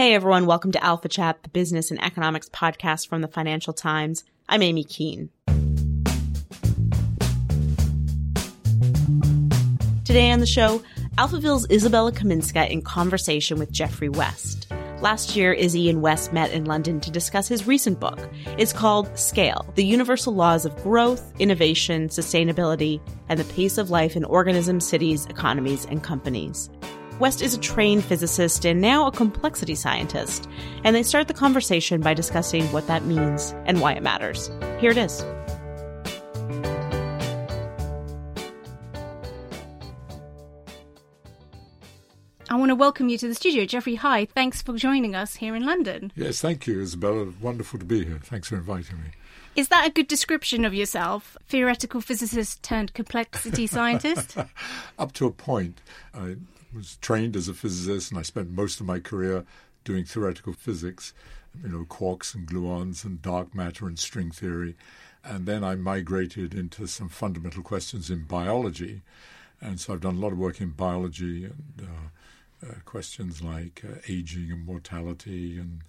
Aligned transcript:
Hey 0.00 0.14
everyone, 0.14 0.46
welcome 0.46 0.72
to 0.72 0.82
Alpha 0.82 1.10
Chat, 1.10 1.42
the 1.42 1.50
business 1.50 1.90
and 1.90 2.02
economics 2.02 2.48
podcast 2.48 3.06
from 3.06 3.20
the 3.20 3.28
Financial 3.28 3.74
Times. 3.74 4.24
I'm 4.48 4.62
Amy 4.62 4.82
Keene. 4.82 5.28
Today 10.06 10.30
on 10.30 10.40
the 10.40 10.46
show, 10.46 10.82
Alphaville's 11.18 11.66
Izabella 11.66 12.12
Kaminska 12.12 12.70
in 12.70 12.80
conversation 12.80 13.58
with 13.58 13.70
Geoffrey 13.70 14.08
West. 14.08 14.72
Last 15.02 15.36
year, 15.36 15.52
Izzy 15.52 15.90
and 15.90 16.00
West 16.00 16.32
met 16.32 16.50
in 16.50 16.64
London 16.64 17.00
to 17.00 17.10
discuss 17.10 17.46
his 17.46 17.66
recent 17.66 18.00
book. 18.00 18.18
It's 18.56 18.72
called 18.72 19.18
Scale 19.18 19.70
The 19.74 19.84
Universal 19.84 20.34
Laws 20.34 20.64
of 20.64 20.74
Growth, 20.82 21.30
Innovation, 21.38 22.08
Sustainability, 22.08 23.02
and 23.28 23.38
the 23.38 23.52
Pace 23.52 23.76
of 23.76 23.90
Life 23.90 24.16
in 24.16 24.24
Organisms, 24.24 24.88
Cities, 24.88 25.26
Economies, 25.26 25.84
and 25.84 26.02
Companies. 26.02 26.70
West 27.20 27.42
is 27.42 27.52
a 27.52 27.60
trained 27.60 28.02
physicist 28.02 28.64
and 28.64 28.80
now 28.80 29.06
a 29.06 29.12
complexity 29.12 29.74
scientist, 29.74 30.48
and 30.84 30.96
they 30.96 31.02
start 31.02 31.28
the 31.28 31.34
conversation 31.34 32.00
by 32.00 32.14
discussing 32.14 32.64
what 32.72 32.86
that 32.86 33.04
means 33.04 33.54
and 33.66 33.78
why 33.82 33.92
it 33.92 34.02
matters. 34.02 34.50
Here 34.78 34.90
it 34.90 34.96
is. 34.96 35.22
I 42.48 42.56
want 42.56 42.70
to 42.70 42.74
welcome 42.74 43.10
you 43.10 43.18
to 43.18 43.28
the 43.28 43.34
studio. 43.34 43.66
Geoffrey, 43.66 43.96
hi. 43.96 44.24
Thanks 44.24 44.62
for 44.62 44.72
joining 44.72 45.14
us 45.14 45.36
here 45.36 45.54
in 45.54 45.66
London. 45.66 46.12
Yes, 46.16 46.40
thank 46.40 46.66
you, 46.66 46.78
Izabella. 46.78 47.38
Wonderful 47.38 47.78
to 47.80 47.84
be 47.84 48.06
here. 48.06 48.18
Thanks 48.24 48.48
for 48.48 48.56
inviting 48.56 48.96
me. 48.96 49.10
Is 49.56 49.68
that 49.68 49.86
a 49.86 49.90
good 49.90 50.08
description 50.08 50.64
of 50.64 50.72
yourself? 50.72 51.36
Theoretical 51.48 52.00
physicist 52.00 52.62
turned 52.62 52.94
complexity 52.94 53.66
scientist? 53.66 54.38
Up 54.98 55.12
to 55.12 55.26
a 55.26 55.30
point. 55.30 55.82
I 56.14 56.36
was 56.74 56.96
trained 57.00 57.36
as 57.36 57.48
a 57.48 57.54
physicist 57.54 58.10
and 58.10 58.18
I 58.18 58.22
spent 58.22 58.50
most 58.50 58.80
of 58.80 58.86
my 58.86 59.00
career 59.00 59.44
doing 59.84 60.04
theoretical 60.04 60.52
physics, 60.52 61.12
you 61.62 61.68
know, 61.68 61.84
quarks 61.84 62.34
and 62.34 62.46
gluons 62.46 63.04
and 63.04 63.22
dark 63.22 63.54
matter 63.54 63.86
and 63.86 63.98
string 63.98 64.30
theory. 64.30 64.76
And 65.24 65.46
then 65.46 65.64
I 65.64 65.74
migrated 65.74 66.54
into 66.54 66.86
some 66.86 67.08
fundamental 67.08 67.62
questions 67.62 68.10
in 68.10 68.24
biology. 68.24 69.02
And 69.60 69.78
so 69.78 69.92
I've 69.92 70.00
done 70.00 70.16
a 70.16 70.20
lot 70.20 70.32
of 70.32 70.38
work 70.38 70.60
in 70.60 70.70
biology 70.70 71.44
and 71.44 71.82
uh, 71.82 72.66
uh, 72.66 72.74
questions 72.84 73.42
like 73.42 73.82
uh, 73.84 73.96
aging 74.08 74.50
and 74.50 74.64
mortality 74.64 75.58
and 75.58 75.82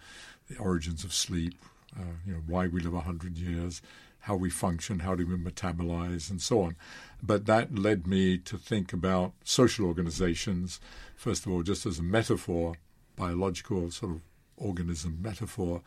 the 0.49 0.57
origins 0.57 1.03
of 1.03 1.13
sleep, 1.13 1.55
uh, 1.97 2.13
you 2.25 2.33
know, 2.33 2.41
why 2.47 2.67
we 2.67 2.81
live 2.81 2.93
100 2.93 3.37
years, 3.37 3.81
how 4.21 4.35
we 4.35 4.49
function, 4.49 4.99
how 4.99 5.15
do 5.15 5.25
we 5.25 5.35
metabolize, 5.35 6.29
and 6.29 6.41
so 6.41 6.61
on. 6.61 6.75
But 7.21 7.45
that 7.45 7.77
led 7.77 8.07
me 8.07 8.37
to 8.39 8.57
think 8.57 8.93
about 8.93 9.33
social 9.43 9.85
organizations, 9.85 10.79
first 11.15 11.45
of 11.45 11.51
all, 11.51 11.63
just 11.63 11.85
as 11.85 11.99
a 11.99 12.03
metaphor, 12.03 12.75
biological 13.15 13.91
sort 13.91 14.13
of 14.13 14.21
organism 14.57 15.19
metaphor, 15.21 15.81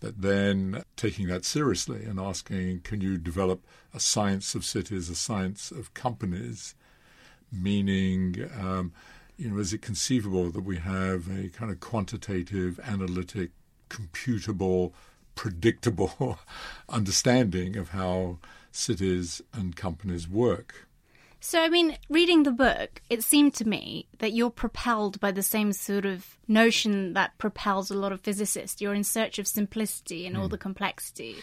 but 0.00 0.20
then 0.20 0.82
taking 0.96 1.26
that 1.28 1.44
seriously 1.44 2.04
and 2.04 2.20
asking, 2.20 2.80
can 2.80 3.00
you 3.00 3.18
develop 3.18 3.64
a 3.94 4.00
science 4.00 4.54
of 4.54 4.64
cities, 4.64 5.08
a 5.08 5.14
science 5.14 5.70
of 5.70 5.94
companies, 5.94 6.74
meaning, 7.50 8.48
um, 8.60 8.92
you 9.36 9.48
know, 9.50 9.58
is 9.58 9.72
it 9.72 9.82
conceivable 9.82 10.50
that 10.50 10.64
we 10.64 10.76
have 10.76 11.28
a 11.28 11.48
kind 11.48 11.70
of 11.70 11.80
quantitative, 11.80 12.78
analytic, 12.80 13.50
computable, 13.88 14.92
predictable 15.38 16.36
understanding 16.88 17.76
of 17.76 17.90
how 17.90 18.38
cities 18.72 19.40
and 19.54 19.76
companies 19.76 20.28
work? 20.28 20.88
So, 21.38 21.62
I 21.62 21.68
mean, 21.68 21.96
reading 22.10 22.42
the 22.42 22.50
book, 22.50 23.00
it 23.08 23.22
seemed 23.22 23.54
to 23.54 23.64
me 23.64 24.08
that 24.18 24.32
you're 24.32 24.50
propelled 24.50 25.20
by 25.20 25.30
the 25.30 25.44
same 25.44 25.72
sort 25.72 26.04
of 26.04 26.36
notion 26.48 27.12
that 27.12 27.38
propels 27.38 27.88
a 27.88 27.94
lot 27.94 28.10
of 28.10 28.20
physicists. 28.20 28.80
You're 28.80 28.94
in 28.94 29.04
search 29.04 29.38
of 29.38 29.46
simplicity 29.46 30.26
and 30.26 30.34
mm. 30.34 30.40
all 30.40 30.48
the 30.48 30.58
complexity. 30.58 31.36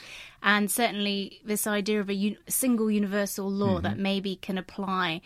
And 0.44 0.70
certainly, 0.70 1.40
this 1.46 1.66
idea 1.66 2.02
of 2.02 2.10
a 2.10 2.14
un- 2.14 2.38
single 2.50 2.92
universal 2.92 3.50
law 3.50 3.76
mm-hmm. 3.76 3.84
that 3.84 3.98
maybe 3.98 4.36
can 4.36 4.58
apply 4.58 5.22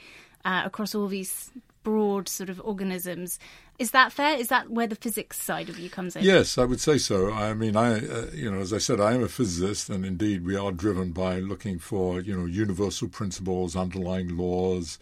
uh, 0.46 0.62
across 0.64 0.94
all 0.94 1.08
these 1.08 1.52
broad 1.82 2.30
sort 2.30 2.52
of 2.52 2.62
organisms. 2.64 3.40
Is 3.80 3.92
that 3.92 4.12
fair? 4.12 4.38
Is 4.38 4.50
that 4.50 4.70
where 4.70 4.88
the 4.88 4.96
physics 4.96 5.42
side 5.42 5.70
of 5.70 5.80
you 5.80 5.90
comes 5.90 6.18
in? 6.18 6.24
Yes, 6.26 6.58
I 6.58 6.66
would 6.66 6.82
say 6.82 6.98
so. 6.98 7.32
I 7.32 7.54
mean, 7.54 7.78
I, 7.78 8.06
uh, 8.06 8.26
you 8.34 8.52
know, 8.52 8.60
as 8.60 8.74
I 8.74 8.78
said, 8.78 9.00
I 9.00 9.14
am 9.14 9.24
a 9.24 9.30
physicist, 9.30 9.90
and 9.90 10.06
indeed, 10.06 10.46
we 10.46 10.58
are 10.58 10.74
driven 10.74 11.14
by 11.14 11.40
looking 11.40 11.80
for, 11.80 12.20
you 12.20 12.38
know, 12.38 12.46
universal 12.46 13.08
principles, 13.08 13.78
underlying 13.78 14.36
laws, 14.36 15.00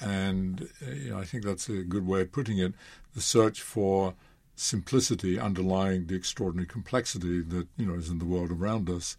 and 0.00 0.68
uh, 0.86 0.90
you 0.92 1.10
know, 1.10 1.18
I 1.18 1.24
think 1.24 1.44
that's 1.44 1.68
a 1.68 1.82
good 1.82 2.06
way 2.06 2.20
of 2.20 2.30
putting 2.30 2.58
it. 2.58 2.74
The 3.16 3.20
search 3.20 3.60
for 3.60 4.14
simplicity 4.54 5.40
underlying 5.40 6.06
the 6.06 6.14
extraordinary 6.14 6.66
complexity 6.66 7.42
that 7.42 7.66
you 7.76 7.86
know 7.86 7.94
is 7.94 8.08
in 8.08 8.20
the 8.20 8.24
world 8.24 8.52
around 8.52 8.88
us. 8.88 9.16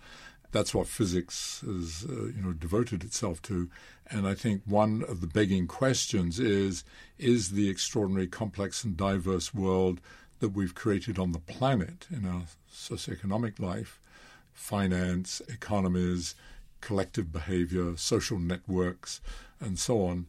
That's 0.53 0.73
what 0.73 0.87
physics 0.87 1.61
has, 1.65 2.05
uh, 2.07 2.27
you 2.27 2.41
know, 2.41 2.53
devoted 2.53 3.03
itself 3.03 3.41
to. 3.43 3.69
And 4.09 4.27
I 4.27 4.33
think 4.33 4.61
one 4.65 5.03
of 5.07 5.21
the 5.21 5.27
begging 5.27 5.67
questions 5.67 6.39
is 6.39 6.83
is 7.17 7.51
the 7.51 7.69
extraordinary, 7.69 8.27
complex, 8.27 8.83
and 8.83 8.97
diverse 8.97 9.53
world 9.53 10.01
that 10.39 10.49
we've 10.49 10.75
created 10.75 11.17
on 11.17 11.31
the 11.31 11.39
planet 11.39 12.07
in 12.11 12.25
our 12.25 12.43
socioeconomic 12.71 13.59
life, 13.59 13.99
finance, 14.51 15.41
economies, 15.47 16.35
collective 16.81 17.31
behavior, 17.31 17.95
social 17.95 18.37
networks, 18.37 19.21
and 19.61 19.79
so 19.79 20.05
on, 20.05 20.27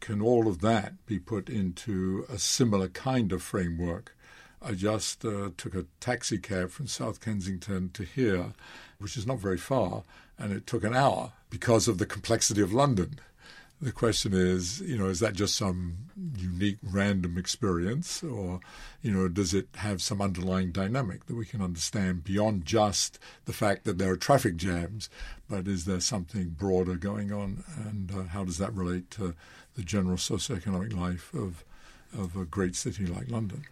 can 0.00 0.22
all 0.22 0.46
of 0.46 0.60
that 0.60 1.04
be 1.06 1.18
put 1.18 1.48
into 1.48 2.24
a 2.28 2.38
similar 2.38 2.88
kind 2.88 3.32
of 3.32 3.42
framework? 3.42 4.16
I 4.62 4.72
just 4.72 5.24
uh, 5.24 5.50
took 5.56 5.74
a 5.74 5.86
taxi 6.00 6.38
cab 6.38 6.70
from 6.70 6.86
South 6.86 7.20
Kensington 7.20 7.90
to 7.94 8.04
here, 8.04 8.52
which 8.98 9.16
is 9.16 9.26
not 9.26 9.38
very 9.38 9.58
far, 9.58 10.04
and 10.38 10.52
it 10.52 10.66
took 10.66 10.84
an 10.84 10.94
hour 10.94 11.32
because 11.50 11.88
of 11.88 11.98
the 11.98 12.06
complexity 12.06 12.60
of 12.60 12.72
London. 12.72 13.18
The 13.80 13.92
question 13.92 14.32
is, 14.32 14.80
you 14.80 14.96
know, 14.96 15.06
is 15.06 15.20
that 15.20 15.34
just 15.34 15.54
some 15.54 15.98
unique 16.38 16.78
random 16.82 17.36
experience, 17.36 18.22
or, 18.22 18.60
you 19.02 19.12
know, 19.12 19.28
does 19.28 19.52
it 19.52 19.68
have 19.74 20.00
some 20.00 20.22
underlying 20.22 20.72
dynamic 20.72 21.26
that 21.26 21.36
we 21.36 21.44
can 21.44 21.60
understand 21.60 22.24
beyond 22.24 22.64
just 22.64 23.18
the 23.44 23.52
fact 23.52 23.84
that 23.84 23.98
there 23.98 24.10
are 24.12 24.16
traffic 24.16 24.56
jams? 24.56 25.10
But 25.48 25.68
is 25.68 25.84
there 25.84 26.00
something 26.00 26.56
broader 26.58 26.94
going 26.94 27.32
on, 27.32 27.64
and 27.84 28.10
uh, 28.10 28.22
how 28.24 28.44
does 28.44 28.56
that 28.56 28.72
relate 28.72 29.10
to 29.12 29.34
the 29.74 29.82
general 29.82 30.16
socioeconomic 30.16 30.96
life 30.96 31.34
of 31.34 31.62
of 32.16 32.34
a 32.34 32.46
great 32.46 32.76
city 32.76 33.04
like 33.04 33.30
London? 33.30 33.64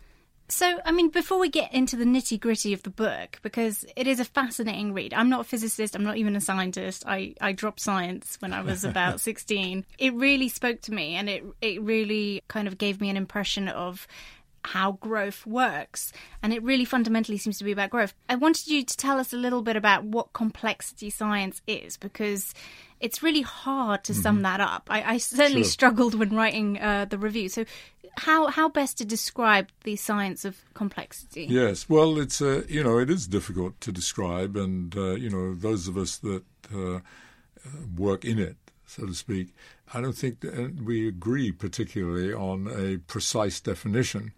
So, 0.48 0.78
I 0.84 0.92
mean, 0.92 1.08
before 1.08 1.38
we 1.38 1.48
get 1.48 1.72
into 1.72 1.96
the 1.96 2.04
nitty 2.04 2.38
gritty 2.38 2.74
of 2.74 2.82
the 2.82 2.90
book, 2.90 3.38
because 3.42 3.84
it 3.96 4.06
is 4.06 4.20
a 4.20 4.24
fascinating 4.24 4.92
read. 4.92 5.14
I'm 5.14 5.30
not 5.30 5.40
a 5.40 5.44
physicist, 5.44 5.96
I'm 5.96 6.04
not 6.04 6.18
even 6.18 6.36
a 6.36 6.40
scientist. 6.40 7.04
I, 7.06 7.34
I 7.40 7.52
dropped 7.52 7.80
science 7.80 8.36
when 8.40 8.52
I 8.52 8.60
was 8.60 8.84
about 8.84 9.20
16. 9.22 9.86
It 9.98 10.14
really 10.14 10.48
spoke 10.50 10.82
to 10.82 10.92
me 10.92 11.14
and 11.14 11.30
it, 11.30 11.44
it 11.62 11.80
really 11.80 12.42
kind 12.48 12.68
of 12.68 12.76
gave 12.76 13.00
me 13.00 13.08
an 13.08 13.16
impression 13.16 13.68
of 13.68 14.06
how 14.64 14.92
growth 14.92 15.46
works. 15.46 16.12
And 16.42 16.52
it 16.52 16.62
really 16.62 16.84
fundamentally 16.84 17.38
seems 17.38 17.58
to 17.58 17.64
be 17.64 17.72
about 17.72 17.90
growth. 17.90 18.14
I 18.28 18.34
wanted 18.36 18.66
you 18.68 18.84
to 18.84 18.96
tell 18.96 19.20
us 19.20 19.32
a 19.32 19.36
little 19.36 19.62
bit 19.62 19.76
about 19.76 20.04
what 20.04 20.32
complexity 20.32 21.10
science 21.10 21.62
is, 21.66 21.96
because 21.96 22.54
it's 23.00 23.22
really 23.22 23.42
hard 23.42 24.04
to 24.04 24.12
mm-hmm. 24.12 24.22
sum 24.22 24.42
that 24.42 24.60
up. 24.60 24.88
I, 24.90 25.14
I 25.14 25.18
certainly 25.18 25.62
sure. 25.62 25.70
struggled 25.70 26.14
when 26.14 26.34
writing 26.34 26.80
uh, 26.80 27.04
the 27.04 27.18
review. 27.18 27.48
So, 27.48 27.64
how 28.16 28.46
how 28.46 28.68
best 28.68 28.98
to 28.98 29.04
describe 29.04 29.68
the 29.82 29.96
science 29.96 30.44
of 30.44 30.56
complexity? 30.74 31.46
Yes, 31.46 31.88
well, 31.88 32.18
it's 32.18 32.40
uh, 32.40 32.62
you 32.68 32.82
know 32.82 32.98
it 32.98 33.10
is 33.10 33.26
difficult 33.26 33.80
to 33.80 33.92
describe, 33.92 34.56
and 34.56 34.96
uh, 34.96 35.14
you 35.14 35.28
know 35.28 35.54
those 35.54 35.88
of 35.88 35.96
us 35.96 36.18
that 36.18 36.44
uh, 36.74 37.00
work 37.96 38.24
in 38.24 38.38
it, 38.38 38.56
so 38.86 39.06
to 39.06 39.14
speak, 39.14 39.48
I 39.92 40.00
don't 40.00 40.16
think 40.16 40.44
we 40.82 41.08
agree 41.08 41.52
particularly 41.52 42.32
on 42.32 42.68
a 42.68 42.98
precise 42.98 43.60
definition. 43.60 44.32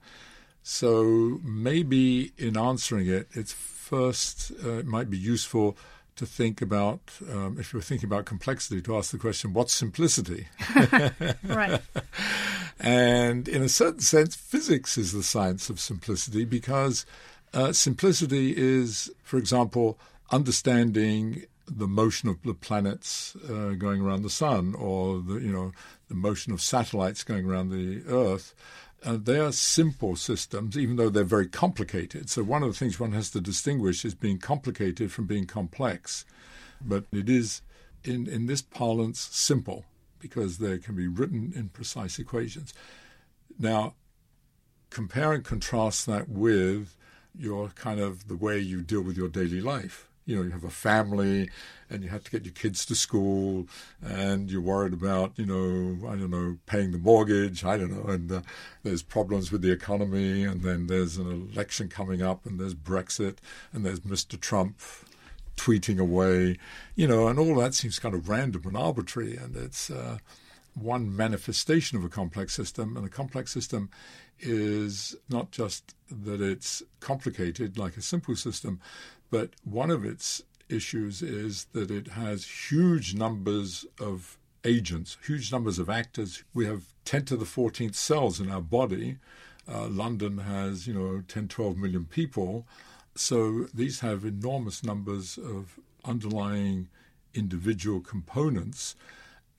So 0.68 1.38
maybe 1.44 2.32
in 2.36 2.58
answering 2.58 3.06
it, 3.06 3.28
it's 3.34 3.52
first 3.52 4.50
uh, 4.64 4.78
it 4.78 4.86
might 4.86 5.08
be 5.08 5.16
useful 5.16 5.76
to 6.16 6.26
think 6.26 6.60
about, 6.60 7.12
um, 7.30 7.56
if 7.56 7.72
you're 7.72 7.80
thinking 7.80 8.08
about 8.08 8.24
complexity, 8.24 8.82
to 8.82 8.96
ask 8.96 9.12
the 9.12 9.18
question, 9.18 9.52
what's 9.52 9.72
simplicity? 9.72 10.48
right. 11.44 11.80
And 12.80 13.46
in 13.46 13.62
a 13.62 13.68
certain 13.68 14.00
sense, 14.00 14.34
physics 14.34 14.98
is 14.98 15.12
the 15.12 15.22
science 15.22 15.70
of 15.70 15.78
simplicity 15.78 16.44
because 16.44 17.06
uh, 17.54 17.72
simplicity 17.72 18.52
is, 18.56 19.08
for 19.22 19.38
example, 19.38 20.00
understanding 20.30 21.46
the 21.68 21.86
motion 21.86 22.28
of 22.28 22.42
the 22.42 22.54
planets 22.54 23.36
uh, 23.48 23.74
going 23.78 24.00
around 24.00 24.22
the 24.22 24.30
sun 24.30 24.74
or 24.74 25.20
the 25.20 25.34
you 25.34 25.52
know 25.52 25.72
the 26.08 26.14
motion 26.14 26.52
of 26.52 26.60
satellites 26.60 27.24
going 27.24 27.44
around 27.44 27.70
the 27.70 28.02
earth 28.08 28.54
uh, 29.04 29.16
they 29.20 29.38
are 29.38 29.52
simple 29.52 30.16
systems 30.16 30.76
even 30.76 30.96
though 30.96 31.10
they're 31.10 31.24
very 31.24 31.48
complicated. 31.48 32.30
So 32.30 32.42
one 32.42 32.62
of 32.62 32.72
the 32.72 32.78
things 32.78 32.98
one 32.98 33.12
has 33.12 33.30
to 33.30 33.40
distinguish 33.40 34.04
is 34.04 34.14
being 34.14 34.38
complicated 34.38 35.12
from 35.12 35.26
being 35.26 35.46
complex. 35.46 36.24
But 36.80 37.04
it 37.12 37.28
is 37.28 37.62
in 38.04 38.26
in 38.26 38.46
this 38.46 38.62
parlance 38.62 39.20
simple 39.20 39.84
because 40.18 40.58
they 40.58 40.78
can 40.78 40.96
be 40.96 41.06
written 41.06 41.52
in 41.54 41.68
precise 41.68 42.18
equations. 42.18 42.72
Now 43.58 43.94
compare 44.90 45.32
and 45.32 45.44
contrast 45.44 46.06
that 46.06 46.28
with 46.28 46.96
your 47.38 47.68
kind 47.68 48.00
of 48.00 48.28
the 48.28 48.36
way 48.36 48.58
you 48.58 48.80
deal 48.80 49.02
with 49.02 49.16
your 49.16 49.28
daily 49.28 49.60
life 49.60 50.08
you 50.26 50.36
know, 50.36 50.42
you 50.42 50.50
have 50.50 50.64
a 50.64 50.70
family 50.70 51.48
and 51.88 52.02
you 52.02 52.10
have 52.10 52.24
to 52.24 52.30
get 52.30 52.44
your 52.44 52.52
kids 52.52 52.84
to 52.86 52.94
school 52.94 53.66
and 54.04 54.50
you're 54.50 54.60
worried 54.60 54.92
about, 54.92 55.32
you 55.36 55.46
know, 55.46 56.08
I 56.08 56.16
don't 56.16 56.30
know, 56.30 56.58
paying 56.66 56.90
the 56.90 56.98
mortgage, 56.98 57.64
I 57.64 57.78
don't 57.78 57.92
know, 57.92 58.12
and 58.12 58.30
uh, 58.30 58.40
there's 58.82 59.02
problems 59.02 59.52
with 59.52 59.62
the 59.62 59.70
economy 59.70 60.44
and 60.44 60.62
then 60.62 60.88
there's 60.88 61.16
an 61.16 61.50
election 61.52 61.88
coming 61.88 62.22
up 62.22 62.44
and 62.44 62.58
there's 62.58 62.74
Brexit 62.74 63.38
and 63.72 63.86
there's 63.86 64.00
Mr. 64.00 64.38
Trump 64.38 64.80
tweeting 65.56 65.98
away, 65.98 66.58
you 66.96 67.06
know, 67.06 67.28
and 67.28 67.38
all 67.38 67.54
that 67.54 67.74
seems 67.74 67.98
kind 67.98 68.14
of 68.14 68.28
random 68.28 68.62
and 68.66 68.76
arbitrary 68.76 69.36
and 69.36 69.56
it's 69.56 69.90
uh, 69.90 70.18
one 70.74 71.14
manifestation 71.14 71.96
of 71.96 72.04
a 72.04 72.08
complex 72.08 72.52
system 72.52 72.96
and 72.96 73.06
a 73.06 73.08
complex 73.08 73.52
system 73.52 73.88
is 74.40 75.16
not 75.30 75.50
just 75.50 75.94
that 76.10 76.40
it's 76.40 76.82
complicated 77.00 77.78
like 77.78 77.96
a 77.96 78.02
simple 78.02 78.36
system, 78.36 78.80
but 79.30 79.50
one 79.64 79.90
of 79.90 80.04
its 80.04 80.42
issues 80.68 81.22
is 81.22 81.66
that 81.72 81.90
it 81.90 82.08
has 82.08 82.70
huge 82.70 83.14
numbers 83.14 83.86
of 84.00 84.38
agents, 84.64 85.16
huge 85.24 85.52
numbers 85.52 85.78
of 85.78 85.88
actors. 85.88 86.42
We 86.52 86.66
have 86.66 86.84
10 87.04 87.24
to 87.26 87.36
the 87.36 87.44
14th 87.44 87.94
cells 87.94 88.40
in 88.40 88.50
our 88.50 88.60
body. 88.60 89.18
Uh, 89.68 89.88
London 89.88 90.38
has, 90.38 90.86
you 90.86 90.94
know, 90.94 91.22
10, 91.26 91.48
12 91.48 91.76
million 91.76 92.04
people. 92.04 92.66
So 93.14 93.66
these 93.72 94.00
have 94.00 94.24
enormous 94.24 94.84
numbers 94.84 95.38
of 95.38 95.78
underlying 96.04 96.88
individual 97.34 98.00
components. 98.00 98.94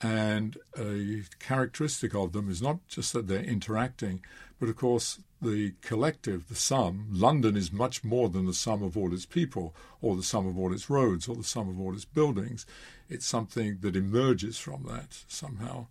And 0.00 0.56
a 0.78 1.22
characteristic 1.40 2.14
of 2.14 2.32
them 2.32 2.48
is 2.48 2.62
not 2.62 2.86
just 2.88 3.12
that 3.14 3.26
they're 3.26 3.42
interacting, 3.42 4.22
but 4.60 4.68
of 4.68 4.76
course, 4.76 5.18
the 5.40 5.74
collective, 5.82 6.48
the 6.48 6.54
sum, 6.54 7.06
London 7.10 7.56
is 7.56 7.72
much 7.72 8.02
more 8.02 8.28
than 8.28 8.46
the 8.46 8.54
sum 8.54 8.82
of 8.82 8.96
all 8.96 9.12
its 9.12 9.26
people, 9.26 9.74
or 10.00 10.16
the 10.16 10.22
sum 10.22 10.46
of 10.46 10.58
all 10.58 10.72
its 10.72 10.90
roads, 10.90 11.28
or 11.28 11.36
the 11.36 11.44
sum 11.44 11.68
of 11.68 11.80
all 11.80 11.94
its 11.94 12.04
buildings. 12.04 12.66
It's 13.08 13.26
something 13.26 13.78
that 13.80 13.96
emerges 13.96 14.58
from 14.58 14.84
that 14.88 15.24
somehow. 15.28 15.86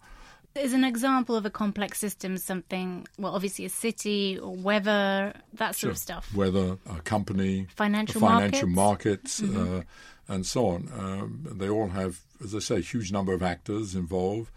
Is 0.55 0.73
an 0.73 0.83
example 0.83 1.35
of 1.35 1.45
a 1.45 1.51
complex 1.51 1.99
system 1.99 2.37
something, 2.37 3.07
well, 3.19 3.35
obviously 3.35 3.65
a 3.65 3.69
city 3.69 4.39
or 4.39 4.55
weather, 4.55 5.33
that 5.53 5.75
sort 5.75 5.77
sure. 5.77 5.91
of 5.91 5.97
stuff? 5.97 6.33
Weather, 6.33 6.79
a 6.89 7.01
company, 7.01 7.67
financial, 7.75 8.21
financial 8.21 8.67
markets, 8.67 9.39
markets 9.41 9.55
mm-hmm. 9.55 9.77
uh, 9.79 9.81
and 10.27 10.45
so 10.45 10.67
on. 10.67 10.89
Um, 10.97 11.47
they 11.57 11.69
all 11.69 11.89
have, 11.89 12.21
as 12.43 12.55
I 12.55 12.59
say, 12.59 12.77
a 12.77 12.81
huge 12.81 13.11
number 13.11 13.33
of 13.33 13.43
actors 13.43 13.93
involved, 13.93 14.49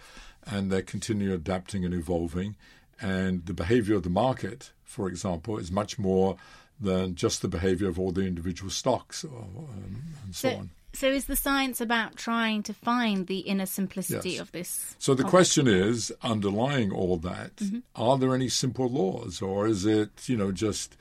and 0.47 0.73
they're 0.73 0.81
continually 0.81 1.35
adapting 1.35 1.85
and 1.85 1.93
evolving. 1.93 2.57
And 3.01 3.47
the 3.47 3.55
behavior 3.55 3.97
of 3.97 4.03
the 4.03 4.11
market, 4.11 4.73
for 4.85 5.09
example, 5.09 5.59
is 5.59 5.71
much 5.71 5.99
more 5.99 6.37
than 6.81 7.15
just 7.15 7.43
the 7.43 7.49
behavior 7.49 7.89
of 7.89 7.99
all 7.99 8.13
the 8.13 8.23
individual 8.23 8.71
stocks 8.71 9.25
or, 9.25 9.39
um, 9.39 10.03
and 10.25 10.35
so, 10.35 10.51
so, 10.51 10.57
on. 10.57 10.71
So, 10.93 11.09
is 11.09 11.27
the 11.27 11.37
science 11.37 11.81
about 11.81 12.17
trying 12.17 12.63
to 12.65 12.75
find 12.75 13.27
the 13.27 13.41
inner 13.41 13.67
simplicity 13.67 14.31
yes. 14.31 14.41
of 14.41 14.53
this? 14.53 14.97
So, 14.99 15.15
the 15.15 15.25
question 15.25 15.69
is 15.69 16.13
underlying 16.23 16.91
all 16.91 17.17
that, 17.19 17.57
mm-hmm. 17.57 17.79
are 17.95 18.19
there 18.19 18.35
any 18.35 18.49
simple 18.49 18.89
laws, 18.89 19.41
or 19.41 19.67
is 19.67 19.87
it, 19.87 20.29
you 20.29 20.37
know, 20.37 20.51
just 20.51 20.97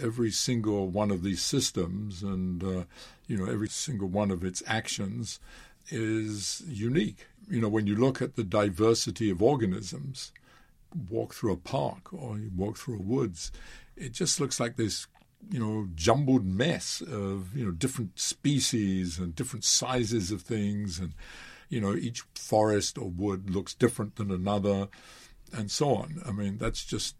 every 0.00 0.30
single 0.30 0.88
one 0.88 1.10
of 1.10 1.22
these 1.22 1.42
systems 1.42 2.22
and, 2.22 2.62
uh, 2.62 2.84
you 3.26 3.36
know, 3.36 3.50
every 3.50 3.68
single 3.68 4.08
one 4.08 4.30
of 4.30 4.42
its 4.42 4.62
actions 4.66 5.38
is 5.90 6.62
unique? 6.66 7.26
You 7.48 7.60
know, 7.60 7.68
when 7.68 7.86
you 7.86 7.94
look 7.94 8.22
at 8.22 8.36
the 8.36 8.44
diversity 8.44 9.28
of 9.30 9.42
organisms, 9.42 10.32
walk 11.10 11.34
through 11.34 11.52
a 11.52 11.56
park 11.56 12.12
or 12.12 12.38
you 12.38 12.50
walk 12.54 12.76
through 12.76 12.96
a 12.96 13.02
woods, 13.02 13.52
it 13.96 14.12
just 14.12 14.40
looks 14.40 14.60
like 14.60 14.76
this 14.76 15.06
you 15.50 15.60
know 15.60 15.86
jumbled 15.94 16.44
mess 16.44 17.00
of 17.00 17.56
you 17.56 17.64
know 17.64 17.70
different 17.70 18.18
species 18.18 19.18
and 19.18 19.34
different 19.34 19.64
sizes 19.64 20.30
of 20.30 20.42
things. 20.42 20.98
And 20.98 21.12
you 21.68 21.80
know 21.80 21.94
each 21.94 22.22
forest 22.34 22.98
or 22.98 23.08
wood 23.08 23.50
looks 23.50 23.74
different 23.74 24.16
than 24.16 24.30
another 24.30 24.88
and 25.52 25.70
so 25.70 25.94
on. 25.94 26.22
I 26.24 26.32
mean 26.32 26.58
that's 26.58 26.84
just 26.84 27.16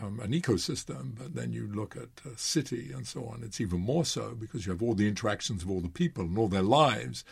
um, 0.00 0.20
an 0.20 0.32
ecosystem, 0.32 1.12
but 1.16 1.34
then 1.34 1.52
you 1.52 1.68
look 1.72 1.96
at 1.96 2.08
a 2.30 2.36
city 2.36 2.90
and 2.92 3.06
so 3.06 3.24
on, 3.24 3.42
it's 3.44 3.60
even 3.60 3.80
more 3.80 4.04
so 4.04 4.34
because 4.34 4.66
you 4.66 4.72
have 4.72 4.82
all 4.82 4.94
the 4.94 5.08
interactions 5.08 5.62
of 5.62 5.70
all 5.70 5.80
the 5.80 5.88
people 5.88 6.24
and 6.24 6.38
all 6.38 6.48
their 6.48 6.62
lives. 6.62 7.24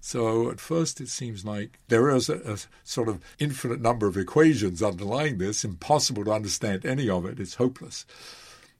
So 0.00 0.50
at 0.50 0.60
first 0.60 1.00
it 1.00 1.08
seems 1.08 1.44
like 1.44 1.78
there 1.88 2.10
is 2.10 2.28
a, 2.28 2.36
a 2.52 2.58
sort 2.84 3.08
of 3.08 3.20
infinite 3.38 3.80
number 3.80 4.06
of 4.06 4.16
equations 4.16 4.82
underlying 4.82 5.38
this, 5.38 5.64
impossible 5.64 6.24
to 6.24 6.32
understand 6.32 6.84
any 6.84 7.08
of 7.08 7.24
it, 7.26 7.40
it's 7.40 7.54
hopeless. 7.54 8.06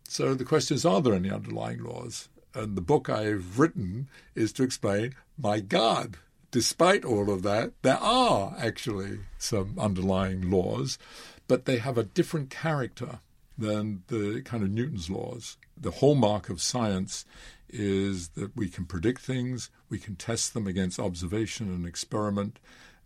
So 0.05 0.35
the 0.35 0.45
question 0.45 0.75
is 0.75 0.85
are 0.85 1.01
there 1.01 1.15
any 1.15 1.31
underlying 1.31 1.83
laws? 1.83 2.29
And 2.55 2.77
the 2.77 2.83
book 2.83 3.09
I've 3.09 3.59
written 3.59 4.09
is 4.35 4.53
to 4.55 4.65
explain 4.65 5.15
my 5.39 5.61
God, 5.61 6.17
despite 6.51 7.05
all 7.05 7.31
of 7.31 7.43
that, 7.45 7.73
there 7.83 7.99
are 7.99 8.55
actually 8.59 9.21
some 9.39 9.79
underlying 9.79 10.51
laws 10.51 10.99
but 11.51 11.65
they 11.65 11.79
have 11.79 11.99
a 11.99 12.05
different 12.05 12.49
character 12.49 13.19
than 13.61 14.03
the 14.09 14.43
kind 14.43 14.63
of 14.63 14.71
Newton's 14.71 15.11
laws. 15.11 15.57
The 15.77 15.91
hallmark 15.91 16.49
of 16.49 16.61
science 16.61 17.25
is 17.69 18.31
that 18.31 18.57
we 18.57 18.69
can 18.69 18.85
predict 18.85 19.21
things, 19.21 19.71
we 19.89 19.99
can 19.99 20.17
test 20.17 20.55
them 20.55 20.67
against 20.67 20.99
observation 20.99 21.69
and 21.69 21.87
experiment, 21.87 22.59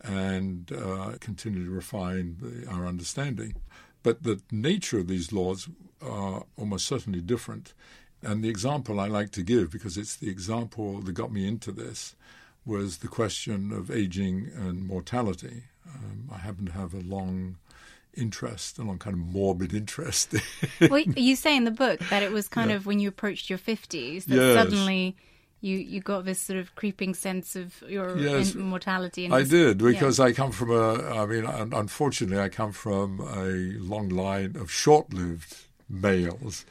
and 0.02 0.72
uh, 0.72 1.12
continue 1.20 1.64
to 1.64 1.70
refine 1.70 2.36
the, 2.40 2.68
our 2.70 2.86
understanding. 2.86 3.54
But 4.02 4.22
the 4.22 4.40
nature 4.50 4.98
of 4.98 5.08
these 5.08 5.32
laws 5.32 5.68
are 6.02 6.44
almost 6.56 6.86
certainly 6.86 7.20
different. 7.20 7.74
And 8.22 8.42
the 8.42 8.48
example 8.48 9.00
I 9.00 9.08
like 9.08 9.30
to 9.32 9.42
give, 9.42 9.70
because 9.70 9.96
it's 9.96 10.16
the 10.16 10.30
example 10.30 11.00
that 11.00 11.12
got 11.12 11.32
me 11.32 11.46
into 11.46 11.72
this, 11.72 12.14
was 12.64 12.98
the 12.98 13.08
question 13.08 13.72
of 13.72 13.90
aging 13.90 14.50
and 14.54 14.86
mortality. 14.86 15.64
Um, 15.86 16.30
I 16.32 16.38
happen 16.38 16.66
to 16.66 16.72
have 16.72 16.94
a 16.94 17.00
long 17.00 17.56
interest, 18.16 18.78
a 18.78 18.82
long 18.82 18.98
kind 18.98 19.14
of 19.14 19.20
morbid 19.20 19.74
interest. 19.74 20.34
well, 20.80 21.00
you 21.00 21.36
say 21.36 21.56
in 21.56 21.64
the 21.64 21.70
book 21.70 22.00
that 22.10 22.22
it 22.22 22.32
was 22.32 22.48
kind 22.48 22.70
yeah. 22.70 22.76
of 22.76 22.86
when 22.86 22.98
you 22.98 23.08
approached 23.08 23.50
your 23.50 23.58
50s 23.58 24.24
that 24.24 24.36
yes. 24.36 24.54
suddenly 24.54 25.16
you, 25.64 25.78
you 25.78 26.00
got 26.00 26.26
this 26.26 26.38
sort 26.40 26.58
of 26.58 26.74
creeping 26.74 27.14
sense 27.14 27.56
of 27.56 27.82
your 27.88 28.18
yes, 28.18 28.54
mortality. 28.54 29.30
I 29.30 29.44
did 29.44 29.78
because 29.78 30.18
yeah. 30.18 30.26
I 30.26 30.32
come 30.32 30.52
from 30.52 30.70
a. 30.70 31.22
I 31.22 31.24
mean, 31.24 31.46
unfortunately, 31.46 32.38
I 32.38 32.50
come 32.50 32.72
from 32.72 33.20
a 33.20 33.78
long 33.82 34.10
line 34.10 34.56
of 34.56 34.70
short-lived 34.70 35.56
males, 35.88 36.66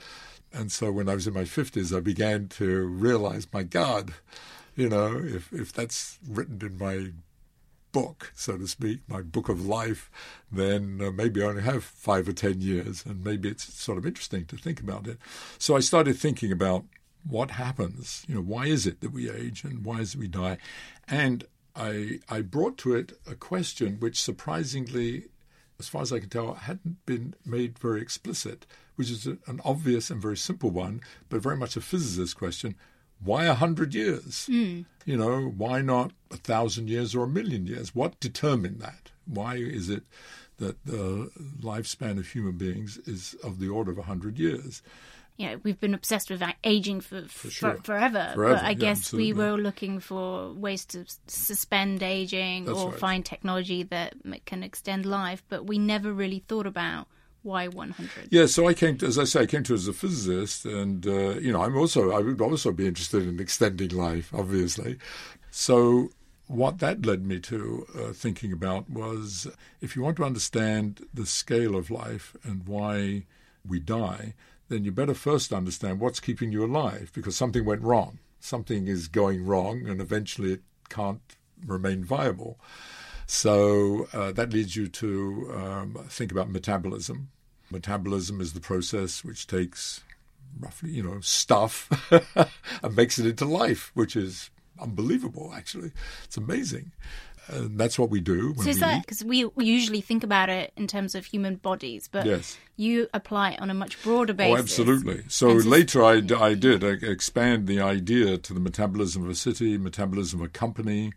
and 0.54 0.72
so 0.72 0.92
when 0.92 1.10
I 1.10 1.16
was 1.16 1.26
in 1.26 1.34
my 1.34 1.46
fifties, 1.46 1.92
I 1.92 2.02
began 2.02 2.50
to 2.50 2.86
realize, 2.86 3.48
my 3.52 3.64
God, 3.64 4.14
you 4.76 4.90
know, 4.90 5.20
if 5.24 5.52
if 5.52 5.74
that's 5.74 6.20
written 6.30 6.60
in 6.62 6.78
my 6.78 7.14
book, 7.94 8.34
so 8.36 8.58
to 8.58 8.68
speak, 8.68 9.00
my 9.08 9.22
book 9.22 9.48
of 9.48 9.66
life, 9.66 10.12
then 10.52 11.00
uh, 11.02 11.12
maybe 11.12 11.42
I 11.42 11.46
only 11.46 11.62
have 11.62 11.86
five 11.86 12.28
or 12.28 12.34
ten 12.34 12.60
years, 12.60 13.06
and 13.06 13.24
maybe 13.24 13.48
it's 13.48 13.74
sort 13.74 13.98
of 13.98 14.06
interesting 14.06 14.46
to 14.48 14.58
think 14.58 14.82
about 14.82 15.08
it. 15.08 15.18
So 15.58 15.78
I 15.78 15.80
started 15.80 16.18
thinking 16.18 16.52
about 16.52 16.84
what 17.26 17.52
happens. 17.52 18.26
You 18.28 18.36
know, 18.36 18.42
why 18.42 18.66
is 18.66 18.86
it 18.86 19.00
that 19.00 19.14
we 19.14 19.30
age, 19.30 19.64
and 19.64 19.86
why 19.86 20.00
is 20.00 20.16
it 20.16 20.20
we 20.20 20.28
die? 20.28 20.58
And 21.08 21.46
I 21.76 22.20
I 22.28 22.42
brought 22.42 22.78
to 22.80 22.94
it 22.96 23.14
a 23.26 23.36
question 23.36 23.98
which 24.00 24.22
surprisingly, 24.22 25.26
as 25.80 25.88
far 25.88 26.02
as 26.02 26.12
I 26.12 26.20
can 26.20 26.30
tell, 26.30 26.54
hadn't 26.54 27.06
been 27.06 27.36
made 27.46 27.80
very 27.80 28.02
explicit, 28.02 28.66
which 28.96 29.10
is 29.10 29.26
an 29.26 29.62
obvious 29.64 30.10
and 30.10 30.22
very 30.22 30.38
simple 30.38 30.70
one, 30.70 31.02
but 31.30 31.42
very 31.42 31.58
much 31.58 31.78
a 31.78 31.82
physicist 31.82 32.38
question 32.38 32.76
why 33.24 33.46
a 33.46 33.54
hundred 33.54 33.94
years? 33.94 34.48
Mm. 34.50 34.86
You 35.06 35.18
know, 35.18 35.54
why 35.58 35.82
not 35.82 36.12
a 36.32 36.38
thousand 36.38 36.90
years 36.90 37.14
or 37.16 37.24
a 37.24 37.28
million 37.28 37.68
years? 37.68 37.94
What 37.94 38.20
determined 38.20 38.80
that? 38.80 39.12
Why 39.26 39.56
is 39.56 39.90
it 39.90 40.04
that 40.58 40.86
the 40.86 41.32
lifespan 41.62 42.18
of 42.18 42.28
human 42.28 42.58
beings 42.58 42.98
is 43.06 43.36
of 43.44 43.60
the 43.60 43.70
order 43.70 43.92
of 43.92 43.98
a 43.98 44.04
hundred 44.04 44.40
years? 44.40 44.82
you 45.38 45.48
know, 45.48 45.60
we've 45.64 45.80
been 45.80 45.94
obsessed 45.94 46.30
with 46.30 46.44
aging 46.64 47.02
for, 47.02 47.24
for, 47.24 47.50
sure. 47.50 47.80
forever, 47.84 48.32
Forever, 48.36 48.56
But 48.56 48.64
I 48.64 48.70
yeah, 48.70 48.74
guess 48.76 49.00
absolutely. 49.00 49.34
we 49.34 49.40
were 49.40 49.58
looking 49.58 50.00
for 50.00 50.54
ways 50.54 50.86
to 50.86 51.06
suspend 51.28 52.04
aging 52.04 52.66
That's 52.66 52.78
or 52.78 52.92
right. 52.92 53.00
find 53.00 53.26
technology 53.26 53.84
that 53.84 54.14
can 54.46 54.62
extend 54.62 55.06
life. 55.06 55.44
But 55.50 55.66
we 55.66 55.80
never 55.80 56.14
really 56.14 56.44
thought 56.48 56.68
about 56.68 57.08
why 57.44 57.68
100. 57.68 58.30
Yeah, 58.32 58.46
so 58.48 58.68
I 58.68 58.74
came 58.74 58.98
to, 58.98 59.06
as 59.06 59.20
I 59.20 59.26
say, 59.26 59.42
I 59.42 59.46
came 59.46 59.64
to 59.64 59.74
it 59.74 59.78
as 59.78 59.88
a 59.88 59.94
physicist, 59.94 60.66
and 60.66 61.06
uh, 61.06 61.36
you 61.40 61.52
know, 61.52 61.62
I'm 61.62 61.78
also 61.78 62.12
I 62.12 62.20
would 62.20 62.42
also 62.42 62.72
be 62.72 62.88
interested 62.88 63.28
in 63.28 63.40
extending 63.40 63.90
life, 63.90 64.34
obviously. 64.34 64.98
So 65.52 66.10
what 66.48 66.80
that 66.80 67.06
led 67.06 67.26
me 67.26 67.40
to 67.40 67.88
uh, 67.98 68.14
thinking 68.14 68.52
about 68.52 68.90
was 68.90 69.48
if 69.82 69.96
you 69.96 70.02
want 70.02 70.18
to 70.18 70.26
understand 70.26 71.06
the 71.14 71.26
scale 71.26 71.76
of 71.76 71.90
life 71.92 72.36
and 72.44 72.68
why 72.68 73.24
we 73.68 73.80
die, 73.80 74.34
then 74.70 74.84
you 74.84 74.92
better 74.92 75.14
first 75.14 75.54
understand 75.54 76.00
what's 76.00 76.20
keeping 76.20 76.52
you 76.52 76.66
alive, 76.66 77.12
because 77.14 77.36
something 77.36 77.66
went 77.66 77.82
wrong, 77.82 78.20
something 78.40 78.88
is 78.88 79.08
going 79.08 79.46
wrong, 79.46 79.88
and 79.88 80.02
eventually 80.02 80.54
it 80.54 80.62
can't 80.90 81.22
remain 81.66 82.04
viable. 82.04 82.60
So 83.26 84.08
uh, 84.14 84.32
that 84.34 84.52
leads 84.54 84.76
you 84.76 84.88
to 84.88 85.54
um, 85.56 86.06
think 86.10 86.32
about 86.32 86.50
metabolism. 86.50 87.30
Metabolism 87.72 88.42
is 88.42 88.54
the 88.54 88.60
process 88.60 89.24
which 89.24 89.48
takes 89.48 90.02
roughly, 90.60 90.92
you 90.92 91.04
know, 91.04 91.20
stuff 91.22 91.90
and 92.84 92.96
makes 92.96 93.18
it 93.18 93.26
into 93.26 93.46
life, 93.46 93.92
which 93.94 94.16
is 94.16 94.52
unbelievable, 94.80 95.52
actually. 95.56 95.92
It's 96.26 96.38
amazing. 96.38 96.92
And 97.48 97.78
that's 97.78 98.00
what 98.00 98.10
we 98.10 98.22
do 98.22 98.54
when 98.54 98.64
So 98.64 98.70
is 98.70 98.76
we 98.78 98.80
that 98.82 99.02
because 99.02 99.24
we 99.24 99.46
usually 99.58 100.00
think 100.00 100.24
about 100.24 100.50
it 100.50 100.72
in 100.78 100.88
terms 100.88 101.14
of 101.14 101.26
human 101.26 101.56
bodies, 101.56 102.08
but 102.10 102.26
Yes. 102.26 102.58
you 102.78 103.08
apply 103.14 103.52
it 103.52 103.62
on 103.62 103.70
a 103.70 103.74
much 103.74 104.02
broader 104.02 104.34
basis. 104.34 104.56
Oh, 104.56 104.62
absolutely. 104.62 105.24
So 105.28 105.48
later 105.50 106.04
I, 106.04 106.22
I 106.40 106.54
did 106.54 106.84
uh, 106.84 106.88
expand 107.02 107.68
the 107.68 107.82
idea 107.82 108.38
to 108.38 108.54
the 108.54 108.62
metabolism 108.62 109.24
of 109.24 109.30
a 109.30 109.36
city, 109.36 109.78
metabolism 109.78 110.40
of 110.40 110.46
a 110.46 110.50
company. 110.50 111.12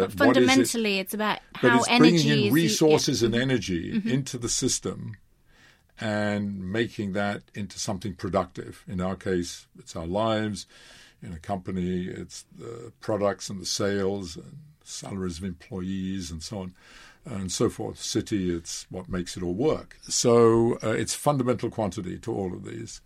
What 0.00 0.08
is 0.08 0.14
it- 0.14 0.18
Fundamentally, 0.18 0.98
it's 0.98 1.14
about 1.14 1.38
but 1.60 1.70
how 1.70 1.78
it's 1.78 1.88
energy 1.88 2.10
bringing 2.10 2.28
in 2.28 2.46
is 2.46 2.52
resources 2.52 3.22
yeah. 3.22 3.28
Mm-hmm. 3.28 3.34
and 3.34 3.50
energy 3.50 4.02
into 4.04 4.38
the 4.38 4.48
system 4.48 5.16
and 6.00 6.72
making 6.72 7.12
that 7.12 7.42
into 7.54 7.78
something 7.78 8.14
productive. 8.14 8.84
In 8.88 9.00
our 9.00 9.16
case, 9.16 9.66
it's 9.78 9.94
our 9.94 10.06
lives. 10.06 10.66
In 11.22 11.32
a 11.32 11.38
company, 11.38 12.06
it's 12.06 12.44
the 12.56 12.92
products 13.00 13.48
and 13.48 13.60
the 13.60 13.66
sales 13.66 14.36
and 14.36 14.58
salaries 14.82 15.38
of 15.38 15.44
employees 15.44 16.30
and 16.30 16.42
so 16.42 16.58
on 16.58 16.74
and 17.24 17.50
so 17.50 17.70
forth. 17.70 17.98
City, 18.02 18.54
it's 18.54 18.86
what 18.90 19.08
makes 19.08 19.36
it 19.36 19.42
all 19.42 19.54
work. 19.54 19.96
So 20.02 20.78
uh, 20.82 20.90
it's 20.90 21.14
fundamental 21.14 21.70
quantity 21.70 22.18
to 22.18 22.32
all 22.34 22.52
of 22.52 22.64
these. 22.64 23.00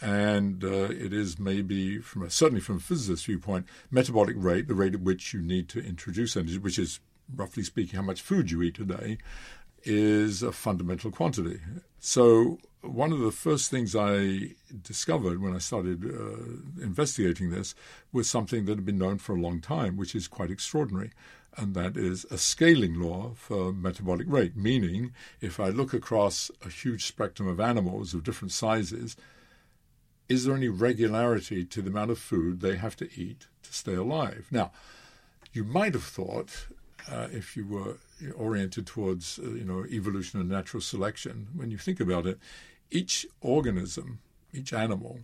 And 0.00 0.64
uh, 0.64 0.88
it 0.90 1.12
is 1.12 1.38
maybe, 1.38 1.98
from 1.98 2.22
a, 2.22 2.30
certainly 2.30 2.60
from 2.60 2.76
a 2.76 2.80
physicist's 2.80 3.26
viewpoint, 3.26 3.66
metabolic 3.90 4.36
rate, 4.38 4.66
the 4.68 4.74
rate 4.74 4.94
at 4.94 5.00
which 5.00 5.32
you 5.32 5.40
need 5.40 5.68
to 5.70 5.84
introduce 5.84 6.36
energy, 6.36 6.58
which 6.58 6.78
is 6.78 7.00
roughly 7.34 7.62
speaking 7.62 7.96
how 7.96 8.04
much 8.04 8.20
food 8.20 8.50
you 8.50 8.62
eat 8.62 8.78
a 8.78 8.84
day, 8.84 9.18
is 9.84 10.42
a 10.42 10.50
fundamental 10.50 11.10
quantity. 11.10 11.60
So 12.00 12.58
one 12.80 13.12
of 13.12 13.20
the 13.20 13.30
first 13.30 13.70
things 13.70 13.94
I 13.96 14.54
discovered 14.82 15.40
when 15.40 15.54
I 15.54 15.58
started 15.58 16.04
uh, 16.04 16.82
investigating 16.82 17.50
this 17.50 17.74
was 18.12 18.28
something 18.28 18.64
that 18.64 18.76
had 18.76 18.84
been 18.84 18.98
known 18.98 19.18
for 19.18 19.34
a 19.34 19.40
long 19.40 19.60
time, 19.60 19.96
which 19.96 20.14
is 20.14 20.28
quite 20.28 20.50
extraordinary, 20.50 21.12
and 21.56 21.74
that 21.74 21.96
is 21.96 22.26
a 22.30 22.38
scaling 22.38 23.00
law 23.00 23.32
for 23.34 23.72
metabolic 23.72 24.26
rate. 24.28 24.56
Meaning, 24.56 25.12
if 25.40 25.60
I 25.60 25.68
look 25.68 25.94
across 25.94 26.50
a 26.64 26.68
huge 26.68 27.06
spectrum 27.06 27.48
of 27.48 27.60
animals 27.60 28.12
of 28.12 28.24
different 28.24 28.52
sizes, 28.52 29.16
is 30.28 30.44
there 30.44 30.56
any 30.56 30.68
regularity 30.68 31.64
to 31.64 31.82
the 31.82 31.90
amount 31.90 32.10
of 32.10 32.18
food 32.18 32.60
they 32.60 32.76
have 32.76 32.96
to 32.96 33.08
eat 33.20 33.46
to 33.62 33.72
stay 33.72 33.94
alive? 33.94 34.46
Now, 34.50 34.72
you 35.52 35.64
might 35.64 35.94
have 35.94 36.04
thought, 36.04 36.66
uh, 37.10 37.28
if 37.32 37.56
you 37.56 37.66
were 37.66 37.98
oriented 38.34 38.86
towards, 38.86 39.38
uh, 39.38 39.50
you 39.50 39.64
know, 39.64 39.84
evolution 39.86 40.40
and 40.40 40.48
natural 40.48 40.80
selection, 40.80 41.48
when 41.54 41.70
you 41.70 41.78
think 41.78 42.00
about 42.00 42.26
it, 42.26 42.38
each 42.90 43.26
organism, 43.40 44.20
each 44.52 44.72
animal, 44.72 45.20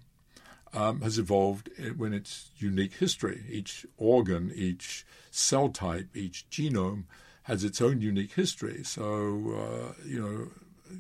um, 0.72 1.00
has 1.00 1.18
evolved 1.18 1.70
i- 1.78 1.88
when 1.88 2.12
its 2.12 2.50
unique 2.58 2.94
history. 2.94 3.44
Each 3.50 3.86
organ, 3.96 4.52
each 4.54 5.04
cell 5.30 5.68
type, 5.68 6.16
each 6.16 6.46
genome 6.50 7.04
has 7.44 7.64
its 7.64 7.80
own 7.80 8.00
unique 8.00 8.34
history. 8.34 8.84
So, 8.84 9.94
uh, 9.96 10.02
you 10.06 10.20
know, 10.20 10.50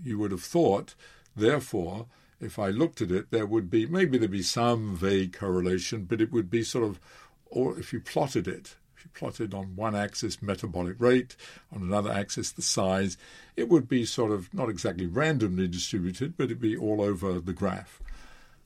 you 0.02 0.18
would 0.18 0.30
have 0.30 0.42
thought, 0.42 0.94
therefore, 1.36 2.06
if 2.40 2.58
I 2.58 2.68
looked 2.68 3.00
at 3.00 3.10
it, 3.10 3.30
there 3.30 3.46
would 3.46 3.70
be 3.70 3.86
maybe 3.86 4.18
there'd 4.18 4.30
be 4.30 4.42
some 4.42 4.96
vague 4.96 5.36
correlation, 5.36 6.04
but 6.04 6.20
it 6.20 6.32
would 6.32 6.50
be 6.50 6.62
sort 6.62 6.84
of, 6.84 7.00
or 7.46 7.78
if 7.78 7.92
you 7.92 8.00
plotted 8.00 8.48
it, 8.48 8.76
if 8.96 9.04
you 9.04 9.10
plotted 9.14 9.54
on 9.54 9.76
one 9.76 9.94
axis 9.94 10.42
metabolic 10.42 10.96
rate, 10.98 11.36
on 11.74 11.82
another 11.82 12.10
axis 12.10 12.50
the 12.52 12.62
size, 12.62 13.16
it 13.56 13.68
would 13.68 13.88
be 13.88 14.04
sort 14.04 14.30
of 14.30 14.52
not 14.52 14.68
exactly 14.68 15.06
randomly 15.06 15.68
distributed, 15.68 16.36
but 16.36 16.44
it'd 16.44 16.60
be 16.60 16.76
all 16.76 17.00
over 17.00 17.40
the 17.40 17.52
graph. 17.52 18.00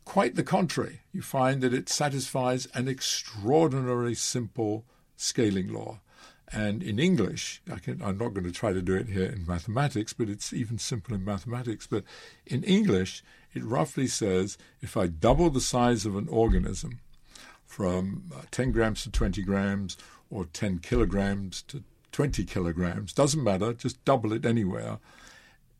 Quite 0.04 0.34
the 0.34 0.42
contrary. 0.42 1.00
You 1.12 1.22
find 1.22 1.62
that 1.62 1.72
it 1.72 1.88
satisfies 1.88 2.66
an 2.74 2.88
extraordinarily 2.88 4.14
simple 4.14 4.84
scaling 5.16 5.72
law. 5.72 6.00
And 6.52 6.82
in 6.82 6.98
English, 6.98 7.62
I 7.70 7.78
I'm 8.02 8.18
not 8.18 8.34
going 8.34 8.44
to 8.44 8.52
try 8.52 8.72
to 8.72 8.82
do 8.82 8.94
it 8.94 9.08
here 9.08 9.24
in 9.24 9.46
mathematics, 9.46 10.12
but 10.12 10.28
it's 10.28 10.52
even 10.52 10.78
simpler 10.78 11.16
in 11.16 11.24
mathematics. 11.24 11.86
But 11.86 12.04
in 12.46 12.62
English, 12.64 13.24
it 13.54 13.64
roughly 13.64 14.06
says 14.06 14.58
if 14.80 14.96
I 14.96 15.06
double 15.06 15.50
the 15.50 15.60
size 15.60 16.04
of 16.04 16.16
an 16.16 16.28
organism 16.28 17.00
from 17.66 18.30
uh, 18.34 18.42
10 18.50 18.72
grams 18.72 19.02
to 19.02 19.10
20 19.10 19.42
grams 19.42 19.96
or 20.30 20.44
10 20.46 20.78
kilograms 20.78 21.62
to 21.62 21.82
20 22.12 22.44
kilograms, 22.44 23.12
doesn't 23.12 23.42
matter, 23.42 23.72
just 23.72 24.04
double 24.04 24.32
it 24.32 24.44
anywhere, 24.44 24.98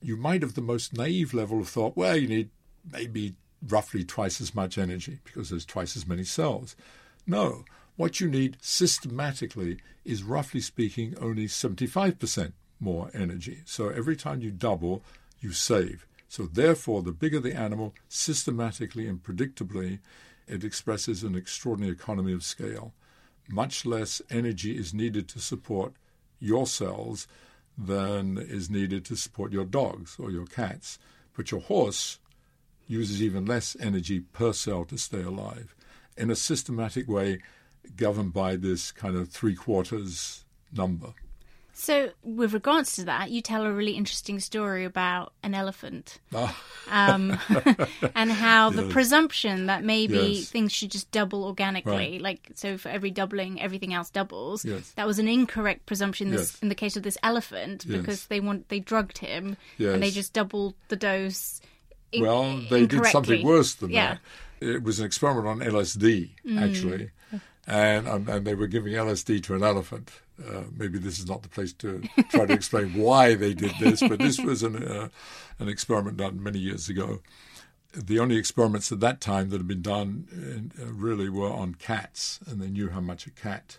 you 0.01 0.17
might 0.17 0.43
have 0.43 0.55
the 0.55 0.61
most 0.61 0.97
naive 0.97 1.33
level 1.33 1.61
of 1.61 1.69
thought, 1.69 1.97
well, 1.97 2.17
you 2.17 2.29
need 2.29 2.51
maybe 2.93 3.35
roughly 3.69 4.05
twice 4.05 4.41
as 4.41 4.55
much 4.55 4.77
energy 4.77 5.19
because 5.25 5.51
there's 5.51 5.65
twice 5.65 5.97
as 5.97 6.07
many 6.07 6.25
cells. 6.25 6.77
No, 7.27 7.65
what 7.97 8.21
you 8.21 8.29
need 8.29 8.59
systematically 8.61 9.79
is 10.05 10.23
roughly 10.23 10.61
speaking 10.61 11.15
only 11.21 11.47
75% 11.47 12.53
more 12.81 13.11
energy. 13.15 13.61
So 13.65 13.89
every 13.89 14.17
time 14.17 14.43
you 14.43 14.51
double, 14.51 15.03
you 15.41 15.53
save. 15.53 16.07
So 16.35 16.47
therefore, 16.47 17.03
the 17.03 17.13
bigger 17.13 17.39
the 17.39 17.55
animal, 17.55 17.95
systematically 18.09 19.07
and 19.07 19.23
predictably, 19.23 20.01
it 20.49 20.65
expresses 20.65 21.23
an 21.23 21.37
extraordinary 21.37 21.93
economy 21.93 22.33
of 22.33 22.43
scale. 22.43 22.93
Much 23.49 23.87
less 23.87 24.21
energy 24.31 24.77
is 24.77 24.93
needed 24.93 25.29
to 25.29 25.39
support 25.39 25.93
your 26.41 26.67
cells 26.67 27.29
than 27.79 28.37
is 28.37 28.69
needed 28.69 29.05
to 29.05 29.15
support 29.15 29.53
your 29.53 29.65
dogs 29.65 30.17
or 30.19 30.33
your 30.33 30.47
cats. 30.47 30.99
But 31.37 31.53
your 31.53 31.61
horse 31.61 32.19
uses 32.89 33.23
even 33.23 33.47
less 33.47 33.77
energy 33.79 34.19
per 34.19 34.53
cell 34.53 34.85
to 34.87 34.99
stay 34.99 35.23
alive 35.23 35.77
in 36.17 36.33
a 36.33 36.35
systematic 36.35 37.07
way 37.09 37.43
governed 37.95 38.33
by 38.33 38.57
this 38.57 38.91
kind 38.91 39.15
of 39.15 39.29
three 39.29 39.55
quarters 39.55 40.45
number. 40.73 41.15
So, 41.77 42.11
with 42.23 42.55
regards 42.55 42.95
to 42.97 43.05
that, 43.07 43.31
you 43.31 43.43
tell 43.43 43.65
a 43.65 43.73
really 43.73 43.93
interesting 43.93 44.39
story 44.39 44.85
about 44.85 45.33
an 45.43 45.55
elephant 45.55 46.21
Ah, 46.33 46.57
um, 46.89 47.37
and 48.15 48.31
how 48.31 48.71
the 48.71 48.85
Yes. 48.85 48.93
presumption 48.93 49.67
that 49.67 49.83
maybe 49.85 50.17
Yes. 50.39 50.49
things 50.51 50.73
should 50.73 50.91
just 50.93 51.11
double 51.11 51.45
organically, 51.45 51.93
Right. 51.93 52.21
like 52.21 52.51
so 52.55 52.79
for 52.79 52.91
every 52.91 53.11
doubling, 53.11 53.61
everything 53.61 53.93
else 53.93 54.09
doubles. 54.09 54.65
Yes. 54.65 54.93
That 54.93 55.07
was 55.07 55.19
an 55.19 55.27
incorrect 55.27 55.85
presumption 55.87 56.31
this, 56.31 56.59
in 56.63 56.69
the 56.69 56.75
case 56.77 56.97
of 56.97 57.03
this 57.03 57.19
elephant 57.25 57.87
because 57.89 58.27
they 58.27 58.39
want 58.41 58.69
they 58.69 58.79
drugged 58.79 59.19
him 59.19 59.57
and 59.79 60.01
they 60.03 60.11
just 60.13 60.33
doubled 60.33 60.75
the 60.89 60.97
dose. 60.97 61.61
in- 62.13 62.23
well, 62.23 62.57
they 62.71 62.87
did 62.87 63.05
something 63.07 63.45
worse 63.45 63.75
than 63.75 63.91
Yeah. 63.91 64.19
that. 64.61 64.67
It 64.75 64.83
was 64.85 65.01
an 65.01 65.07
experiment 65.07 65.49
on 65.49 65.59
LSD, 65.69 66.31
actually, 66.57 67.11
and, 67.67 68.07
and 68.07 68.29
and 68.29 68.47
they 68.47 68.55
were 68.55 68.69
giving 68.69 68.93
LSD 68.95 69.43
to 69.43 69.55
an 69.57 69.65
elephant. 69.65 70.13
Uh, 70.43 70.63
maybe 70.77 70.99
this 70.99 71.19
is 71.19 71.29
not 71.29 71.43
the 71.43 71.49
place 71.49 71.73
to 71.73 72.03
try 72.31 72.45
to 72.45 72.53
explain 72.53 72.95
why 72.95 73.35
they 73.35 73.55
did 73.55 73.73
this, 73.79 74.01
but 74.01 74.19
this 74.19 74.41
was 74.41 74.63
an 74.63 74.83
uh, 74.83 75.09
an 75.59 75.69
experiment 75.69 76.17
done 76.17 76.43
many 76.43 76.59
years 76.59 76.89
ago. 76.89 77.21
The 77.93 78.19
only 78.19 78.37
experiments 78.37 78.91
at 78.91 78.99
that 78.99 79.21
time 79.21 79.51
that 79.51 79.59
had 79.59 79.69
been 79.69 79.83
done 79.83 80.73
uh, 80.81 80.87
really 80.93 81.29
were 81.29 81.53
on 81.53 81.77
cats, 81.77 82.41
and 82.47 82.61
they 82.61 82.69
knew 82.69 82.91
how 82.91 83.01
much 83.01 83.29
a 83.29 83.31
cat 83.31 83.79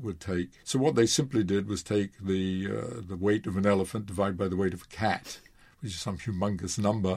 would 0.00 0.20
take. 0.20 0.50
So 0.64 0.78
what 0.78 0.94
they 0.94 1.06
simply 1.06 1.42
did 1.42 1.66
was 1.66 1.82
take 1.82 2.10
the 2.20 2.68
uh, 2.70 3.00
the 3.08 3.16
weight 3.16 3.46
of 3.46 3.56
an 3.56 3.66
elephant 3.66 4.04
divided 4.06 4.36
by 4.36 4.48
the 4.48 4.56
weight 4.56 4.74
of 4.74 4.82
a 4.82 4.94
cat, 4.94 5.40
which 5.80 5.92
is 5.92 6.00
some 6.00 6.18
humongous 6.18 6.78
number, 6.78 7.16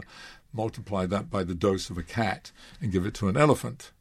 multiply 0.53 1.05
that 1.05 1.29
by 1.29 1.43
the 1.43 1.55
dose 1.55 1.89
of 1.89 1.97
a 1.97 2.03
cat, 2.03 2.53
and 2.81 2.93
give 2.93 3.05
it 3.05 3.13
to 3.15 3.27
an 3.27 3.35
elephant. 3.35 3.91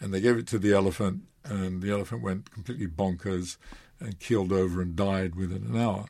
And 0.00 0.12
they 0.12 0.20
gave 0.20 0.36
it 0.36 0.48
to 0.48 0.58
the 0.58 0.72
elephant, 0.72 1.22
and 1.44 1.80
the 1.80 1.92
elephant 1.92 2.22
went 2.22 2.50
completely 2.50 2.88
bonkers 2.88 3.56
and 4.00 4.20
keeled 4.20 4.52
over 4.52 4.80
and 4.80 4.96
died 4.96 5.34
within 5.34 5.64
an 5.64 5.76
hour. 5.76 6.06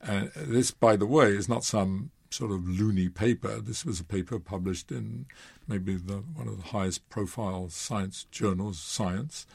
And 0.00 0.30
this, 0.36 0.70
by 0.70 0.96
the 0.96 1.06
way, 1.06 1.28
is 1.28 1.48
not 1.48 1.64
some 1.64 2.10
sort 2.30 2.50
of 2.50 2.68
loony 2.68 3.08
paper. 3.08 3.60
This 3.60 3.84
was 3.84 4.00
a 4.00 4.04
paper 4.04 4.38
published 4.38 4.92
in 4.92 5.26
maybe 5.66 5.96
the, 5.96 6.18
one 6.34 6.48
of 6.48 6.56
the 6.56 6.68
highest 6.68 7.08
profile 7.08 7.68
science 7.68 8.24
journals, 8.30 8.78
Science. 8.78 9.46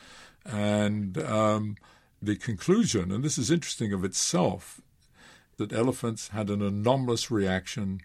And 0.45 1.17
um, 1.19 1.77
the 2.21 2.35
conclusion, 2.35 3.11
and 3.11 3.23
this 3.23 3.37
is 3.37 3.51
interesting 3.51 3.93
of 3.93 4.03
itself, 4.03 4.81
that 5.57 5.71
elephants 5.71 6.29
had 6.29 6.49
an 6.49 6.61
anomalous 6.61 7.29
reaction 7.29 8.01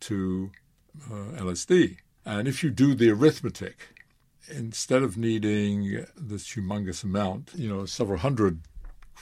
to 0.00 0.50
uh, 1.10 1.40
LSD. 1.40 1.96
And 2.24 2.46
if 2.46 2.62
you 2.62 2.70
do 2.70 2.94
the 2.94 3.10
arithmetic, 3.10 3.88
instead 4.48 5.02
of 5.02 5.16
needing 5.16 6.04
this 6.16 6.54
humongous 6.54 7.02
amount, 7.02 7.52
you 7.54 7.68
know, 7.68 7.86
several 7.86 8.18
hundred 8.18 8.60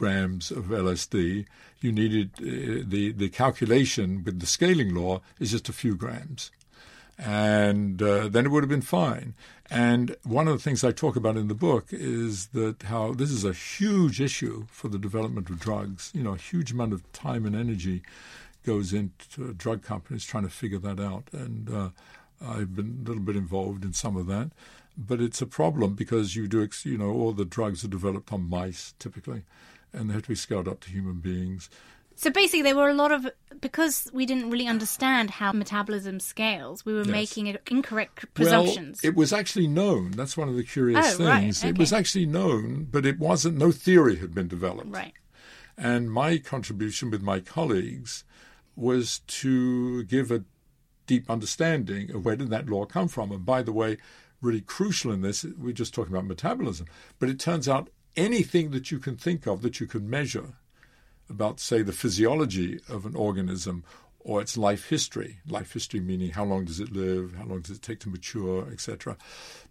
grams 0.00 0.50
of 0.50 0.64
LSD, 0.86 1.44
you 1.82 1.92
needed 1.92 2.30
uh, 2.38 2.82
the 2.94 3.12
the 3.12 3.28
calculation 3.28 4.24
with 4.24 4.40
the 4.40 4.46
scaling 4.46 4.94
law 4.94 5.20
is 5.38 5.50
just 5.50 5.68
a 5.68 5.74
few 5.82 5.94
grams, 5.94 6.50
and 7.18 8.00
uh, 8.02 8.26
then 8.28 8.46
it 8.46 8.50
would 8.50 8.64
have 8.64 8.76
been 8.76 8.94
fine. 9.00 9.34
And 9.68 10.16
one 10.24 10.48
of 10.48 10.54
the 10.56 10.64
things 10.64 10.82
I 10.82 10.92
talk 10.92 11.16
about 11.16 11.36
in 11.36 11.48
the 11.48 11.62
book 11.68 11.88
is 11.90 12.46
that 12.58 12.84
how 12.84 13.12
this 13.12 13.30
is 13.30 13.44
a 13.44 13.52
huge 13.52 14.22
issue 14.22 14.64
for 14.70 14.88
the 14.88 14.98
development 14.98 15.50
of 15.50 15.60
drugs. 15.60 16.10
You 16.14 16.22
know, 16.24 16.32
a 16.32 16.48
huge 16.50 16.72
amount 16.72 16.94
of 16.94 17.00
time 17.12 17.44
and 17.44 17.54
energy 17.54 18.02
goes 18.64 18.94
into 18.94 19.52
drug 19.52 19.82
companies 19.82 20.24
trying 20.24 20.44
to 20.44 20.56
figure 20.62 20.78
that 20.78 20.98
out, 20.98 21.24
and 21.32 21.70
uh, 21.80 21.88
I've 22.40 22.74
been 22.74 23.02
a 23.04 23.08
little 23.08 23.26
bit 23.30 23.36
involved 23.36 23.84
in 23.84 23.92
some 23.92 24.16
of 24.16 24.26
that. 24.28 24.50
But 24.96 25.20
it's 25.20 25.42
a 25.42 25.46
problem 25.46 25.94
because 25.94 26.36
you 26.36 26.48
do, 26.48 26.68
you 26.84 26.98
know, 26.98 27.10
all 27.10 27.32
the 27.32 27.44
drugs 27.44 27.84
are 27.84 27.96
developed 27.98 28.32
on 28.32 28.50
mice 28.50 28.94
typically, 28.98 29.42
and 29.92 30.08
they 30.08 30.14
have 30.14 30.22
to 30.22 30.28
be 30.28 30.34
scaled 30.34 30.68
up 30.68 30.80
to 30.80 30.90
human 30.90 31.20
beings. 31.20 31.70
So 32.16 32.30
basically, 32.30 32.62
there 32.62 32.76
were 32.76 32.90
a 32.90 32.94
lot 32.94 33.12
of 33.12 33.30
because 33.60 34.10
we 34.12 34.26
didn't 34.26 34.50
really 34.50 34.66
understand 34.66 35.30
how 35.30 35.52
metabolism 35.52 36.20
scales. 36.20 36.84
We 36.84 36.92
were 36.92 37.00
yes. 37.00 37.08
making 37.08 37.56
incorrect 37.70 38.34
presumptions. 38.34 39.00
Well, 39.02 39.10
it 39.10 39.16
was 39.16 39.32
actually 39.32 39.66
known. 39.68 40.10
That's 40.10 40.36
one 40.36 40.48
of 40.48 40.54
the 40.54 40.62
curious 40.62 41.14
oh, 41.14 41.16
things. 41.16 41.62
Right. 41.62 41.68
Okay. 41.68 41.68
It 41.70 41.78
was 41.78 41.92
actually 41.94 42.26
known, 42.26 42.88
but 42.90 43.06
it 43.06 43.18
wasn't. 43.18 43.56
No 43.56 43.70
theory 43.70 44.16
had 44.16 44.34
been 44.34 44.48
developed. 44.48 44.94
Right. 44.94 45.14
And 45.78 46.12
my 46.12 46.36
contribution 46.36 47.10
with 47.10 47.22
my 47.22 47.40
colleagues 47.40 48.24
was 48.76 49.20
to 49.20 50.04
give 50.04 50.30
a 50.30 50.44
deep 51.06 51.30
understanding 51.30 52.14
of 52.14 52.24
where 52.24 52.36
did 52.36 52.50
that 52.50 52.68
law 52.68 52.84
come 52.84 53.08
from. 53.08 53.32
And 53.32 53.46
by 53.46 53.62
the 53.62 53.72
way, 53.72 53.96
really 54.42 54.60
crucial 54.60 55.10
in 55.10 55.22
this, 55.22 55.44
we're 55.58 55.72
just 55.72 55.94
talking 55.94 56.12
about 56.12 56.26
metabolism, 56.26 56.86
but 57.18 57.28
it 57.28 57.38
turns 57.38 57.68
out 57.68 57.88
anything 58.16 58.70
that 58.70 58.90
you 58.90 58.98
can 58.98 59.16
think 59.16 59.46
of 59.46 59.62
that 59.62 59.80
you 59.80 59.86
can 59.86 60.08
measure 60.08 60.54
about, 61.28 61.60
say, 61.60 61.82
the 61.82 61.92
physiology 61.92 62.80
of 62.88 63.06
an 63.06 63.14
organism 63.14 63.84
or 64.20 64.40
its 64.40 64.56
life 64.56 64.88
history. 64.88 65.38
Life 65.48 65.72
history 65.72 66.00
meaning 66.00 66.30
how 66.30 66.44
long 66.44 66.64
does 66.64 66.80
it 66.80 66.92
live, 66.92 67.34
how 67.36 67.44
long 67.44 67.60
does 67.60 67.76
it 67.76 67.82
take 67.82 68.00
to 68.00 68.08
mature, 68.08 68.68
etc. 68.70 69.16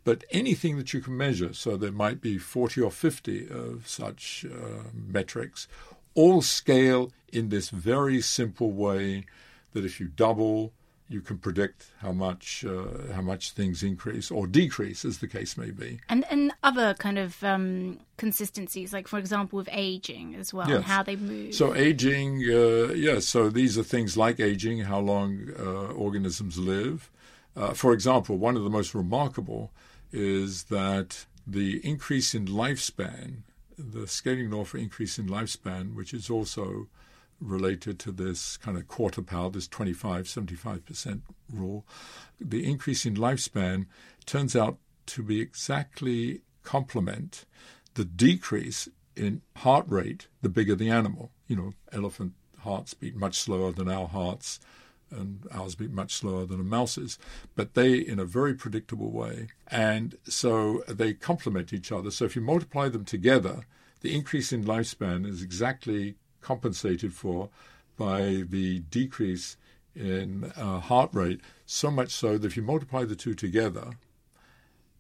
But 0.03 0.24
anything 0.31 0.77
that 0.77 0.93
you 0.93 1.01
can 1.01 1.15
measure, 1.15 1.53
so 1.53 1.77
there 1.77 1.91
might 1.91 2.22
be 2.22 2.38
40 2.38 2.81
or 2.81 2.91
50 2.91 3.50
of 3.50 3.88
such 3.88 4.46
uh, 4.46 4.84
metrics, 4.93 5.67
all 6.15 6.41
scale 6.41 7.12
in 7.31 7.50
this 7.50 7.69
very 7.69 8.22
simple 8.22 8.72
way 8.72 9.25
that 9.74 9.86
if 9.86 10.00
you 10.00 10.08
double, 10.08 10.74
you 11.10 11.22
can 11.22 11.39
predict 11.39 11.88
how 11.98 12.12
much 12.12 12.63
uh, 12.63 13.12
how 13.13 13.22
much 13.22 13.51
things 13.51 13.82
increase 13.82 14.30
or 14.30 14.46
decrease, 14.46 15.04
as 15.04 15.18
the 15.18 15.28
case 15.28 15.58
may 15.58 15.72
be. 15.72 16.00
And 16.08 16.24
and 16.30 16.54
other 16.63 16.94
kind 16.94 17.18
of 17.18 17.44
um, 17.44 18.00
consistencies, 18.18 18.94
like 18.94 19.08
for 19.08 19.18
example 19.18 19.58
with 19.58 19.70
aging 19.72 20.36
as 20.36 20.54
well, 20.54 20.68
yes. 20.70 20.78
and 20.78 20.86
how 20.86 21.04
they 21.04 21.16
move. 21.16 21.56
So 21.56 21.75
aging, 21.75 22.44
uh, 22.44 22.94
yes. 22.94 23.25
So 23.25 23.50
these 23.50 23.78
are 23.78 23.84
things 23.84 24.16
like 24.16 24.39
aging, 24.39 24.80
how 24.80 25.00
long 25.00 25.50
uh, 25.60 25.94
organisms 25.94 26.58
live. 26.60 27.10
Uh, 27.56 27.74
for 27.74 27.92
example, 27.92 28.38
one 28.38 28.56
of 28.56 28.63
the 28.63 28.70
most 28.70 28.94
remarkable 28.94 29.72
is 30.12 30.66
that 30.66 31.25
the 31.46 31.82
increase 31.84 32.36
in 32.36 32.46
lifespan, 32.46 33.42
the 33.78 34.08
scaling 34.08 34.51
law 34.51 34.63
for 34.63 34.78
increase 34.78 35.18
in 35.18 35.28
lifespan, 35.28 35.96
which 35.96 36.13
is 36.13 36.30
also 36.30 36.88
related 37.39 38.00
to 38.00 38.12
this 38.12 38.58
kind 38.58 38.77
of 38.77 38.88
quarter 38.88 39.22
power, 39.22 39.50
this 39.50 39.67
25, 39.67 40.25
75% 40.25 41.22
rule. 41.51 41.86
The 42.39 42.69
increase 42.69 43.05
in 43.05 43.15
lifespan 43.15 43.86
turns 44.25 44.55
out 44.55 44.77
to 45.08 45.24
be 45.24 45.41
exactly 45.41 46.41
complement 46.63 47.45
the 47.95 48.06
decrease 48.06 48.88
in 49.15 49.41
heart 49.58 49.86
rate 49.88 50.28
the 50.41 50.49
bigger 50.49 50.75
the 50.75 50.89
animal. 50.89 51.32
You 51.47 51.56
know, 51.56 51.73
elephant 51.91 52.34
hearts 52.60 52.93
beat 52.93 53.15
much 53.15 53.39
slower 53.39 53.71
than 53.71 53.89
our 53.89 54.08
hearts, 54.08 54.60
and 55.12 55.47
ours 55.52 55.75
beat 55.75 55.91
much 55.91 56.13
slower 56.13 56.45
than 56.45 56.60
a 56.60 56.63
mouse's, 56.63 57.17
but 57.56 57.73
they 57.73 57.93
in 57.95 58.19
a 58.19 58.25
very 58.25 58.54
predictable 58.54 59.12
way. 59.12 59.47
And 59.67 60.15
so 60.25 60.84
they 60.88 61.13
complement 61.13 61.73
each 61.73 61.91
other. 61.91 62.12
So 62.12 62.25
if 62.25 62.36
you 62.36 62.41
multiply 62.41 62.89
them 62.89 63.06
together, 63.06 63.65
the 64.02 64.15
increase 64.15 64.54
in 64.54 64.63
lifespan 64.63 65.25
is 65.25 65.41
exactly 65.41 66.15
compensated 66.41 67.13
for 67.13 67.49
by 67.97 68.43
the 68.49 68.80
decrease 68.91 69.58
in 69.95 70.52
uh, 70.56 70.80
heart 70.80 71.10
rate, 71.13 71.41
so 71.65 71.91
much 71.91 72.12
so 72.12 72.38
that 72.38 72.47
if 72.47 72.56
you 72.56 72.63
multiply 72.63 73.04
the 73.04 73.15
two 73.15 73.34
together, 73.34 73.91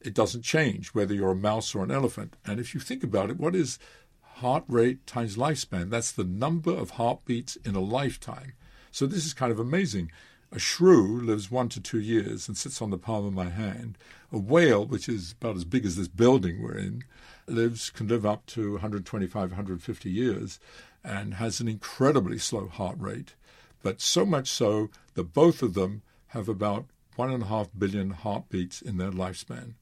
it 0.01 0.13
doesn't 0.13 0.43
change 0.43 0.89
whether 0.89 1.13
you're 1.13 1.31
a 1.31 1.35
mouse 1.35 1.73
or 1.73 1.83
an 1.83 1.91
elephant. 1.91 2.35
And 2.45 2.59
if 2.59 2.73
you 2.73 2.79
think 2.79 3.03
about 3.03 3.29
it, 3.29 3.39
what 3.39 3.55
is 3.55 3.79
heart 4.21 4.63
rate 4.67 5.05
times 5.05 5.37
lifespan? 5.37 5.89
That's 5.89 6.11
the 6.11 6.23
number 6.23 6.71
of 6.71 6.91
heartbeats 6.91 7.55
in 7.57 7.75
a 7.75 7.81
lifetime. 7.81 8.53
So 8.91 9.05
this 9.05 9.25
is 9.25 9.33
kind 9.33 9.51
of 9.51 9.59
amazing. 9.59 10.11
A 10.51 10.59
shrew 10.59 11.21
lives 11.21 11.51
one 11.51 11.69
to 11.69 11.79
two 11.79 11.99
years 11.99 12.47
and 12.47 12.57
sits 12.57 12.81
on 12.81 12.89
the 12.89 12.97
palm 12.97 13.25
of 13.25 13.33
my 13.33 13.49
hand. 13.49 13.97
A 14.31 14.37
whale, 14.37 14.85
which 14.85 15.07
is 15.07 15.33
about 15.33 15.55
as 15.55 15.65
big 15.65 15.85
as 15.85 15.95
this 15.95 16.07
building 16.07 16.61
we're 16.61 16.77
in, 16.77 17.03
lives 17.45 17.89
can 17.91 18.07
live 18.07 18.25
up 18.25 18.45
to 18.47 18.73
125, 18.73 19.51
150 19.51 20.09
years 20.09 20.59
and 21.03 21.35
has 21.35 21.59
an 21.59 21.67
incredibly 21.67 22.37
slow 22.37 22.67
heart 22.67 22.97
rate, 22.99 23.35
but 23.81 24.01
so 24.01 24.25
much 24.25 24.49
so 24.49 24.89
that 25.13 25.33
both 25.33 25.61
of 25.61 25.73
them 25.73 26.01
have 26.27 26.49
about 26.49 26.85
one 27.15 27.31
and 27.31 27.43
a 27.43 27.47
half 27.47 27.69
billion 27.77 28.11
heartbeats 28.11 28.81
in 28.81 28.97
their 28.97 29.11
lifespan. 29.11 29.73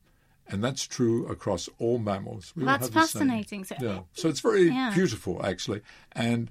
And 0.49 0.63
that's 0.63 0.87
true 0.87 1.27
across 1.27 1.67
all 1.77 1.99
mammals. 1.99 2.53
We 2.55 2.63
that's 2.63 2.87
fascinating. 2.89 3.65
So, 3.65 3.75
yeah. 3.81 3.99
so 4.13 4.29
it's 4.29 4.39
very 4.39 4.69
yeah. 4.69 4.91
beautiful, 4.93 5.45
actually. 5.45 5.81
And 6.13 6.49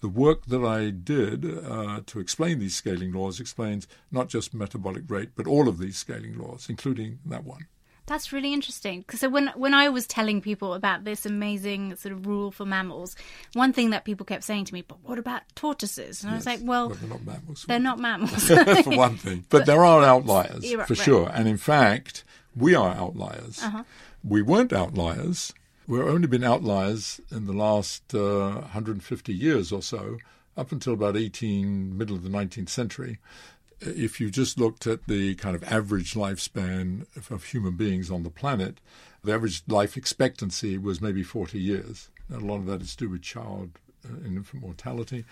the 0.00 0.08
work 0.08 0.46
that 0.46 0.64
I 0.64 0.90
did 0.90 1.44
uh, 1.44 2.02
to 2.06 2.20
explain 2.20 2.58
these 2.58 2.76
scaling 2.76 3.12
laws 3.12 3.40
explains 3.40 3.88
not 4.12 4.28
just 4.28 4.54
metabolic 4.54 5.04
rate, 5.08 5.30
but 5.34 5.46
all 5.46 5.68
of 5.68 5.78
these 5.78 5.96
scaling 5.96 6.38
laws, 6.38 6.68
including 6.68 7.18
that 7.24 7.44
one. 7.44 7.66
That's 8.08 8.32
really 8.32 8.52
interesting. 8.54 9.04
So 9.14 9.28
when 9.28 9.48
when 9.54 9.74
I 9.74 9.90
was 9.90 10.06
telling 10.06 10.40
people 10.40 10.74
about 10.74 11.04
this 11.04 11.26
amazing 11.26 11.94
sort 11.96 12.12
of 12.12 12.26
rule 12.26 12.50
for 12.50 12.64
mammals, 12.64 13.14
one 13.52 13.72
thing 13.72 13.90
that 13.90 14.04
people 14.04 14.24
kept 14.24 14.44
saying 14.44 14.64
to 14.66 14.74
me, 14.74 14.82
"But 14.82 14.98
what 15.04 15.18
about 15.18 15.42
tortoises?" 15.54 16.24
And 16.24 16.32
yes. 16.32 16.32
I 16.32 16.36
was 16.36 16.46
like, 16.46 16.60
"Well, 16.66 16.88
well 16.88 16.98
they're 16.98 17.08
not 17.08 17.24
mammals. 17.24 17.64
They're 17.68 17.78
not 17.78 17.98
mammals 17.98 18.48
for 18.82 18.96
one 18.96 19.16
thing, 19.16 19.44
but, 19.50 19.58
but 19.58 19.66
there 19.66 19.84
are 19.84 20.02
outliers 20.02 20.70
for 20.72 20.78
right. 20.78 20.96
sure. 20.96 21.30
And 21.32 21.46
in 21.46 21.58
fact, 21.58 22.24
we 22.56 22.74
are 22.74 22.94
outliers. 22.94 23.62
Uh-huh. 23.62 23.84
We 24.24 24.42
weren't 24.42 24.72
outliers. 24.72 25.52
We've 25.86 26.02
only 26.02 26.28
been 26.28 26.44
outliers 26.44 27.20
in 27.30 27.46
the 27.46 27.52
last 27.52 28.14
uh, 28.14 28.50
150 28.50 29.32
years 29.32 29.72
or 29.72 29.80
so, 29.80 30.18
up 30.56 30.72
until 30.72 30.92
about 30.92 31.16
18, 31.16 31.96
middle 31.96 32.16
of 32.16 32.22
the 32.22 32.28
19th 32.28 32.68
century 32.68 33.18
if 33.80 34.20
you 34.20 34.30
just 34.30 34.58
looked 34.58 34.86
at 34.86 35.06
the 35.06 35.34
kind 35.36 35.54
of 35.54 35.64
average 35.64 36.14
lifespan 36.14 37.06
of 37.30 37.44
human 37.44 37.76
beings 37.76 38.10
on 38.10 38.22
the 38.22 38.30
planet, 38.30 38.80
the 39.22 39.32
average 39.32 39.62
life 39.68 39.96
expectancy 39.96 40.78
was 40.78 41.00
maybe 41.00 41.22
40 41.22 41.58
years. 41.58 42.10
A 42.32 42.38
lot 42.38 42.56
of 42.56 42.66
that 42.66 42.82
is 42.82 42.94
to 42.96 43.04
do 43.04 43.10
with 43.10 43.22
child 43.22 43.70
uh, 44.04 44.14
and 44.24 44.36
infant 44.36 44.62
mortality. 44.62 45.24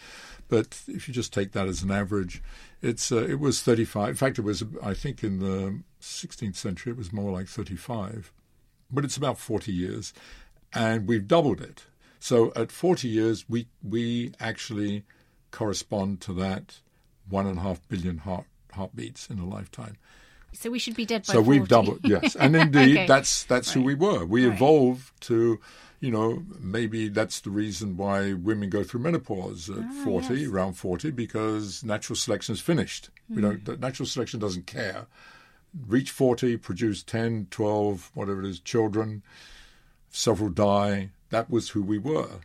But 0.48 0.82
if 0.88 1.08
you 1.08 1.14
just 1.14 1.32
take 1.32 1.52
that 1.52 1.68
as 1.68 1.82
an 1.82 1.90
average, 1.90 2.42
it's 2.82 3.12
uh, 3.12 3.24
it 3.24 3.38
was 3.38 3.62
35. 3.62 4.08
In 4.10 4.14
fact, 4.14 4.38
it 4.38 4.42
was 4.42 4.64
I 4.82 4.94
think 4.94 5.22
in 5.22 5.40
the 5.40 5.80
16th 6.00 6.56
century 6.56 6.92
it 6.92 6.98
was 6.98 7.12
more 7.12 7.32
like 7.32 7.48
35. 7.48 8.32
But 8.90 9.04
it's 9.04 9.16
about 9.16 9.38
40 9.38 9.72
years, 9.72 10.12
and 10.72 11.08
we've 11.08 11.26
doubled 11.26 11.60
it. 11.60 11.86
So 12.20 12.52
at 12.54 12.72
40 12.72 13.08
years, 13.08 13.48
we 13.48 13.66
we 13.82 14.32
actually 14.40 15.04
correspond 15.50 16.20
to 16.22 16.32
that 16.34 16.80
one 17.28 17.46
and 17.46 17.58
a 17.58 17.62
half 17.62 17.80
billion 17.88 18.18
heart 18.18 18.44
heartbeats 18.72 19.28
in 19.28 19.38
a 19.38 19.46
lifetime. 19.46 19.96
So 20.52 20.70
we 20.70 20.78
should 20.78 20.94
be 20.94 21.04
dead 21.04 21.26
by 21.26 21.34
So 21.34 21.44
40. 21.44 21.48
we've 21.48 21.68
doubled, 21.68 22.00
yes, 22.04 22.34
and 22.40 22.56
indeed 22.56 22.96
okay. 22.96 23.06
that's 23.06 23.44
that's 23.44 23.68
right. 23.68 23.74
who 23.74 23.82
we 23.82 23.94
were. 23.94 24.24
We 24.24 24.46
right. 24.46 24.54
evolved 24.54 25.20
to, 25.22 25.60
you 26.00 26.10
know, 26.10 26.42
maybe 26.58 27.08
that's 27.08 27.40
the 27.40 27.50
reason 27.50 27.96
why 27.96 28.32
women 28.32 28.70
go 28.70 28.82
through 28.82 29.00
menopause 29.00 29.68
at 29.68 29.78
ah, 29.78 30.02
forty, 30.04 30.40
yes. 30.40 30.48
around 30.50 30.74
forty, 30.74 31.10
because 31.10 31.84
natural 31.84 32.16
selection 32.16 32.54
is 32.54 32.60
finished. 32.60 33.10
Mm. 33.30 33.36
You 33.36 33.42
know, 33.42 33.76
natural 33.76 34.06
selection 34.06 34.40
doesn't 34.40 34.66
care. 34.66 35.06
Reach 35.86 36.10
forty, 36.10 36.56
produce 36.56 37.02
10, 37.02 37.48
12, 37.50 38.12
whatever 38.14 38.40
it 38.40 38.48
is, 38.48 38.60
children. 38.60 39.22
Several 40.08 40.48
die. 40.48 41.10
That 41.28 41.50
was 41.50 41.70
who 41.70 41.82
we 41.82 41.98
were, 41.98 42.40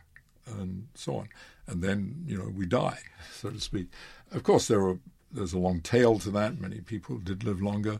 and 0.46 0.88
so 0.94 1.16
on. 1.16 1.28
And 1.66 1.82
then 1.82 2.24
you 2.26 2.36
know 2.36 2.52
we 2.54 2.66
die, 2.66 2.98
so 3.32 3.48
to 3.50 3.60
speak. 3.60 3.88
Of 4.32 4.42
course, 4.42 4.68
there 4.68 4.82
are 4.82 4.98
there's 5.32 5.52
a 5.52 5.58
long 5.58 5.80
tail 5.80 6.18
to 6.20 6.30
that. 6.30 6.60
Many 6.60 6.80
people 6.80 7.18
did 7.18 7.44
live 7.44 7.62
longer, 7.62 7.98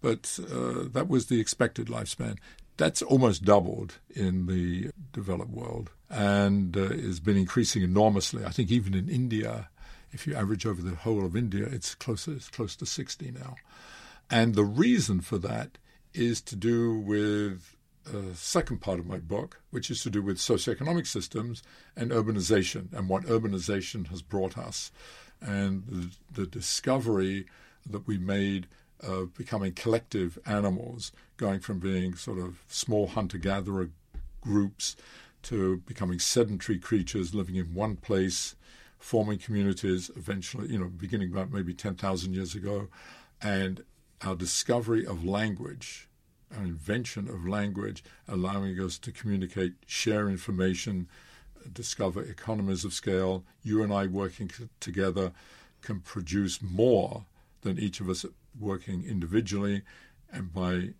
but 0.00 0.38
uh, 0.50 0.84
that 0.92 1.08
was 1.08 1.26
the 1.26 1.40
expected 1.40 1.88
lifespan. 1.88 2.38
That's 2.76 3.02
almost 3.02 3.44
doubled 3.44 3.98
in 4.08 4.46
the 4.46 4.90
developed 5.12 5.50
world 5.50 5.90
and 6.08 6.76
uh, 6.76 6.88
has 6.88 7.20
been 7.20 7.36
increasing 7.36 7.82
enormously. 7.82 8.44
I 8.44 8.50
think 8.50 8.70
even 8.70 8.94
in 8.94 9.08
India, 9.10 9.68
if 10.12 10.26
you 10.26 10.34
average 10.34 10.64
over 10.64 10.80
the 10.80 10.96
whole 10.96 11.26
of 11.26 11.36
India, 11.36 11.66
it's 11.70 11.94
close, 11.94 12.26
it's 12.26 12.48
close 12.48 12.74
to 12.76 12.86
60 12.86 13.32
now. 13.32 13.56
And 14.30 14.54
the 14.54 14.64
reason 14.64 15.20
for 15.20 15.36
that 15.38 15.76
is 16.14 16.40
to 16.42 16.56
do 16.56 16.94
with 16.98 17.76
a 18.06 18.34
second 18.34 18.80
part 18.80 18.98
of 18.98 19.06
my 19.06 19.18
book, 19.18 19.60
which 19.70 19.90
is 19.90 20.02
to 20.02 20.10
do 20.10 20.22
with 20.22 20.38
socioeconomic 20.38 21.06
systems 21.06 21.62
and 21.94 22.10
urbanization 22.10 22.92
and 22.94 23.08
what 23.08 23.24
urbanization 23.24 24.06
has 24.08 24.22
brought 24.22 24.56
us 24.56 24.90
and 25.40 25.84
the, 25.86 26.10
the 26.42 26.46
discovery 26.46 27.46
that 27.88 28.06
we 28.06 28.18
made 28.18 28.66
of 29.00 29.34
becoming 29.34 29.72
collective 29.72 30.38
animals, 30.46 31.12
going 31.36 31.60
from 31.60 31.78
being 31.78 32.14
sort 32.14 32.38
of 32.38 32.62
small 32.68 33.08
hunter 33.08 33.38
gatherer 33.38 33.90
groups 34.40 34.96
to 35.42 35.78
becoming 35.78 36.18
sedentary 36.18 36.78
creatures 36.78 37.34
living 37.34 37.56
in 37.56 37.74
one 37.74 37.96
place, 37.96 38.54
forming 38.98 39.38
communities 39.38 40.10
eventually, 40.16 40.68
you 40.68 40.78
know, 40.78 40.88
beginning 40.88 41.30
about 41.30 41.50
maybe 41.50 41.72
10,000 41.72 42.34
years 42.34 42.54
ago, 42.54 42.88
and 43.40 43.84
our 44.22 44.34
discovery 44.34 45.06
of 45.06 45.24
language, 45.24 46.08
our 46.54 46.62
invention 46.62 47.28
of 47.28 47.46
language, 47.46 48.04
allowing 48.28 48.78
us 48.78 48.98
to 48.98 49.10
communicate, 49.10 49.72
share 49.86 50.28
information, 50.28 51.08
discover 51.72 52.22
economies 52.22 52.84
of 52.84 52.92
scale. 52.92 53.44
You 53.62 53.82
and 53.82 53.92
I 53.92 54.06
working 54.06 54.50
together 54.80 55.32
can 55.82 56.00
produce 56.00 56.60
more 56.62 57.24
than 57.62 57.78
each 57.78 58.00
of 58.00 58.08
us 58.08 58.24
working 58.58 59.04
individually, 59.04 59.82
and 60.32 60.52
by 60.52 60.90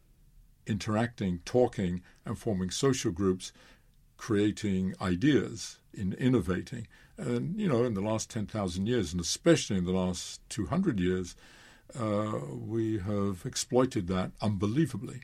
interacting, 0.67 1.41
talking, 1.45 2.03
and 2.25 2.39
forming 2.39 2.71
social 2.71 3.11
groups, 3.11 3.53
creating 4.17 4.95
ideas, 5.01 5.79
in 5.93 6.13
innovating. 6.15 6.87
And, 7.17 7.61
you 7.61 7.69
know, 7.69 7.85
in 7.85 7.95
the 7.95 8.01
last 8.01 8.31
10,000 8.31 8.87
years, 8.87 9.13
and 9.13 9.21
especially 9.21 9.77
in 9.77 9.85
the 9.85 9.93
last 9.93 10.41
200 10.49 11.01
years, 11.01 11.35
uh, 11.99 12.39
we 12.51 12.99
have 12.99 13.43
exploited 13.45 14.07
that 14.09 14.31
unbelievably. 14.41 15.23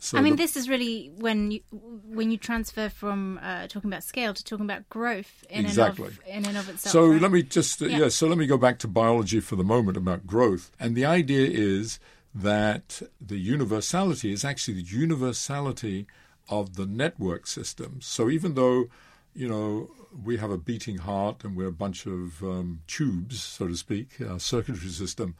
So 0.00 0.16
I 0.16 0.20
mean, 0.20 0.36
the, 0.36 0.42
this 0.42 0.56
is 0.56 0.68
really 0.68 1.10
when 1.16 1.50
you 1.50 1.60
when 1.70 2.30
you 2.30 2.38
transfer 2.38 2.88
from 2.88 3.40
uh, 3.42 3.66
talking 3.66 3.90
about 3.90 4.04
scale 4.04 4.32
to 4.32 4.44
talking 4.44 4.64
about 4.64 4.88
growth 4.88 5.44
in 5.50 5.64
exactly. 5.64 6.04
and 6.04 6.12
of, 6.12 6.20
in 6.26 6.46
and 6.46 6.56
of 6.56 6.68
itself. 6.68 6.92
So 6.92 7.08
right? 7.08 7.20
let 7.20 7.32
me 7.32 7.42
just 7.42 7.82
uh, 7.82 7.86
yeah. 7.86 7.98
yeah. 7.98 8.08
So 8.08 8.28
let 8.28 8.38
me 8.38 8.46
go 8.46 8.56
back 8.56 8.78
to 8.80 8.88
biology 8.88 9.40
for 9.40 9.56
the 9.56 9.64
moment 9.64 9.96
about 9.96 10.26
growth, 10.26 10.70
and 10.78 10.94
the 10.94 11.04
idea 11.04 11.48
is 11.50 11.98
that 12.32 13.02
the 13.20 13.38
universality 13.38 14.32
is 14.32 14.44
actually 14.44 14.74
the 14.74 14.88
universality 14.88 16.06
of 16.48 16.76
the 16.76 16.86
network 16.86 17.46
system. 17.46 17.98
So 18.00 18.30
even 18.30 18.54
though 18.54 18.88
you 19.34 19.48
know 19.48 19.90
we 20.24 20.36
have 20.36 20.52
a 20.52 20.58
beating 20.58 20.98
heart 20.98 21.42
and 21.42 21.56
we're 21.56 21.66
a 21.66 21.72
bunch 21.72 22.06
of 22.06 22.40
um, 22.44 22.82
tubes, 22.86 23.42
so 23.42 23.66
to 23.66 23.76
speak, 23.76 24.20
our 24.20 24.38
circulatory 24.38 24.90
system 24.90 25.34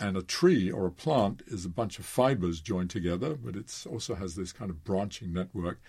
and 0.00 0.16
a 0.16 0.22
tree 0.22 0.70
or 0.70 0.86
a 0.86 0.90
plant 0.90 1.42
is 1.46 1.64
a 1.64 1.68
bunch 1.68 1.98
of 1.98 2.04
fibers 2.04 2.60
joined 2.60 2.90
together, 2.90 3.34
but 3.34 3.56
it 3.56 3.84
also 3.90 4.14
has 4.14 4.34
this 4.34 4.52
kind 4.52 4.70
of 4.70 4.84
branching 4.84 5.32
network. 5.32 5.80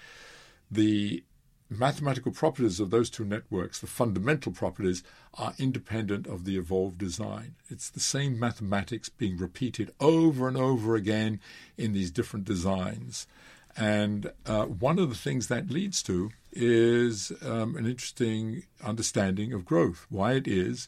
The 0.70 1.24
mathematical 1.70 2.32
properties 2.32 2.80
of 2.80 2.92
those 2.92 3.10
two 3.10 3.26
networks, 3.26 3.80
the 3.80 3.88
fundamental 3.88 4.52
properties, 4.52 5.04
are 5.34 5.54
independent 5.58 6.28
of 6.28 6.46
the 6.46 6.58
evolved 6.58 6.98
design. 6.98 7.56
It's 7.70 7.90
the 7.90 8.00
same 8.00 8.40
mathematics 8.40 9.10
being 9.10 9.38
repeated 9.38 9.92
over 10.00 10.48
and 10.48 10.58
over 10.58 10.96
again 10.96 11.40
in 11.78 11.94
these 11.94 12.12
different 12.12 12.46
designs. 12.46 13.28
And 13.78 14.32
uh, 14.46 14.66
one 14.66 15.00
of 15.00 15.10
the 15.10 15.16
things 15.16 15.48
that 15.48 15.70
leads 15.70 16.02
to 16.04 16.32
is 16.54 17.34
um, 17.44 17.76
an 17.76 17.86
interesting 17.86 18.64
understanding 18.84 19.52
of 19.52 19.66
growth, 19.66 20.06
why 20.10 20.34
it 20.34 20.48
is 20.48 20.88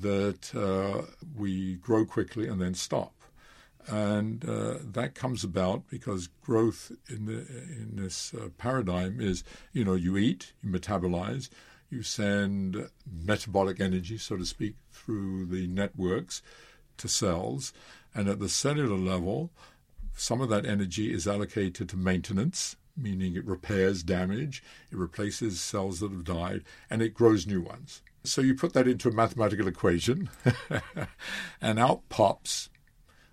that 0.00 0.54
uh, 0.54 1.06
we 1.36 1.76
grow 1.76 2.04
quickly 2.04 2.46
and 2.46 2.60
then 2.60 2.74
stop. 2.74 3.14
And 3.86 4.46
uh, 4.46 4.78
that 4.92 5.14
comes 5.14 5.44
about 5.44 5.88
because 5.88 6.28
growth 6.42 6.92
in, 7.08 7.24
the, 7.24 7.38
in 7.38 7.92
this 7.94 8.34
uh, 8.34 8.48
paradigm 8.58 9.18
is, 9.20 9.44
you 9.72 9.84
know, 9.84 9.94
you 9.94 10.16
eat, 10.18 10.52
you 10.62 10.70
metabolize, 10.70 11.48
you 11.88 12.02
send 12.02 12.90
metabolic 13.10 13.80
energy, 13.80 14.18
so 14.18 14.36
to 14.36 14.44
speak, 14.44 14.74
through 14.92 15.46
the 15.46 15.66
networks 15.68 16.42
to 16.98 17.08
cells. 17.08 17.72
And 18.14 18.28
at 18.28 18.40
the 18.40 18.48
cellular 18.48 18.98
level, 18.98 19.50
some 20.14 20.42
of 20.42 20.50
that 20.50 20.66
energy 20.66 21.12
is 21.12 21.26
allocated 21.26 21.88
to 21.88 21.96
maintenance, 21.96 22.76
meaning 22.94 23.36
it 23.36 23.46
repairs 23.46 24.02
damage, 24.02 24.62
it 24.90 24.98
replaces 24.98 25.60
cells 25.60 26.00
that 26.00 26.10
have 26.10 26.24
died, 26.24 26.62
and 26.90 27.00
it 27.00 27.14
grows 27.14 27.46
new 27.46 27.62
ones. 27.62 28.02
So 28.24 28.40
you 28.40 28.54
put 28.54 28.72
that 28.74 28.88
into 28.88 29.08
a 29.08 29.12
mathematical 29.12 29.68
equation, 29.68 30.28
and 31.60 31.78
out 31.78 32.08
pops, 32.08 32.68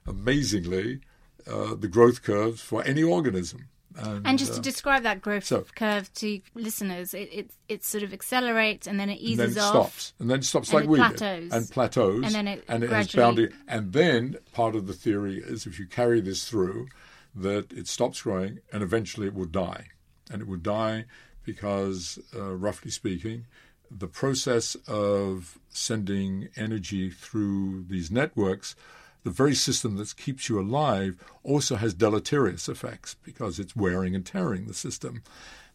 amazingly, 0.06 1.02
uh, 1.48 1.76
the 1.76 1.88
growth 1.88 2.22
curves 2.22 2.62
for 2.62 2.84
any 2.84 3.04
organism. 3.04 3.68
And, 3.98 4.28
and 4.28 4.40
just 4.40 4.54
uh, 4.54 4.56
to 4.56 4.62
describe 4.62 5.04
that 5.04 5.22
growth 5.22 5.46
so, 5.46 5.66
curve 5.76 6.12
to 6.16 6.42
listeners, 6.54 7.14
it, 7.14 7.30
it, 7.32 7.52
it 7.70 7.84
sort 7.84 8.04
of 8.04 8.14
accelerates 8.14 8.88
and 8.88 9.00
then 9.00 9.10
it 9.10 9.20
eases 9.20 9.40
and 9.40 9.56
then 9.56 9.64
it 9.64 9.66
off. 9.66 9.92
stops. 10.00 10.14
And 10.20 10.30
then 10.30 10.40
it 10.40 10.44
stops 10.44 10.70
and 10.70 10.82
like 10.82 10.90
we 10.90 10.98
plateaus. 10.98 11.44
did. 11.44 11.54
And 11.54 11.70
plateaus. 11.72 12.26
And 12.26 12.36
then 12.36 12.48
it, 12.48 12.64
and 12.68 12.84
it 12.84 12.88
gradually... 12.88 13.24
has 13.24 13.28
boundary. 13.28 13.54
And 13.68 13.94
then 13.94 14.38
part 14.52 14.76
of 14.76 14.88
the 14.88 14.94
theory 14.94 15.38
is 15.38 15.66
if 15.66 15.80
you 15.80 15.88
carry 15.88 16.20
this 16.20 16.48
through, 16.48 16.88
that 17.36 17.72
it 17.72 17.88
stops 17.88 18.22
growing 18.22 18.60
and 18.72 18.84
eventually 18.84 19.28
it 19.28 19.34
will 19.34 19.46
die. 19.46 19.88
And 20.30 20.42
it 20.42 20.48
will 20.48 20.58
die 20.58 21.06
because, 21.44 22.20
uh, 22.36 22.56
roughly 22.56 22.92
speaking, 22.92 23.46
the 23.92 24.08
process 24.08 24.76
of 24.88 25.60
sending 25.70 26.50
energy 26.56 27.10
through 27.10 27.86
these 27.88 28.12
networks, 28.12 28.76
the 29.24 29.32
very 29.32 29.56
system 29.56 29.98
that 29.98 30.16
keeps 30.16 30.50
you 30.50 30.60
alive, 30.60 31.18
also 31.44 31.76
has 31.76 31.94
deleterious 31.94 32.70
effects 32.70 33.16
because 33.24 33.60
it's 33.60 33.76
wearing 33.76 34.16
and 34.16 34.26
tearing 34.26 34.68
the 34.68 34.74
system. 34.74 35.24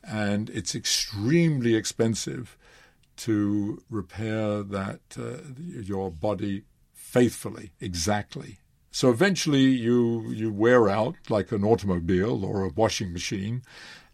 And 0.03 0.49
it's 0.51 0.75
extremely 0.75 1.75
expensive 1.75 2.57
to 3.19 3.83
repair 3.91 4.63
that 4.63 5.01
uh, 5.19 5.39
your 5.59 6.11
body 6.11 6.65
faithfully, 6.95 7.73
exactly. 7.81 8.59
So 8.93 9.11
eventually 9.11 9.65
you 9.65 10.31
you 10.31 10.53
wear 10.53 10.89
out 10.89 11.15
like 11.29 11.53
an 11.53 11.65
automobile 11.65 12.45
or 12.45 12.65
a 12.65 12.71
washing 12.71 13.13
machine, 13.13 13.63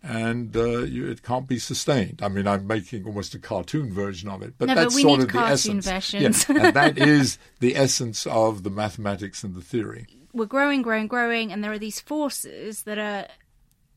and 0.03 0.57
uh, 0.57 0.81
you, 0.81 1.09
it 1.09 1.23
can't 1.23 1.49
be 1.49 1.59
sustained. 1.59 2.21
I 2.23 2.29
mean, 2.29 2.47
I'm 2.47 2.67
making 2.67 3.05
almost 3.07 3.35
a 3.35 3.39
cartoon 3.39 3.93
version 3.93 4.29
of 4.29 4.43
it, 4.43 4.55
but 4.59 4.69
no, 4.69 4.75
that's 4.75 4.95
but 4.95 5.03
sort 5.03 5.21
of 5.21 5.33
the 5.33 5.39
essence. 5.39 5.87
Versions. 5.87 6.49
Yeah, 6.49 6.67
and 6.67 6.77
that 6.77 6.99
is 6.99 7.39
the 7.61 7.77
essence 7.77 8.27
of 8.27 8.63
the 8.63 8.71
mathematics 8.71 9.43
and 9.43 9.55
the 9.55 9.61
theory. 9.63 10.07
We're 10.33 10.47
growing, 10.47 10.83
growing, 10.83 11.07
growing, 11.07 11.51
and 11.51 11.65
there 11.65 11.73
are 11.73 11.79
these 11.79 12.01
forces 12.01 12.83
that 12.83 12.99
are 12.99 13.27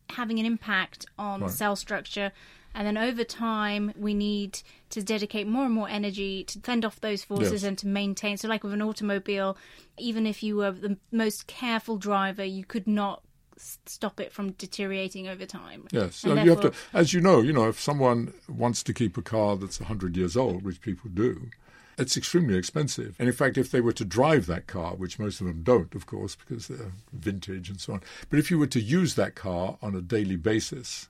having 0.10 0.40
an 0.40 0.46
impact 0.46 1.06
on 1.18 1.42
right. 1.42 1.52
cell 1.52 1.76
structure. 1.76 2.32
And 2.74 2.86
then 2.86 2.98
over 2.98 3.24
time, 3.24 3.94
we 3.98 4.14
need 4.14 4.62
to 4.92 5.04
dedicate 5.04 5.48
more 5.48 5.66
and 5.66 5.74
more 5.74 5.90
energy 5.90 6.44
to 6.46 6.60
fend 6.60 6.86
off 6.86 7.02
those 7.02 7.24
forces 7.24 7.52
yes. 7.52 7.64
and 7.64 7.78
to 7.80 7.88
maintain. 7.88 8.38
So, 8.38 8.48
like 8.48 8.64
with 8.64 8.74
an 8.74 8.82
automobile, 8.82 9.58
even 9.98 10.26
if 10.26 10.44
you 10.44 10.58
were 10.58 10.72
the 10.72 10.98
most 11.12 11.48
careful 11.48 11.98
driver, 11.98 12.44
you 12.46 12.64
could 12.64 12.88
not 12.88 13.24
stop 13.60 14.20
it 14.20 14.32
from 14.32 14.52
deteriorating 14.52 15.28
over 15.28 15.46
time. 15.46 15.88
Yes, 15.92 16.16
so 16.16 16.34
you 16.34 16.50
have 16.50 16.62
to, 16.62 16.74
as 16.94 17.14
you 17.14 17.22
know, 17.22 17.42
you 17.42 17.54
know, 17.54 17.68
if 17.68 17.80
someone 17.80 18.34
wants 18.48 18.84
to 18.84 18.94
keep 18.94 19.18
a 19.18 19.22
car 19.22 19.58
that's 19.58 19.80
100 19.80 20.16
years 20.16 20.38
old, 20.38 20.64
which 20.64 20.82
people 20.82 21.10
do, 21.14 21.50
it's 21.98 22.16
extremely 22.16 22.56
expensive. 22.56 23.16
And 23.20 23.28
in 23.28 23.36
fact, 23.36 23.58
if 23.58 23.72
they 23.72 23.82
were 23.82 23.94
to 23.94 24.06
drive 24.06 24.46
that 24.46 24.68
car, 24.68 24.96
which 24.96 25.20
most 25.20 25.42
of 25.42 25.48
them 25.48 25.62
don't, 25.64 25.94
of 25.94 26.06
course, 26.06 26.36
because 26.36 26.68
they're 26.68 26.94
vintage 27.12 27.70
and 27.70 27.80
so 27.80 27.94
on, 27.94 28.02
but 28.30 28.40
if 28.40 28.50
you 28.50 28.58
were 28.58 28.68
to 28.68 28.80
use 28.80 29.16
that 29.16 29.36
car 29.36 29.78
on 29.82 29.96
a 29.96 30.02
daily 30.02 30.38
basis 30.38 31.10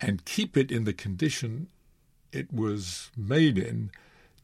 and 0.00 0.24
keep 0.24 0.56
it 0.56 0.70
in 0.70 0.84
the 0.84 0.92
condition 0.92 1.66
it 2.32 2.52
was 2.52 3.10
made 3.16 3.58
in, 3.58 3.90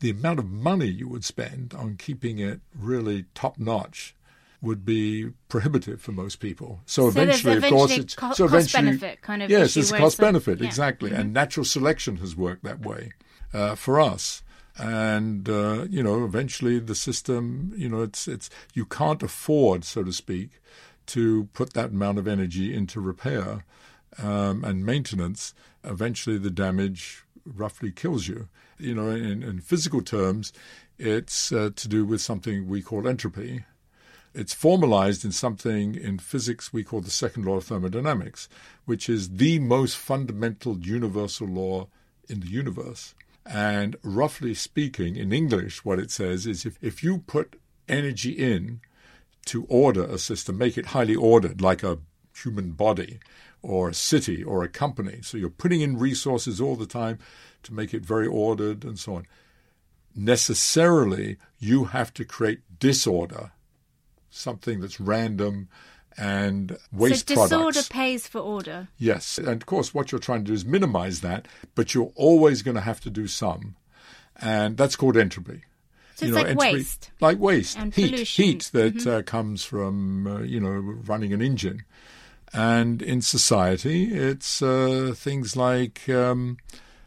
the 0.00 0.10
amount 0.10 0.40
of 0.40 0.50
money 0.50 0.88
you 0.88 1.08
would 1.08 1.24
spend 1.24 1.72
on 1.72 1.96
keeping 1.96 2.40
it 2.40 2.60
really 2.74 3.26
top 3.34 3.56
notch 3.58 4.15
would 4.62 4.84
be 4.84 5.30
prohibitive 5.48 6.00
for 6.00 6.12
most 6.12 6.40
people. 6.40 6.80
So, 6.86 7.02
so 7.02 7.08
eventually, 7.08 7.56
of 7.56 7.64
course, 7.64 7.96
it's 7.96 8.14
co- 8.14 8.32
so 8.32 8.48
cost 8.48 8.72
benefit 8.72 9.22
kind 9.22 9.42
of 9.42 9.50
yes, 9.50 9.76
it's 9.76 9.92
cost 9.92 10.18
benefit 10.18 10.60
yeah. 10.60 10.66
exactly, 10.66 11.10
mm-hmm. 11.10 11.20
and 11.20 11.32
natural 11.32 11.64
selection 11.64 12.16
has 12.16 12.34
worked 12.34 12.64
that 12.64 12.80
way 12.80 13.12
uh, 13.52 13.74
for 13.74 14.00
us. 14.00 14.42
And 14.78 15.48
uh, 15.48 15.86
you 15.88 16.02
know, 16.02 16.24
eventually, 16.24 16.78
the 16.78 16.94
system, 16.94 17.72
you 17.76 17.88
know, 17.88 18.02
it's 18.02 18.28
it's 18.28 18.50
you 18.74 18.84
can't 18.84 19.22
afford, 19.22 19.84
so 19.84 20.02
to 20.02 20.12
speak, 20.12 20.50
to 21.06 21.48
put 21.52 21.72
that 21.72 21.90
amount 21.90 22.18
of 22.18 22.28
energy 22.28 22.74
into 22.74 23.00
repair 23.00 23.64
um, 24.22 24.64
and 24.64 24.84
maintenance. 24.84 25.54
Eventually, 25.84 26.38
the 26.38 26.50
damage 26.50 27.24
roughly 27.44 27.90
kills 27.90 28.28
you. 28.28 28.48
You 28.78 28.94
know, 28.94 29.08
in, 29.08 29.42
in 29.42 29.60
physical 29.60 30.02
terms, 30.02 30.52
It's 30.98 31.52
uh, 31.52 31.70
to 31.76 31.88
do 31.88 32.06
with 32.06 32.20
something 32.20 32.68
we 32.68 32.82
call 32.82 33.06
entropy. 33.06 33.64
It's 34.36 34.52
formalized 34.52 35.24
in 35.24 35.32
something 35.32 35.94
in 35.94 36.18
physics 36.18 36.70
we 36.70 36.84
call 36.84 37.00
the 37.00 37.10
second 37.10 37.46
law 37.46 37.56
of 37.56 37.64
thermodynamics, 37.64 38.50
which 38.84 39.08
is 39.08 39.30
the 39.30 39.58
most 39.58 39.96
fundamental 39.96 40.78
universal 40.78 41.48
law 41.48 41.88
in 42.28 42.40
the 42.40 42.48
universe. 42.48 43.14
And 43.46 43.96
roughly 44.02 44.52
speaking, 44.52 45.16
in 45.16 45.32
English, 45.32 45.86
what 45.86 45.98
it 45.98 46.10
says 46.10 46.46
is 46.46 46.66
if, 46.66 46.76
if 46.82 47.02
you 47.02 47.18
put 47.26 47.58
energy 47.88 48.32
in 48.32 48.82
to 49.46 49.64
order 49.70 50.04
a 50.04 50.18
system, 50.18 50.58
make 50.58 50.76
it 50.76 50.86
highly 50.86 51.14
ordered, 51.14 51.62
like 51.62 51.82
a 51.82 52.00
human 52.36 52.72
body 52.72 53.20
or 53.62 53.88
a 53.88 53.94
city 53.94 54.44
or 54.44 54.62
a 54.62 54.68
company. 54.68 55.20
So 55.22 55.38
you're 55.38 55.48
putting 55.48 55.80
in 55.80 55.98
resources 55.98 56.60
all 56.60 56.76
the 56.76 56.84
time 56.84 57.18
to 57.62 57.72
make 57.72 57.94
it 57.94 58.04
very 58.04 58.26
ordered 58.26 58.84
and 58.84 58.98
so 58.98 59.14
on. 59.14 59.26
Necessarily, 60.14 61.38
you 61.58 61.84
have 61.86 62.12
to 62.14 62.24
create 62.26 62.60
disorder, 62.78 63.52
something 64.36 64.80
that's 64.80 65.00
random 65.00 65.68
and 66.18 66.78
waste 66.92 67.28
so 67.28 67.34
disorder 67.34 67.64
products. 67.64 67.88
pays 67.88 68.26
for 68.26 68.38
order. 68.40 68.88
Yes, 68.98 69.36
and 69.38 69.48
of 69.48 69.66
course, 69.66 69.92
what 69.92 70.12
you're 70.12 70.18
trying 70.18 70.40
to 70.44 70.46
do 70.46 70.54
is 70.54 70.64
minimize 70.64 71.20
that, 71.20 71.46
but 71.74 71.94
you're 71.94 72.12
always 72.14 72.62
going 72.62 72.74
to 72.74 72.80
have 72.80 73.00
to 73.02 73.10
do 73.10 73.26
some, 73.26 73.76
and 74.40 74.76
that's 74.76 74.96
called 74.96 75.16
entropy. 75.16 75.62
So 76.14 76.24
it's 76.26 76.34
like 76.34 76.46
entropy- 76.46 76.72
waste. 76.76 77.10
like 77.20 77.38
waste, 77.38 77.78
And 77.78 77.94
heat, 77.94 78.12
pollution. 78.12 78.44
Mm-hmm. 78.44 78.50
heat 78.52 78.70
that 78.72 79.06
uh, 79.06 79.22
comes 79.22 79.64
from 79.64 80.26
uh, 80.26 80.38
you 80.40 80.58
know 80.60 80.70
running 80.70 81.34
an 81.34 81.42
engine, 81.42 81.84
and 82.54 83.02
in 83.02 83.20
society, 83.20 84.14
it's 84.14 84.62
uh, 84.62 85.12
things 85.14 85.56
like. 85.56 86.08
Um, 86.08 86.56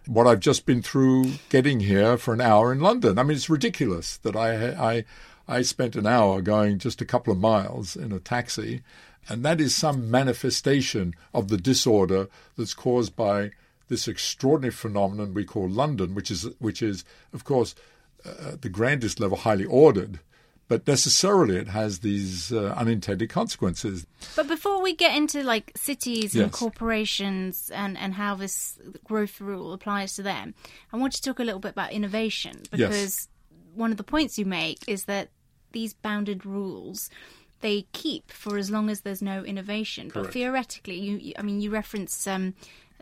what 0.06 0.26
I've 0.26 0.40
just 0.40 0.66
been 0.66 0.82
through 0.82 1.34
getting 1.50 1.82
here 1.82 2.18
for 2.18 2.34
an 2.34 2.42
hour 2.42 2.72
in 2.72 2.80
London. 2.80 3.20
I 3.20 3.24
mean, 3.24 3.36
it's 3.38 3.48
ridiculous 3.48 4.18
that 4.18 4.36
I 4.36 4.70
I 4.72 5.06
I 5.50 5.64
spent 5.64 5.96
an 5.96 6.06
hour 6.06 6.42
going 6.42 6.78
just 6.78 7.02
a 7.02 7.06
couple 7.06 7.34
of 7.34 7.40
miles 7.40 7.96
in 7.96 8.12
a 8.12 8.20
taxi, 8.20 8.82
and 9.28 9.44
that 9.44 9.60
is 9.60 9.74
some 9.76 10.10
manifestation 10.12 11.16
of 11.34 11.48
the 11.50 11.58
disorder 11.58 12.28
that's 12.56 12.74
caused 12.76 13.16
by 13.16 13.52
this 13.88 14.08
extraordinary 14.08 14.72
phenomenon 14.72 15.34
we 15.34 15.44
call 15.46 15.68
London, 15.68 16.14
which 16.14 16.30
is 16.30 16.48
which 16.60 16.82
is 16.84 17.04
of 17.34 17.44
course 17.44 17.74
uh, 18.26 18.54
at 18.54 18.62
the 18.62 18.70
grandest 18.70 19.20
level 19.20 19.38
highly 19.38 19.66
ordered, 19.66 20.20
but 20.68 20.86
necessarily 20.86 21.56
it 21.58 21.70
has 21.70 22.00
these 22.00 22.52
uh, 22.54 22.76
unintended 22.78 23.30
consequences. 23.32 24.06
But 24.36 24.48
before 24.48 24.82
we 24.84 24.94
get 24.96 25.16
into 25.18 25.42
like 25.42 25.72
cities 25.76 26.36
and 26.36 26.52
Yes. 26.52 26.56
corporations 26.60 27.72
and, 27.74 27.98
and 27.98 28.14
how 28.14 28.36
this 28.36 28.78
growth 29.04 29.42
rule 29.42 29.74
applies 29.74 30.14
to 30.16 30.22
them, 30.22 30.54
I 30.94 30.98
want 30.98 31.14
to 31.14 31.22
talk 31.24 31.40
a 31.40 31.44
little 31.44 31.60
bit 31.60 31.72
about 31.72 31.92
innovation 31.92 32.62
because 32.72 33.28
one 33.74 33.90
of 33.92 33.98
the 33.98 34.04
points 34.04 34.38
you 34.38 34.46
make 34.46 34.80
is 34.88 35.06
that 35.06 35.30
these 35.72 35.94
bounded 35.94 36.46
rules 36.46 37.10
they 37.62 37.86
keep 37.92 38.32
for 38.32 38.58
as 38.58 38.72
long 38.72 38.90
as 38.90 39.02
there's 39.02 39.22
no 39.22 39.44
innovation. 39.44 40.10
But 40.14 40.32
theoretically, 40.32 40.98
you, 40.98 41.18
you 41.18 41.34
I 41.38 41.42
mean, 41.42 41.60
you 41.60 41.70
reference 41.72 42.26
um, 42.26 42.54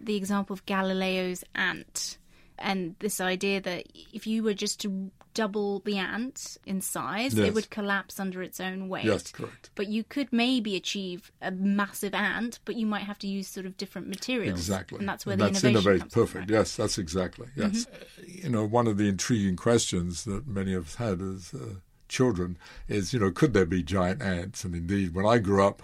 the 0.01 0.15
example 0.15 0.53
of 0.55 0.65
Galileo's 0.65 1.43
ant 1.53 2.17
and 2.57 2.95
this 2.97 3.21
idea 3.21 3.61
that 3.61 3.85
if 4.11 4.25
you 4.25 4.41
were 4.41 4.55
just 4.55 4.81
to 4.81 5.11
double 5.35 5.81
the 5.81 5.99
ant 5.99 6.57
in 6.65 6.81
size, 6.81 7.35
Yes. 7.35 7.49
it 7.49 7.53
would 7.53 7.69
collapse 7.69 8.19
under 8.19 8.41
its 8.41 8.59
own 8.59 8.89
weight 8.89 9.05
Yes, 9.05 9.31
correct. 9.31 9.69
but 9.75 9.89
you 9.89 10.03
could 10.03 10.33
maybe 10.33 10.75
achieve 10.75 11.31
a 11.39 11.51
massive 11.51 12.15
ant, 12.15 12.59
but 12.65 12.75
you 12.75 12.87
might 12.87 13.03
have 13.03 13.19
to 13.19 13.27
use 13.27 13.47
sort 13.47 13.67
of 13.67 13.77
different 13.77 14.07
materials. 14.07 14.57
Exactly. 14.57 14.97
And 14.97 15.07
that's 15.07 15.23
where 15.27 15.33
And 15.33 15.41
the 15.41 15.45
that's 15.51 15.63
innovation 15.63 15.87
innovate- 15.91 15.99
comes 16.01 16.13
from, 16.13 16.21
Perfect. 16.23 16.39
right? 16.49 16.57
Yes, 16.57 16.75
that's 16.75 16.97
exactly. 16.97 17.47
Yes. 17.55 17.85
Uh, 17.85 18.23
You 18.25 18.49
know, 18.49 18.65
one 18.65 18.87
of 18.87 18.97
the 18.97 19.07
intriguing 19.07 19.55
questions 19.55 20.23
that 20.23 20.47
many 20.47 20.73
of 20.73 20.87
us 20.87 20.95
had 20.95 21.21
is. 21.21 21.53
uh, 21.53 21.75
children 22.07 22.57
is, 22.87 23.13
you 23.13 23.19
know, 23.19 23.31
could 23.31 23.53
there 23.53 23.65
be 23.65 23.83
giant 23.83 24.21
ants? 24.21 24.63
And 24.63 24.73
indeed, 24.75 25.13
when 25.13 25.25
I 25.25 25.37
grew 25.37 25.63
up, 25.65 25.81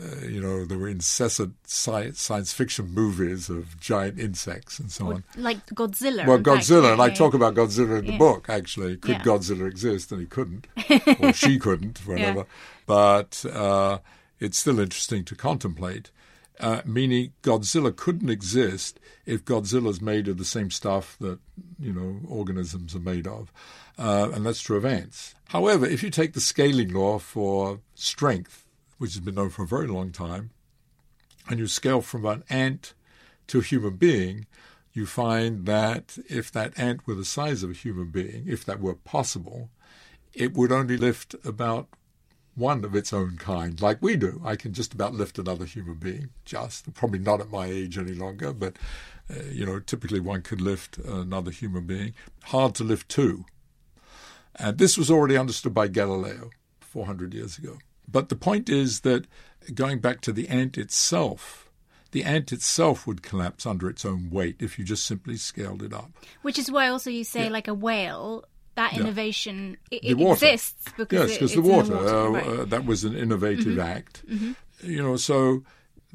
uh, 0.00 0.24
you 0.26 0.40
know, 0.40 0.64
there 0.64 0.78
were 0.78 0.88
incessant 0.88 1.54
science, 1.66 2.20
science 2.20 2.52
fiction 2.52 2.86
movies 2.94 3.50
of 3.50 3.78
giant 3.78 4.18
insects 4.18 4.78
and 4.78 4.90
so 4.90 5.12
on. 5.12 5.24
Like 5.36 5.66
Godzilla. 5.66 6.26
Well, 6.26 6.38
fact, 6.38 6.46
Godzilla, 6.46 6.84
yeah, 6.84 6.92
and 6.92 7.02
I 7.02 7.06
yeah. 7.08 7.14
talk 7.14 7.34
about 7.34 7.54
Godzilla 7.54 7.98
in 7.98 8.06
the 8.06 8.12
Yeah. 8.12 8.18
book, 8.18 8.46
actually. 8.48 8.96
Could 8.96 9.16
Yeah. 9.16 9.22
Godzilla 9.22 9.68
exist? 9.68 10.10
And 10.10 10.20
he 10.20 10.26
couldn't, 10.26 10.66
or 11.20 11.32
she 11.34 11.58
couldn't, 11.58 11.98
whatever. 12.06 12.46
But 12.86 13.44
uh, 13.52 13.98
it's 14.40 14.56
still 14.56 14.80
interesting 14.80 15.24
to 15.26 15.34
contemplate, 15.34 16.10
uh, 16.62 16.80
meaning 16.86 17.32
Godzilla 17.42 17.94
couldn't 17.94 18.30
exist 18.30 19.00
if 19.26 19.44
Godzilla's 19.44 20.00
made 20.00 20.28
of 20.28 20.38
the 20.38 20.44
same 20.44 20.70
stuff 20.70 21.16
that, 21.20 21.40
you 21.78 21.92
know, 21.92 22.20
organisms 22.28 22.94
are 22.94 23.00
made 23.00 23.26
of. 23.26 23.52
Uh, 23.98 24.30
and 24.32 24.46
that's 24.46 24.60
true 24.60 24.76
of 24.76 24.84
ants. 24.84 25.34
However, 25.48 25.84
if 25.84 26.02
you 26.02 26.08
take 26.08 26.32
the 26.32 26.40
scaling 26.40 26.92
law 26.94 27.18
for 27.18 27.80
strength, 27.94 28.64
which 28.98 29.14
has 29.14 29.20
been 29.20 29.34
known 29.34 29.50
for 29.50 29.64
a 29.64 29.66
very 29.66 29.88
long 29.88 30.12
time, 30.12 30.50
and 31.48 31.58
you 31.58 31.66
scale 31.66 32.00
from 32.00 32.24
an 32.24 32.44
ant 32.48 32.94
to 33.48 33.58
a 33.58 33.62
human 33.62 33.96
being, 33.96 34.46
you 34.92 35.04
find 35.04 35.66
that 35.66 36.16
if 36.28 36.52
that 36.52 36.78
ant 36.78 37.06
were 37.06 37.14
the 37.14 37.24
size 37.24 37.64
of 37.64 37.70
a 37.70 37.74
human 37.74 38.06
being, 38.06 38.44
if 38.46 38.64
that 38.64 38.80
were 38.80 38.94
possible, 38.94 39.68
it 40.32 40.54
would 40.54 40.70
only 40.70 40.96
lift 40.96 41.34
about 41.44 41.88
one 42.54 42.84
of 42.84 42.94
its 42.94 43.12
own 43.12 43.36
kind, 43.38 43.80
like 43.80 43.98
we 44.02 44.16
do. 44.16 44.40
I 44.44 44.56
can 44.56 44.72
just 44.72 44.92
about 44.92 45.14
lift 45.14 45.38
another 45.38 45.64
human 45.64 45.94
being, 45.94 46.28
just 46.44 46.92
probably 46.94 47.18
not 47.18 47.40
at 47.40 47.50
my 47.50 47.66
age 47.66 47.96
any 47.96 48.12
longer, 48.14 48.52
but 48.52 48.76
uh, 49.30 49.42
you 49.50 49.64
know, 49.64 49.78
typically 49.80 50.20
one 50.20 50.42
could 50.42 50.60
lift 50.60 50.98
another 50.98 51.50
human 51.50 51.86
being. 51.86 52.12
Hard 52.44 52.74
to 52.76 52.84
lift 52.84 53.08
two. 53.08 53.44
And 54.56 54.76
this 54.78 54.98
was 54.98 55.10
already 55.10 55.36
understood 55.36 55.72
by 55.72 55.88
Galileo 55.88 56.50
400 56.80 57.32
years 57.32 57.56
ago. 57.56 57.78
But 58.06 58.28
the 58.28 58.36
point 58.36 58.68
is 58.68 59.00
that 59.00 59.26
going 59.74 60.00
back 60.00 60.20
to 60.22 60.32
the 60.32 60.48
ant 60.48 60.76
itself, 60.76 61.70
the 62.10 62.24
ant 62.24 62.52
itself 62.52 63.06
would 63.06 63.22
collapse 63.22 63.64
under 63.64 63.88
its 63.88 64.04
own 64.04 64.28
weight 64.30 64.56
if 64.58 64.78
you 64.78 64.84
just 64.84 65.06
simply 65.06 65.36
scaled 65.36 65.82
it 65.82 65.94
up. 65.94 66.10
Which 66.42 66.58
is 66.58 66.70
why 66.70 66.88
also 66.88 67.08
you 67.08 67.24
say, 67.24 67.44
Yeah. 67.44 67.50
like 67.50 67.68
a 67.68 67.72
whale, 67.74 68.44
that 68.74 68.92
Yeah. 68.92 69.00
innovation 69.00 69.76
it, 69.90 70.04
it 70.04 70.20
exists 70.20 70.90
because 70.96 71.30
yes, 71.30 71.38
because 71.38 71.52
it's 71.56 71.62
the 71.62 71.70
in 71.70 71.76
water, 71.76 71.96
uh, 71.96 72.28
right. 72.28 72.44
Mm-hmm. 72.44 72.60
uh, 72.60 72.64
that 72.66 72.84
was 72.84 73.04
an 73.04 73.16
innovative 73.16 73.78
act. 73.78 74.24
You 74.82 75.02
know, 75.02 75.16
so 75.16 75.62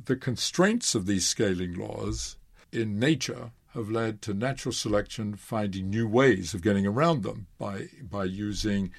the 0.03 0.15
constraints 0.15 0.95
of 0.95 1.05
these 1.05 1.25
scaling 1.25 1.73
laws 1.75 2.35
in 2.71 2.99
nature 2.99 3.51
have 3.73 3.89
led 3.89 4.21
to 4.23 4.33
natural 4.33 4.73
selection 4.73 5.35
finding 5.35 5.89
new 5.89 6.07
ways 6.07 6.53
of 6.53 6.61
getting 6.61 6.85
around 6.87 7.23
them 7.23 7.47
by 7.57 7.87
by 8.01 8.23
using 8.25 8.91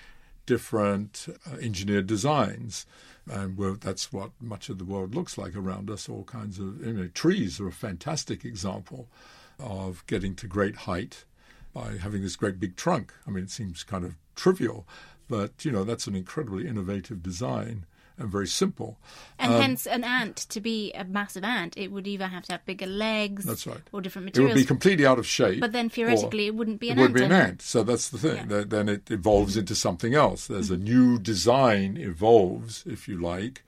different 0.46 1.26
uh, 1.46 1.56
engineered 1.56 2.06
designs. 2.06 2.86
And 3.30 3.58
well, 3.58 3.76
that's 3.78 4.10
what 4.12 4.30
much 4.40 4.70
of 4.70 4.78
the 4.78 4.84
world 4.84 5.14
looks 5.14 5.36
like 5.36 5.54
around 5.54 5.90
us. 5.90 6.08
All 6.08 6.24
kinds 6.24 6.58
of 6.58 6.84
you 6.86 6.92
know, 6.94 7.08
trees 7.08 7.60
are 7.60 7.68
a 7.68 7.72
fantastic 7.72 8.44
example 8.44 9.08
of 9.58 10.06
getting 10.06 10.34
to 10.36 10.46
great 10.46 10.76
height 10.76 11.24
by 11.72 11.96
having 11.98 12.22
this 12.22 12.36
great 12.36 12.58
big 12.60 12.76
trunk. 12.76 13.12
I 13.26 13.30
mean, 13.30 13.44
it 13.44 13.50
seems 13.50 13.84
kind 13.84 14.04
of 14.04 14.14
trivial, 14.34 14.86
but 15.28 15.64
you 15.64 15.72
know 15.72 15.84
that's 15.84 16.06
an 16.06 16.14
incredibly 16.14 16.66
innovative 16.66 17.22
design 17.22 17.84
and 18.18 18.28
very 18.30 18.46
simple. 18.46 18.98
and 19.38 19.54
um, 19.54 19.60
hence, 19.60 19.86
an 19.86 20.02
ant 20.04 20.36
to 20.36 20.60
be 20.60 20.92
a 20.92 21.04
massive 21.04 21.44
ant, 21.44 21.76
it 21.76 21.92
would 21.92 22.06
either 22.06 22.26
have 22.26 22.44
to 22.46 22.52
have 22.52 22.66
bigger 22.66 22.86
legs, 22.86 23.44
That's 23.44 23.66
right. 23.66 23.80
or 23.92 24.00
different 24.00 24.24
materials. 24.26 24.50
It 24.50 24.54
would 24.54 24.60
be 24.60 24.66
completely 24.66 25.06
out 25.06 25.18
of 25.18 25.26
shape. 25.26 25.60
but 25.60 25.72
then 25.72 25.88
theoretically, 25.88 26.46
it 26.46 26.54
wouldn't 26.54 26.80
be 26.80 26.88
it 26.90 26.92
an 26.92 26.98
would 26.98 27.10
ant. 27.10 27.14
be 27.16 27.22
an 27.24 27.32
ant. 27.32 27.62
So 27.62 27.82
that's 27.82 28.08
the 28.08 28.18
thing. 28.18 28.50
Yeah. 28.50 28.64
Then 28.66 28.88
it 28.88 29.10
evolves 29.10 29.56
into 29.56 29.74
something 29.74 30.14
else. 30.14 30.46
There's 30.48 30.70
a 30.70 30.76
new 30.76 31.18
design 31.18 31.96
evolves, 31.96 32.82
if 32.86 33.06
you 33.08 33.18
like, 33.20 33.62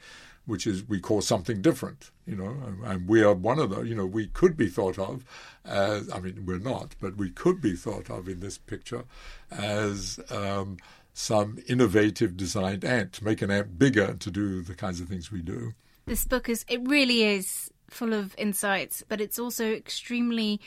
which 0.50 0.66
is 0.66 0.86
we 0.88 1.00
call 1.00 1.22
something 1.22 1.62
different. 1.62 2.10
You 2.26 2.36
know, 2.36 2.56
and, 2.84 3.08
we 3.08 3.22
are 3.22 3.34
one 3.34 3.58
of 3.58 3.70
the. 3.70 3.82
You 3.82 3.94
know, 3.94 4.06
we 4.06 4.26
could 4.26 4.56
be 4.56 4.68
thought 4.68 4.98
of 4.98 5.24
as. 5.64 6.10
I 6.12 6.20
mean, 6.20 6.44
we're 6.44 6.58
not, 6.58 6.96
but 7.00 7.16
we 7.16 7.30
could 7.30 7.60
be 7.60 7.74
thought 7.76 8.10
of 8.10 8.28
in 8.28 8.40
this 8.40 8.58
picture 8.58 9.04
as. 9.50 10.20
Um, 10.30 10.76
some 11.12 11.58
innovative 11.66 12.36
designed 12.36 12.84
ant 12.84 13.12
to 13.12 13.24
make 13.24 13.42
an 13.42 13.50
ant 13.50 13.78
bigger 13.78 14.14
to 14.14 14.30
do 14.30 14.62
the 14.62 14.74
kinds 14.74 15.00
of 15.00 15.08
things 15.08 15.30
we 15.30 15.42
do. 15.42 15.72
this 16.06 16.24
book 16.24 16.48
is 16.48 16.64
it 16.68 16.80
really 16.86 17.24
is 17.24 17.70
full 17.90 18.14
of 18.14 18.34
insights 18.38 19.02
but 19.08 19.20
it's 19.20 19.38
also 19.38 19.72
extremely 19.72 20.60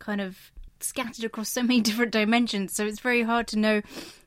kind 0.00 0.20
of 0.20 0.50
scattered 0.80 1.24
across 1.24 1.48
so 1.48 1.62
many 1.62 1.80
different 1.88 2.10
dimensions 2.10 2.74
so 2.74 2.84
it's 2.84 3.00
very 3.00 3.22
hard 3.22 3.46
to 3.46 3.58
know 3.58 3.80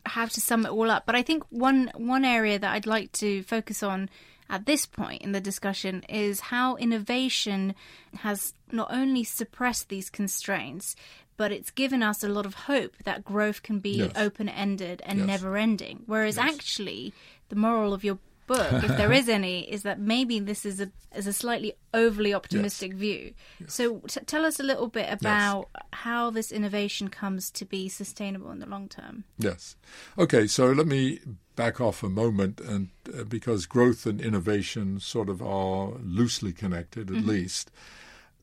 how 0.06 0.26
to 0.26 0.40
sum 0.40 0.66
it 0.66 0.70
all 0.70 0.90
up 0.90 1.06
but 1.06 1.16
i 1.16 1.22
think 1.22 1.44
one 1.50 1.92
one 1.96 2.24
area 2.24 2.58
that 2.58 2.72
i'd 2.74 2.88
like 2.88 3.12
to 3.12 3.44
focus 3.44 3.84
on 3.84 4.10
at 4.50 4.66
this 4.66 4.86
point 4.86 5.22
in 5.22 5.32
the 5.32 5.42
discussion 5.42 6.04
is 6.10 6.40
how 6.40 6.76
innovation 6.78 7.76
has 8.20 8.54
not 8.72 8.88
only 8.92 9.24
suppressed 9.24 9.90
these 9.90 10.10
constraints 10.10 10.96
but 11.38 11.52
it's 11.52 11.70
given 11.70 12.02
us 12.02 12.24
a 12.24 12.28
lot 12.30 12.46
of 12.48 12.54
hope 12.56 12.96
that 13.04 13.24
growth 13.24 13.62
can 13.62 13.80
be 13.80 13.98
Yes. 13.98 14.12
open 14.16 14.50
ended 14.50 15.02
and 15.06 15.20
Yes. 15.20 15.28
never 15.28 15.56
ending 15.58 16.04
whereas 16.06 16.38
Yes. 16.38 16.54
actually 16.56 17.14
the 17.50 17.56
moral 17.56 17.94
of 17.94 18.04
your 18.04 18.18
book, 18.48 18.72
if 18.84 18.96
there 18.98 19.12
is 19.22 19.28
any, 19.28 19.70
is 19.70 19.84
that 19.84 20.00
maybe 20.00 20.40
this 20.40 20.66
is 20.66 20.80
a 20.80 20.90
is 21.14 21.28
a 21.28 21.34
slightly 21.34 21.74
overly 21.94 22.34
optimistic 22.34 22.92
yes. 22.92 23.00
view. 23.00 23.34
Yes. 23.60 23.74
So 23.74 24.00
t- 24.08 24.22
tell 24.22 24.46
us 24.46 24.58
a 24.60 24.64
little 24.64 24.88
bit 24.88 25.12
about 25.12 25.68
yes. 25.76 25.84
how 25.94 26.30
this 26.30 26.52
innovation 26.54 27.10
comes 27.10 27.52
to 27.52 27.66
be 27.66 27.90
sustainable 27.90 28.50
in 28.52 28.60
the 28.60 28.66
long 28.66 28.88
term. 28.88 29.26
Yes. 29.38 29.76
Okay. 30.18 30.48
So 30.48 30.72
let 30.72 30.88
me 30.88 31.20
back 31.58 31.82
off 31.82 32.04
a 32.04 32.10
moment, 32.10 32.62
and 32.62 32.88
uh, 33.14 33.26
because 33.26 33.66
growth 33.66 34.06
and 34.06 34.22
innovation 34.22 35.02
sort 35.02 35.28
of 35.28 35.42
are 35.42 35.92
loosely 36.02 36.54
connected, 36.54 37.10
at 37.10 37.18
mm-hmm. 37.18 37.30
least. 37.30 37.70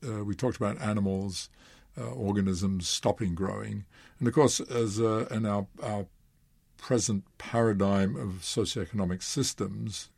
Uh, 0.07 0.23
we 0.23 0.35
talked 0.35 0.57
about 0.57 0.79
animals, 0.79 1.49
uh, 1.99 2.11
organisms 2.11 2.87
stopping 2.87 3.33
growing, 3.33 3.85
and 4.19 4.27
of 4.27 4.33
course, 4.35 4.59
as 4.59 4.99
uh, 4.99 5.25
in 5.31 5.47
our, 5.47 5.65
our 5.81 6.05
present 6.77 7.23
paradigm 7.39 8.15
of 8.15 8.41
socioeconomic 8.41 9.23
systems, 9.23 10.09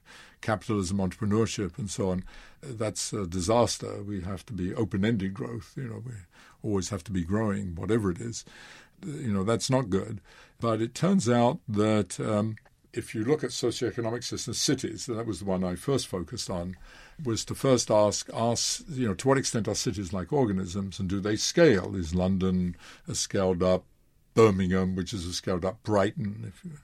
capitalism, 0.42 0.98
entrepreneurship, 0.98 1.78
and 1.78 1.90
so 1.90 2.10
on, 2.10 2.24
that's 2.62 3.14
a 3.14 3.26
disaster. 3.26 4.04
We 4.04 4.22
have 4.22 4.46
to 4.48 4.54
be 4.54 4.74
open-ended 4.74 5.34
growth. 5.34 5.74
You 5.78 5.84
know, 5.84 6.04
we 6.06 6.14
always 6.64 6.90
have 6.90 7.04
to 7.06 7.12
be 7.12 7.24
growing, 7.24 7.76
whatever 7.76 8.12
it 8.12 8.20
is. 8.20 8.44
You 9.06 9.32
know, 9.32 9.44
that's 9.44 9.70
not 9.70 9.92
good. 9.92 10.20
But 10.60 10.82
it 10.82 10.96
turns 10.96 11.30
out 11.30 11.60
that 11.68 12.20
um, 12.20 12.56
if 12.94 13.14
you 13.14 13.24
look 13.24 13.44
at 13.44 13.52
socioeconomic 13.52 14.24
systems, 14.24 14.60
cities, 14.60 15.06
that 15.06 15.26
was 15.26 15.40
the 15.40 15.46
one 15.46 15.64
I 15.64 15.76
first 15.76 16.08
focused 16.08 16.50
on, 16.50 16.76
was 17.24 17.46
to 17.46 17.56
first 17.56 17.92
ask 17.92 18.30
us, 18.34 18.84
you 18.90 19.08
know, 19.08 19.14
to 19.16 19.28
what 19.28 19.38
extent 19.38 19.68
are 19.68 19.76
cities 19.76 20.14
like 20.14 20.32
organisms 20.32 21.00
and 21.00 21.10
do 21.10 21.20
they 21.20 21.36
scale? 21.36 21.96
Is 21.96 22.16
London 22.16 22.76
a 23.08 23.16
scaled 23.16 23.62
up 23.62 23.86
Birmingham, 24.34 24.96
which 24.96 25.14
is 25.14 25.26
a 25.26 25.34
scaled 25.34 25.66
up 25.66 25.82
Brighton, 25.84 26.54
you, 26.64 26.78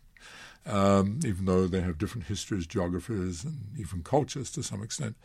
um, 0.65 1.19
even 1.25 1.45
though 1.45 1.67
they 1.67 1.81
have 1.81 1.97
different 1.97 2.27
histories, 2.27 2.65
geographies, 2.65 3.43
and 3.43 3.59
even 3.77 4.01
cultures 4.01 4.49
to 4.51 4.63
some 4.63 4.81
extent. 4.81 5.15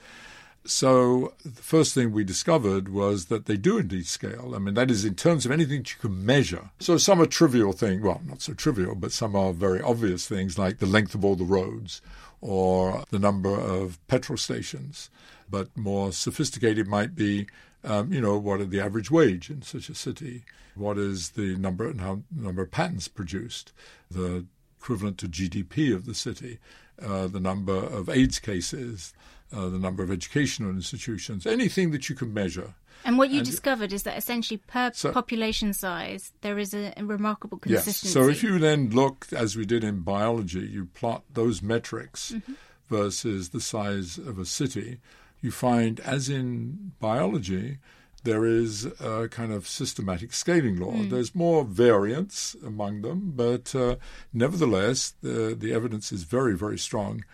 So 0.68 1.33
the 1.46 1.62
first 1.62 1.94
thing 1.94 2.12
we 2.12 2.24
discovered 2.24 2.90
was 2.90 3.26
that 3.26 3.46
they 3.46 3.57
do 3.57 3.78
indeed 3.78 4.07
scale. 4.07 4.52
I 4.54 4.59
mean, 4.59 4.74
that 4.74 4.90
is 4.90 5.02
in 5.02 5.14
terms 5.14 5.46
of 5.46 5.50
anything 5.50 5.78
you 5.78 5.96
can 5.98 6.26
measure. 6.26 6.68
So 6.78 6.98
some 6.98 7.22
are 7.22 7.26
trivial 7.26 7.72
things, 7.72 8.02
well, 8.02 8.20
not 8.26 8.42
so 8.42 8.52
trivial, 8.52 8.94
but 8.94 9.11
some 9.11 9.35
are 9.35 9.54
very 9.54 9.81
obvious 9.81 10.28
things 10.28 10.59
like 10.59 10.76
the 10.76 10.85
length 10.85 11.14
of 11.14 11.24
all 11.24 11.37
the 11.37 11.44
roads 11.44 12.02
or 12.42 13.02
the 13.09 13.18
number 13.18 13.48
of 13.48 13.98
petrol 14.09 14.37
stations. 14.37 15.09
But 15.48 15.74
more 15.74 16.12
sophisticated 16.12 16.87
might 16.87 17.14
be, 17.14 17.46
um, 17.83 18.12
you 18.12 18.20
know, 18.20 18.37
what 18.37 18.61
are 18.61 18.66
the 18.66 18.81
average 18.81 19.11
wage 19.11 19.48
in 19.48 19.62
such 19.62 19.88
a 19.88 19.94
city? 19.94 20.44
What 20.74 20.98
is 20.98 21.31
the 21.31 21.57
number 21.57 21.88
and 21.88 22.02
how 22.02 22.20
number 22.31 22.61
of 22.61 22.70
patents 22.70 23.09
produced? 23.09 23.72
The 24.11 24.44
equivalent 24.78 25.16
to 25.18 25.28
GDP 25.28 25.94
of 25.94 26.04
the 26.04 26.14
city, 26.14 26.59
uh, 27.02 27.26
the 27.26 27.40
number 27.40 27.74
of 27.74 28.11
AIDS 28.11 28.38
cases, 28.38 29.14
uh, 29.52 29.68
the 29.68 29.78
number 29.78 30.02
of 30.02 30.11
educational 30.11 30.70
institutions, 30.70 31.46
anything 31.46 31.90
that 31.90 32.08
you 32.08 32.14
can 32.14 32.32
measure. 32.32 32.74
And 33.04 33.16
what 33.16 33.30
you 33.30 33.38
and 33.38 33.46
discovered 33.46 33.92
is 33.92 34.02
that 34.02 34.18
essentially 34.18 34.58
per 34.58 34.90
so, 34.92 35.12
population 35.12 35.72
size, 35.72 36.32
there 36.40 36.58
is 36.58 36.74
a, 36.74 36.92
a, 36.96 37.04
remarkable 37.04 37.58
consistency. 37.58 38.08
Yes. 38.08 38.12
So 38.12 38.28
if 38.28 38.42
you 38.42 38.58
then 38.58 38.90
look, 38.90 39.26
as 39.32 39.56
we 39.56 39.64
did 39.64 39.84
in 39.84 40.00
biology, 40.00 40.66
you 40.66 40.87
plot 40.87 41.22
those 41.32 41.62
metrics 41.62 42.32
mm-hmm. 42.32 42.54
versus 42.88 43.50
the 43.50 43.61
size 43.61 44.18
of 44.18 44.38
a 44.38 44.44
city, 44.44 44.98
you 45.40 45.50
find, 45.50 46.00
as 46.00 46.28
in 46.28 46.92
biology, 46.98 47.78
there 48.24 48.44
is 48.44 48.84
a 49.00 49.28
kind 49.30 49.52
of 49.52 49.68
systematic 49.68 50.32
scaling 50.32 50.76
law. 50.76 50.92
Mm. 50.92 51.11
There's 51.11 51.34
more 51.34 51.64
variance 51.64 52.56
among 52.66 53.02
them, 53.02 53.32
but 53.37 53.74
uh, 53.74 53.96
nevertheless, 54.32 55.14
the, 55.22 55.56
the 55.58 55.72
evidence 55.72 56.11
is 56.11 56.24
very, 56.24 56.56
very 56.56 56.78
strong 56.78 57.24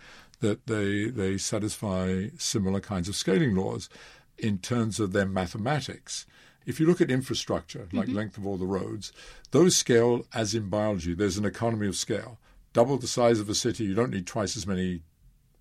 that 0.41 0.67
they, 0.67 1.05
they 1.05 1.37
satisfy 1.37 2.27
similar 2.37 2.79
kinds 2.79 3.09
of 3.09 3.15
scaling 3.15 3.55
laws 3.55 3.89
in 4.37 4.57
terms 4.57 4.99
of 4.99 5.13
their 5.13 5.25
mathematics. 5.25 6.25
If 6.65 6.79
you 6.79 6.87
look 6.87 7.01
at 7.01 7.11
infrastructure, 7.11 7.87
like 7.93 8.07
mm-hmm. 8.07 8.17
length 8.17 8.37
of 8.37 8.45
all 8.45 8.57
the 8.57 8.65
roads, 8.65 9.11
those 9.51 9.75
scale 9.75 10.25
as 10.33 10.55
in 10.55 10.69
biology. 10.69 11.13
There's 11.13 11.37
an 11.37 11.45
economy 11.45 11.87
of 11.87 11.95
scale. 11.95 12.39
Double 12.73 12.97
the 12.97 13.07
size 13.07 13.39
of 13.39 13.49
a 13.49 13.55
city, 13.55 13.85
you 13.85 13.93
don't 13.93 14.11
need 14.11 14.27
twice 14.27 14.57
as 14.57 14.67
many 14.67 15.01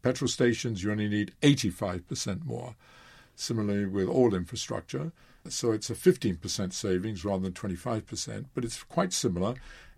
petrol 0.02 0.28
stations, 0.28 0.82
you 0.82 0.90
only 0.90 1.08
need 1.08 1.32
85% 1.42 2.44
more. 2.44 2.74
Similarly, 3.36 3.86
with 3.86 4.08
all 4.08 4.34
infrastructure, 4.34 5.12
so 5.48 5.72
it's 5.72 5.90
a 5.90 5.94
15% 5.94 6.72
savings 6.72 7.24
rather 7.24 7.42
than 7.42 7.52
25%, 7.52 8.46
but 8.54 8.64
it's 8.64 8.82
quite 8.82 9.12
similar. 9.12 9.54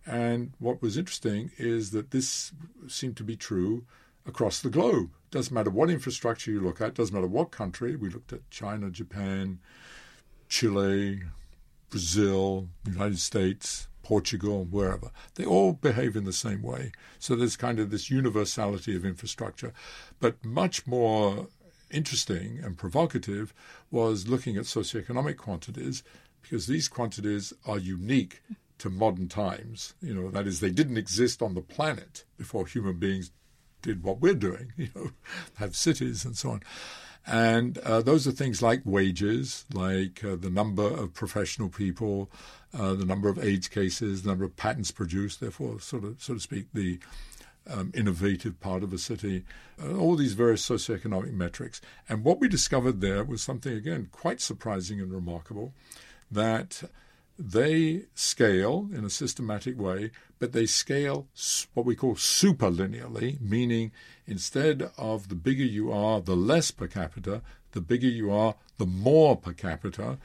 And 0.07 0.53
what 0.59 0.83
was 0.83 0.97
interesting 0.97 1.51
is 1.59 1.91
that 1.91 2.11
this 2.11 2.53
seemed 2.89 3.17
to 3.19 3.25
be 3.25 3.37
true 3.37 3.85
across 4.27 4.61
the 4.61 4.71
globe. 4.71 5.11
Doesn't 5.31 5.55
matter 5.55 5.71
what 5.71 5.91
infrastructure 5.91 6.51
you 6.51 6.61
look 6.61 6.81
at, 6.81 6.95
doesn't 6.95 7.15
matter 7.15 7.27
what 7.27 7.51
country. 7.51 7.97
We 7.97 8.11
looked 8.11 8.33
at 8.33 8.49
China, 8.51 8.91
Japan, 8.91 9.59
Chile, 10.49 11.23
Brazil, 11.91 12.69
United 12.87 13.19
States, 13.19 13.89
Portugal, 14.03 14.65
wherever. 14.65 15.11
They 15.35 15.45
all 15.45 15.73
behave 15.73 16.17
in 16.17 16.25
the 16.25 16.33
same 16.33 16.63
way. 16.63 16.93
So 17.19 17.35
there's 17.35 17.57
kind 17.57 17.79
of 17.79 17.91
this 17.91 18.11
universality 18.11 18.95
of 18.95 19.05
infrastructure. 19.05 19.73
But 20.21 20.45
much 20.45 20.87
more 20.87 21.49
interesting 21.91 22.61
and 22.63 22.79
provocative 22.79 23.53
was 23.91 24.29
looking 24.29 24.57
at 24.57 24.65
socioeconomic 24.65 25.37
quantities 25.37 26.03
because 26.43 26.67
these 26.67 26.89
quantities 26.89 27.53
are 27.67 27.79
unique 27.79 28.43
to 28.79 28.91
modern 28.91 29.29
times. 29.29 29.95
You 30.01 30.15
know, 30.15 30.31
that 30.31 30.47
is, 30.47 30.61
they 30.61 30.71
didn't 30.71 30.99
exist 30.99 31.43
on 31.43 31.55
the 31.55 31.61
planet 31.61 32.25
before 32.37 32.67
human 32.67 32.99
beings 32.99 33.31
did 33.83 34.03
what 34.03 34.21
we're 34.21 34.35
doing, 34.35 34.73
you 34.77 34.89
know, 34.95 35.11
have 35.57 35.77
cities 35.77 36.25
and 36.25 36.37
so 36.37 36.51
on. 36.51 36.63
And 37.27 37.79
uh, 37.79 38.03
those 38.03 38.27
are 38.29 38.33
things 38.33 38.63
like 38.63 38.83
wages, 38.85 39.65
like 39.73 40.23
uh, 40.23 40.37
the 40.37 40.51
number 40.51 40.85
of 40.85 41.13
professional 41.13 41.69
people, 41.69 42.31
uh, 42.73 42.95
the 42.95 43.05
number 43.05 43.29
of 43.29 43.43
AIDS 43.43 43.67
cases, 43.67 44.23
the 44.23 44.29
number 44.29 44.45
of 44.45 44.57
patents 44.57 44.93
produced, 44.93 45.41
therefore, 45.41 45.81
sort 45.81 46.05
of, 46.05 46.23
so 46.23 46.35
to 46.35 46.41
speak, 46.41 46.67
the 46.73 47.01
um, 47.69 47.91
innovative 47.95 48.61
part 48.61 48.85
of 48.85 48.93
a 48.93 48.99
city, 48.99 49.45
uh, 49.83 49.97
all 49.97 50.15
these 50.15 50.35
various 50.35 50.69
socioeconomic 50.69 51.33
metrics. 51.33 51.81
And 52.09 52.23
what 52.23 52.39
we 52.39 52.49
discovered 52.49 53.01
there 53.01 53.25
was 53.25 53.43
something, 53.43 53.73
again, 53.73 54.09
quite 54.13 54.41
surprising 54.41 55.01
and 55.01 55.13
remarkable 55.13 55.73
that 56.31 56.85
they 57.39 58.05
scale 58.15 58.89
in 58.93 59.05
a 59.05 59.11
systematic 59.11 59.79
way, 59.79 60.11
but 60.39 60.53
they 60.53 60.67
scale 60.67 61.27
what 61.75 61.87
we 61.87 61.97
call 61.97 62.15
superlinearly, 62.15 63.41
meaning 63.41 63.93
instead 64.27 64.91
of 64.99 65.29
the 65.29 65.35
bigger 65.35 65.65
you 65.65 65.93
are, 65.93 66.21
the 66.21 66.37
less 66.37 66.71
per 66.71 66.87
capita, 66.87 67.43
the 67.73 67.81
bigger 67.81 68.09
you 68.09 68.31
are, 68.31 68.55
the 68.79 68.87
more 68.87 69.37
per 69.37 69.53
capita, 69.53 70.19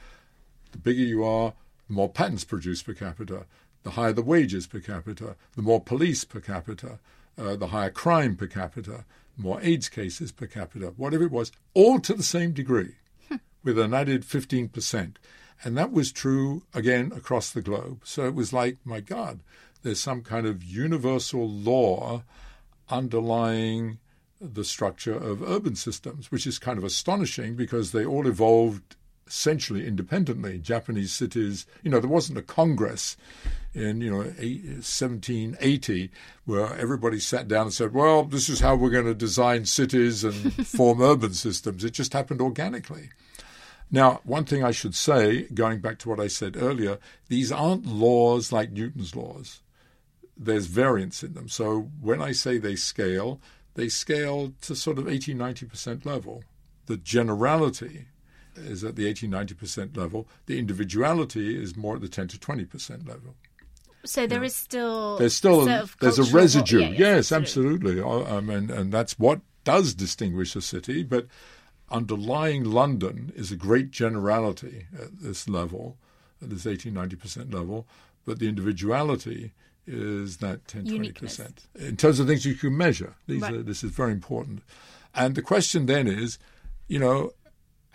the 0.72 0.78
bigger 0.78 1.02
you 1.02 1.24
are, 1.24 1.54
the 1.88 1.94
more 1.94 2.08
patents 2.08 2.44
produced 2.44 2.84
per 2.86 2.94
capita, 2.94 3.46
the 3.82 3.90
higher 3.90 4.12
the 4.12 4.22
wages 4.22 4.66
per 4.66 4.80
capita, 4.80 5.36
the 5.56 5.62
more 5.62 5.80
police 5.80 6.24
per 6.24 6.40
capita, 6.40 6.98
uh, 7.38 7.56
the 7.56 7.68
higher 7.68 7.90
crime 7.90 8.36
per 8.36 8.46
capita, 8.46 9.04
more 9.36 9.60
AIDS 9.62 9.88
cases 9.88 10.32
per 10.32 10.46
capita, 10.46 10.92
whatever 10.96 11.24
it 11.24 11.32
was, 11.32 11.52
all 11.74 11.98
to 12.00 12.14
the 12.14 12.22
same 12.22 12.52
degree, 12.52 12.96
with 13.64 13.78
an 13.78 13.94
added 13.94 14.22
15%. 14.22 15.16
And 15.64 15.76
that 15.76 15.92
was 15.92 16.12
true, 16.12 16.64
again, 16.74 17.12
across 17.14 17.50
the 17.50 17.62
globe. 17.62 18.00
So 18.04 18.26
it 18.26 18.34
was 18.34 18.52
like, 18.52 18.78
my 18.84 19.00
God, 19.00 19.40
there's 19.82 20.00
some 20.00 20.22
kind 20.22 20.46
of 20.46 20.62
universal 20.62 21.48
law 21.48 22.22
underlying 22.88 23.98
the 24.40 24.64
structure 24.64 25.14
of 25.14 25.42
urban 25.42 25.76
systems, 25.76 26.30
which 26.30 26.46
is 26.46 26.58
kind 26.58 26.78
of 26.78 26.84
astonishing 26.84 27.54
because 27.54 27.92
they 27.92 28.04
all 28.04 28.26
evolved 28.26 28.96
essentially 29.26 29.86
independently. 29.86 30.58
Japanese 30.58 31.12
cities, 31.12 31.64
you 31.82 31.90
know, 31.90 32.00
there 32.00 32.10
wasn't 32.10 32.36
a 32.36 32.42
Congress 32.42 33.16
in, 33.72 34.00
you 34.00 34.10
know, 34.10 34.18
1780 34.18 36.10
where 36.44 36.74
everybody 36.76 37.18
sat 37.18 37.48
down 37.48 37.62
and 37.62 37.72
said, 37.72 37.94
well, 37.94 38.24
this 38.24 38.48
is 38.48 38.60
how 38.60 38.74
we're 38.74 38.90
going 38.90 39.06
to 39.06 39.14
design 39.14 39.64
cities 39.64 40.24
and 40.24 40.34
form 40.66 41.00
urban 41.00 41.32
systems. 41.32 41.84
It 41.84 41.92
just 41.92 42.12
happened 42.12 42.40
organically. 42.40 43.10
Now, 43.90 44.20
one 44.24 44.44
thing 44.44 44.64
I 44.64 44.70
should 44.70 44.94
say, 44.94 45.42
going 45.54 45.80
back 45.80 45.98
to 46.00 46.08
what 46.08 46.20
I 46.20 46.26
said 46.26 46.56
earlier, 46.56 46.98
these 47.28 47.52
aren't 47.52 47.86
laws 47.86 48.50
like 48.50 48.72
Newton's 48.72 49.14
laws. 49.14 49.60
There's 50.36 50.66
variance 50.66 51.22
in 51.22 51.34
them. 51.34 51.48
So 51.48 51.90
when 52.00 52.22
I 52.22 52.32
say 52.32 52.58
they 52.58 52.76
scale, 52.76 53.40
they 53.74 53.88
scale 53.88 54.52
to 54.62 54.74
sort 54.74 54.98
of 54.98 55.08
80, 55.08 55.34
90% 55.34 56.04
level. 56.04 56.44
The 56.86 56.96
generality 56.96 58.06
is 58.56 58.84
at 58.84 58.96
the 58.96 59.06
80, 59.06 59.28
90% 59.28 59.96
level. 59.96 60.28
The 60.46 60.58
individuality 60.58 61.60
is 61.60 61.76
more 61.76 61.96
at 61.96 62.02
the 62.02 62.08
10 62.08 62.28
to 62.28 62.38
20% 62.38 63.08
level. 63.08 63.34
So 64.04 64.26
there 64.26 64.42
is 64.42 64.56
still 64.56 65.16
there's 65.16 65.34
still 65.34 65.68
a, 65.68 65.88
there's 66.00 66.18
a 66.18 66.24
residue. 66.34 66.80
Yeah, 66.80 66.88
yes, 66.88 66.98
yes, 66.98 67.32
absolutely. 67.32 68.00
absolutely. 68.00 68.32
Um, 68.36 68.50
and, 68.50 68.70
and 68.70 68.92
that's 68.92 69.16
what 69.18 69.40
does 69.64 69.94
distinguish 69.94 70.56
a 70.56 70.60
city. 70.60 71.04
But 71.04 71.28
underlying 71.90 72.64
London 72.64 73.32
is 73.36 73.52
a 73.52 73.56
great 73.56 73.90
generality 73.90 74.86
at 74.98 75.20
this 75.20 75.48
level, 75.48 75.98
at 76.42 76.50
this 76.50 76.66
80 76.66 76.90
90% 76.90 77.54
level, 77.54 77.86
but 78.24 78.38
the 78.38 78.48
individuality 78.48 79.52
is 79.86 80.38
that 80.38 80.66
10 80.68 80.86
Uniqueness. 80.86 81.38
20%. 81.38 81.88
In 81.88 81.96
terms 81.96 82.20
of 82.20 82.26
things 82.26 82.44
you 82.44 82.54
can 82.54 82.76
measure, 82.76 83.14
these 83.26 83.42
Right. 83.42 83.54
are, 83.54 83.62
this 83.62 83.82
is 83.82 83.90
very 83.90 84.12
important. 84.12 84.62
And 85.14 85.34
the 85.34 85.42
question 85.42 85.86
then 85.86 86.06
is, 86.06 86.38
you 86.88 86.98
know, 86.98 87.32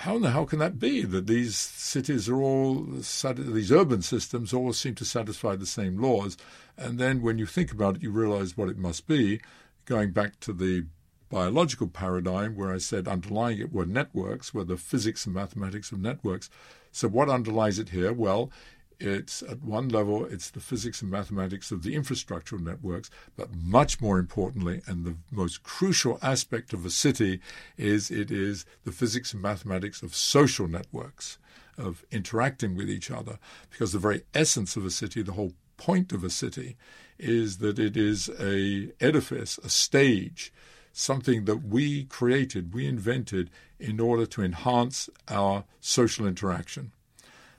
how 0.01 0.15
in 0.17 0.21
the 0.21 0.29
hell 0.31 0.45
can 0.45 0.59
that 0.59 0.77
be 0.77 1.01
that 1.03 1.25
these 1.25 1.55
cities 1.55 2.29
are 2.29 2.39
all, 2.39 2.75
these 2.83 3.71
urban 3.71 4.01
systems 4.03 4.53
all 4.53 4.71
seem 4.73 4.93
to 4.95 5.05
satisfy 5.05 5.55
the 5.55 5.65
same 5.65 5.99
laws? 5.99 6.38
And 6.77 6.99
then 6.99 7.21
when 7.21 7.39
you 7.39 7.47
think 7.47 7.71
about 7.71 7.95
it, 7.95 8.03
you 8.03 8.11
realize 8.11 8.55
what 8.55 8.69
it 8.69 8.77
must 8.77 9.07
be. 9.07 9.41
Going 9.85 10.11
back 10.11 10.39
to 10.41 10.53
the 10.53 10.85
biological 11.29 11.88
paradigm 11.88 12.55
where 12.55 12.71
I 12.71 12.77
said 12.77 13.07
underlying 13.07 13.59
it 13.59 13.73
were 13.73 13.85
networks, 13.85 14.53
were 14.53 14.63
the 14.63 14.77
physics 14.77 15.25
and 15.25 15.33
mathematics 15.33 15.91
of 15.91 15.99
networks. 15.99 16.49
So 16.91 17.07
what 17.07 17.29
underlies 17.29 17.79
it 17.79 17.89
here? 17.89 18.13
Well, 18.13 18.51
it's 18.99 19.43
at 19.43 19.63
one 19.63 19.89
level, 19.89 20.25
it's 20.25 20.49
the 20.49 20.59
physics 20.59 21.01
and 21.01 21.11
mathematics 21.11 21.71
of 21.71 21.83
the 21.83 21.95
infrastructural 21.95 22.59
networks, 22.59 23.09
but 23.35 23.53
much 23.53 24.01
more 24.01 24.17
importantly, 24.17 24.81
and 24.87 25.05
the 25.05 25.15
most 25.31 25.63
crucial 25.63 26.17
aspect 26.21 26.73
of 26.73 26.85
a 26.85 26.89
city 26.89 27.39
is 27.77 28.09
it 28.09 28.31
is 28.31 28.65
the 28.85 28.91
physics 28.91 29.33
and 29.33 29.41
mathematics 29.41 30.01
of 30.01 30.15
social 30.15 30.67
networks, 30.67 31.37
of 31.77 32.03
interacting 32.11 32.75
with 32.75 32.89
each 32.89 33.11
other. 33.11 33.37
Because 33.69 33.91
the 33.91 33.99
very 33.99 34.23
essence 34.33 34.75
of 34.75 34.85
a 34.85 34.91
city, 34.91 35.21
the 35.21 35.33
whole 35.33 35.53
point 35.77 36.11
of 36.11 36.23
a 36.23 36.29
city, 36.29 36.75
is 37.19 37.57
that 37.57 37.77
it 37.77 37.95
is 37.95 38.29
a 38.39 38.91
edifice, 38.99 39.59
a 39.63 39.69
stage, 39.69 40.51
something 40.91 41.45
that 41.45 41.63
we 41.63 42.05
created, 42.05 42.73
we 42.73 42.87
invented 42.87 43.51
in 43.79 43.99
order 43.99 44.25
to 44.25 44.41
enhance 44.41 45.07
our 45.27 45.65
social 45.79 46.25
interaction. 46.25 46.91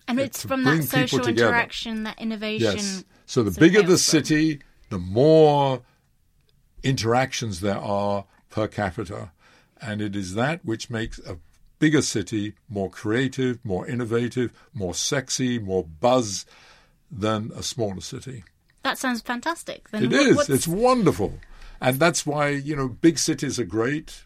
And 0.08 0.18
it's 0.18 0.42
from 0.44 0.64
that 0.64 0.84
social 0.84 1.26
interaction, 1.28 2.02
that 2.04 2.18
innovation. 2.18 2.74
Yes. 2.74 3.04
So 3.26 3.42
the 3.42 3.50
bigger 3.58 3.82
the 3.82 3.88
from. 3.88 3.96
city, 3.98 4.60
the 4.88 4.98
more 4.98 5.82
interactions 6.82 7.60
there 7.60 7.78
are 7.78 8.24
per 8.50 8.66
capita. 8.66 9.32
And 9.80 10.00
it 10.00 10.16
is 10.16 10.34
that 10.34 10.64
which 10.64 10.90
makes 10.90 11.18
a 11.20 11.38
bigger 11.78 12.02
city 12.02 12.54
more 12.68 12.90
creative, 12.90 13.64
more 13.64 13.86
innovative, 13.86 14.50
more 14.74 14.94
sexy, 14.94 15.58
more 15.58 15.84
buzz 15.84 16.46
than 17.10 17.52
a 17.54 17.62
smaller 17.62 18.00
city. 18.00 18.44
That 18.82 18.98
sounds 18.98 19.20
fantastic. 19.20 19.90
Then 19.90 20.04
It 20.04 20.34
what- 20.34 20.48
is. 20.48 20.50
It's 20.50 20.68
wonderful. 20.68 21.38
And 21.80 22.00
that's 22.00 22.26
why, 22.26 22.48
you 22.48 22.74
know, 22.74 22.88
big 22.88 23.18
cities 23.18 23.60
are 23.60 23.64
great. 23.64 24.24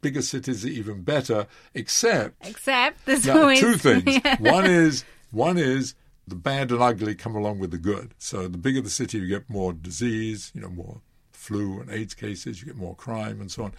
Bigger 0.00 0.22
cities 0.22 0.64
are 0.64 0.68
even 0.68 1.02
better, 1.02 1.46
except 1.74 2.46
Except 2.46 3.04
there's 3.04 3.26
now, 3.26 3.40
always 3.42 3.60
two 3.60 3.76
things. 3.76 4.04
Yeah. 4.24 4.36
One 4.38 4.66
is 4.66 5.04
one 5.30 5.58
is 5.58 5.94
the 6.26 6.36
bad 6.36 6.70
and 6.70 6.82
ugly 6.82 7.14
come 7.14 7.36
along 7.36 7.58
with 7.58 7.70
the 7.70 7.78
good. 7.78 8.14
So 8.18 8.48
the 8.48 8.58
bigger 8.58 8.80
the 8.80 8.90
city, 8.90 9.18
you 9.18 9.26
get 9.26 9.50
more 9.50 9.72
disease, 9.72 10.52
you 10.54 10.60
know, 10.60 10.70
more 10.70 11.00
flu 11.32 11.80
and 11.80 11.90
AIDS 11.90 12.14
cases, 12.14 12.60
you 12.60 12.66
get 12.66 12.76
more 12.76 12.94
crime 12.94 13.40
and 13.40 13.50
so 13.50 13.64
on. 13.64 13.72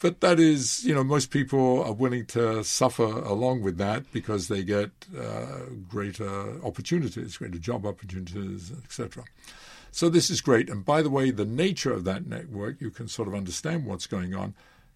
But 0.00 0.20
that 0.20 0.38
is, 0.38 0.84
you 0.84 0.94
know, 0.94 1.04
most 1.04 1.30
people 1.30 1.82
are 1.82 1.92
willing 1.92 2.26
to 2.26 2.62
suffer 2.64 3.04
along 3.04 3.62
with 3.62 3.78
that 3.78 4.10
because 4.12 4.48
they 4.48 4.62
get 4.62 4.90
uh, 5.18 5.60
greater 5.88 6.62
opportunities, 6.64 7.38
greater 7.38 7.58
job 7.58 7.86
opportunities, 7.86 8.72
etc. 8.84 9.24
So 9.92 10.08
this 10.08 10.28
is 10.28 10.40
great. 10.40 10.68
And 10.68 10.84
by 10.84 11.02
the 11.02 11.10
way, 11.10 11.30
the 11.30 11.44
nature 11.44 11.92
of 11.92 12.04
that 12.04 12.26
network, 12.26 12.80
you 12.80 12.90
can 12.90 13.08
sort 13.08 13.28
of 13.28 13.34
understand 13.34 13.86
what's 13.86 14.06
going 14.06 14.34
on. 14.34 14.54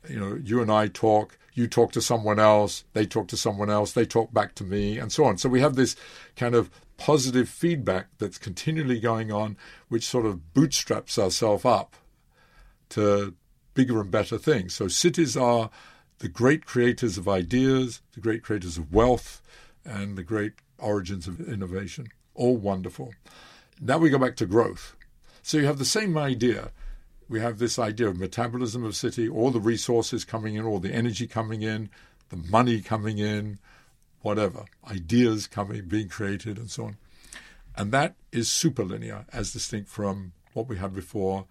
You 0.08 0.20
know, 0.20 0.38
you 0.42 0.60
and 0.60 0.70
I 0.70 0.88
talk, 0.88 1.38
you 1.54 1.66
talk 1.66 1.92
to 1.92 2.00
someone 2.00 2.38
else, 2.38 2.84
they 2.92 3.06
talk 3.06 3.28
to 3.28 3.36
someone 3.36 3.70
else, 3.70 3.92
they 3.92 4.06
talk 4.06 4.32
back 4.32 4.54
to 4.56 4.64
me, 4.64 4.98
and 4.98 5.10
so 5.10 5.24
on. 5.24 5.38
So 5.38 5.48
we 5.48 5.60
have 5.60 5.74
this 5.74 5.96
kind 6.36 6.54
of 6.54 6.70
positive 6.96 7.48
feedback 7.48 8.08
that's 8.18 8.38
continually 8.38 9.00
going 9.00 9.32
on, 9.32 9.56
which 9.88 10.06
sort 10.06 10.26
of 10.26 10.54
bootstraps 10.54 11.18
ourselves 11.18 11.64
up 11.64 11.96
to 12.90 13.34
bigger 13.74 14.00
and 14.00 14.10
better 14.10 14.38
things. 14.38 14.74
So 14.74 14.88
cities 14.88 15.36
are 15.36 15.70
the 16.18 16.28
great 16.28 16.66
creators 16.66 17.16
of 17.16 17.28
ideas, 17.28 18.02
the 18.14 18.20
great 18.20 18.42
creators 18.42 18.76
of 18.76 18.92
wealth, 18.92 19.40
and 19.84 20.16
the 20.16 20.24
great 20.24 20.54
origins 20.78 21.28
of 21.28 21.40
innovation. 21.40 22.08
All 22.34 22.56
wonderful. 22.56 23.14
Now 23.80 23.98
we 23.98 24.10
go 24.10 24.18
back 24.18 24.36
to 24.36 24.46
growth. 24.46 24.96
So 25.42 25.58
you 25.58 25.66
have 25.66 25.78
the 25.78 25.84
same 25.84 26.18
idea. 26.18 26.72
We 27.28 27.40
have 27.40 27.58
this 27.58 27.78
idea 27.78 28.08
of 28.08 28.18
metabolism 28.18 28.84
of 28.84 28.96
city, 28.96 29.28
all 29.28 29.50
the 29.50 29.60
resources 29.60 30.24
coming 30.24 30.54
in, 30.54 30.64
all 30.64 30.78
the 30.78 30.92
energy 30.92 31.26
coming 31.26 31.62
in, 31.62 31.90
the 32.30 32.36
money 32.36 32.80
coming 32.80 33.18
in, 33.18 33.58
whatever, 34.20 34.64
ideas 34.90 35.46
coming, 35.46 35.86
being 35.86 36.08
created, 36.08 36.58
and 36.58 36.70
so 36.70 36.86
on. 36.86 36.96
And 37.76 37.92
that 37.92 38.14
is 38.32 38.48
superlinear, 38.48 39.26
as 39.32 39.52
distinct 39.52 39.88
from 39.88 40.32
what 40.52 40.68
we 40.68 40.78
had 40.78 40.94
before. 40.94 41.46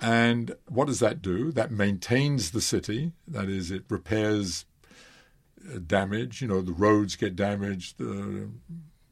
And 0.00 0.54
what 0.68 0.86
does 0.86 1.00
that 1.00 1.20
do? 1.20 1.50
That 1.50 1.72
maintains 1.72 2.52
the 2.52 2.60
city. 2.60 3.12
That 3.26 3.48
is, 3.48 3.70
it 3.70 3.84
repairs 3.88 4.64
uh, 5.74 5.78
damage. 5.84 6.40
You 6.40 6.48
know, 6.48 6.60
the 6.60 6.72
roads 6.72 7.16
get 7.16 7.34
damaged, 7.34 7.98
the 7.98 8.48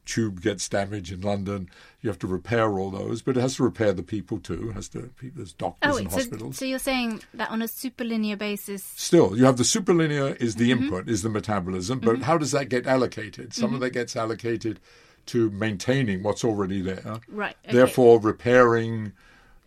tube 0.07 0.41
gets 0.41 0.67
damaged 0.67 1.11
in 1.11 1.21
London. 1.21 1.69
You 2.01 2.09
have 2.09 2.17
to 2.19 2.27
repair 2.27 2.79
all 2.79 2.89
those, 2.89 3.21
but 3.21 3.37
it 3.37 3.41
has 3.41 3.57
to 3.57 3.63
repair 3.63 3.93
the 3.93 4.01
people 4.01 4.39
too. 4.39 4.69
It 4.69 4.73
has 4.73 4.89
to 4.89 5.11
there's 5.21 5.53
doctors 5.53 5.93
Oh, 5.93 5.97
and 5.97 6.09
so, 6.09 6.17
hospitals. 6.17 6.57
so 6.57 6.65
you're 6.65 6.79
saying 6.79 7.21
that 7.35 7.51
on 7.51 7.61
a 7.61 7.65
superlinear 7.65 8.37
basis, 8.37 8.83
Still, 8.95 9.37
you 9.37 9.45
have 9.45 9.57
the 9.57 9.63
superlinear 9.63 10.35
is 10.41 10.55
Mm-hmm. 10.55 10.63
the 10.63 10.71
input, 10.71 11.09
is 11.09 11.21
the 11.21 11.29
metabolism, 11.29 11.99
but 11.99 12.21
how 12.23 12.37
does 12.37 12.51
that 12.53 12.69
get 12.69 12.87
allocated? 12.87 13.53
Some 13.53 13.67
Mm-hmm. 13.67 13.75
of 13.75 13.81
that 13.81 13.89
gets 13.91 14.15
allocated 14.15 14.79
to 15.27 15.49
maintaining 15.51 16.23
what's 16.23 16.43
already 16.45 16.81
there. 16.81 17.19
Right, 17.27 17.55
okay. 17.65 17.75
Therefore, 17.75 18.19
repairing 18.21 19.11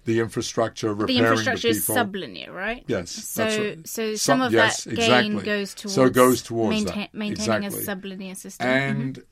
the 0.06 0.18
infrastructure, 0.20 0.94
the 0.94 1.18
infrastructure 1.18 1.68
the 1.68 1.76
is 1.76 1.86
sublinear, 1.86 2.48
right? 2.50 2.82
Yes, 2.86 3.10
So, 3.10 3.44
right. 3.44 3.86
so 3.86 4.14
Some- 4.14 4.16
some 4.16 4.40
of 4.40 4.52
yes, 4.54 4.84
that 4.84 4.94
gain 4.96 5.32
exactly. 5.34 5.44
goes 5.44 5.74
towards 5.74 5.94
So 5.94 6.08
goes 6.08 6.42
towards 6.42 6.70
maintain- 6.84 7.08
maintaining 7.12 7.64
Exactly. 7.64 7.82
a 7.82 8.16
sublinear 8.16 8.36
system. 8.36 8.66
and 8.66 9.22